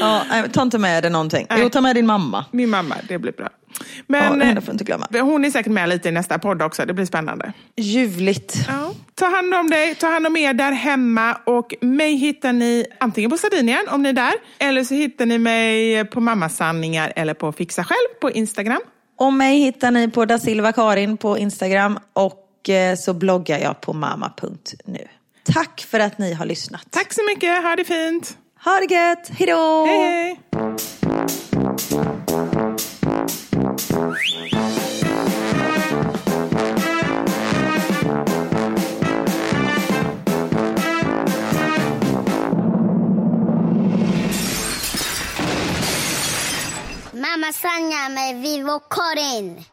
Ja, 0.00 0.22
nej, 0.30 0.50
ta 0.52 0.62
inte 0.62 0.78
med 0.78 1.02
dig 1.04 1.10
någonting. 1.10 1.46
Jo, 1.56 1.68
ta 1.68 1.80
med 1.80 1.96
din 1.96 2.06
mamma. 2.06 2.44
Min 2.50 2.70
mamma, 2.70 2.96
det 3.08 3.18
blir 3.18 3.32
bra. 3.32 3.48
Ja, 3.78 3.84
Men 4.06 4.40
henne 4.40 4.60
får 4.60 4.72
inte 4.72 4.84
glömma. 4.84 5.06
eh, 5.14 5.24
hon 5.24 5.44
är 5.44 5.50
säkert 5.50 5.72
med 5.72 5.88
lite 5.88 6.08
i 6.08 6.12
nästa 6.12 6.38
podd 6.38 6.62
också, 6.62 6.84
det 6.86 6.94
blir 6.94 7.06
spännande. 7.06 7.52
Ljuvligt. 7.76 8.56
Ja. 8.68 8.92
Ta 9.14 9.26
hand 9.26 9.54
om 9.54 9.70
dig, 9.70 9.94
ta 9.94 10.06
hand 10.06 10.26
om 10.26 10.36
er 10.36 10.52
där 10.52 10.72
hemma 10.72 11.34
och 11.44 11.74
mig 11.80 12.14
hittar 12.16 12.52
ni 12.52 12.84
antingen 13.00 13.30
på 13.30 13.38
Sardinien 13.38 13.88
om 13.88 14.02
ni 14.02 14.08
är 14.08 14.12
där, 14.12 14.32
eller 14.58 14.84
så 14.84 14.94
hittar 14.94 15.26
ni 15.26 15.38
mig 15.38 16.04
på 16.04 16.20
Mammasanningar 16.20 17.12
eller 17.16 17.34
på 17.34 17.52
Fixa 17.52 17.84
Själv 17.84 18.20
på 18.20 18.30
Instagram. 18.30 18.80
Och 19.18 19.32
mig 19.32 19.58
hittar 19.58 19.90
ni 19.90 20.10
på 20.10 20.24
da 20.24 20.38
Silva 20.38 20.72
Karin 20.72 21.16
på 21.16 21.38
Instagram 21.38 21.98
och 22.12 22.68
eh, 22.68 22.96
så 22.96 23.14
bloggar 23.14 23.58
jag 23.58 23.80
på 23.80 23.92
mamma.nu. 23.92 25.08
Tack 25.54 25.86
för 25.90 26.00
att 26.00 26.18
ni 26.18 26.32
har 26.32 26.46
lyssnat. 26.46 26.86
Tack 26.90 27.12
så 27.12 27.20
mycket, 27.34 27.62
ha 27.62 27.76
det 27.76 27.84
fint! 27.84 28.36
Ha 28.66 28.80
det 28.80 28.86
gött, 28.94 29.28
hejdå! 29.38 29.86
Hej 29.86 29.98
hej! 29.98 30.40
Mamma 47.12 47.52
Sanja 47.52 48.08
med 48.08 48.42
Vivo 48.42 48.80
Karin. 48.90 49.64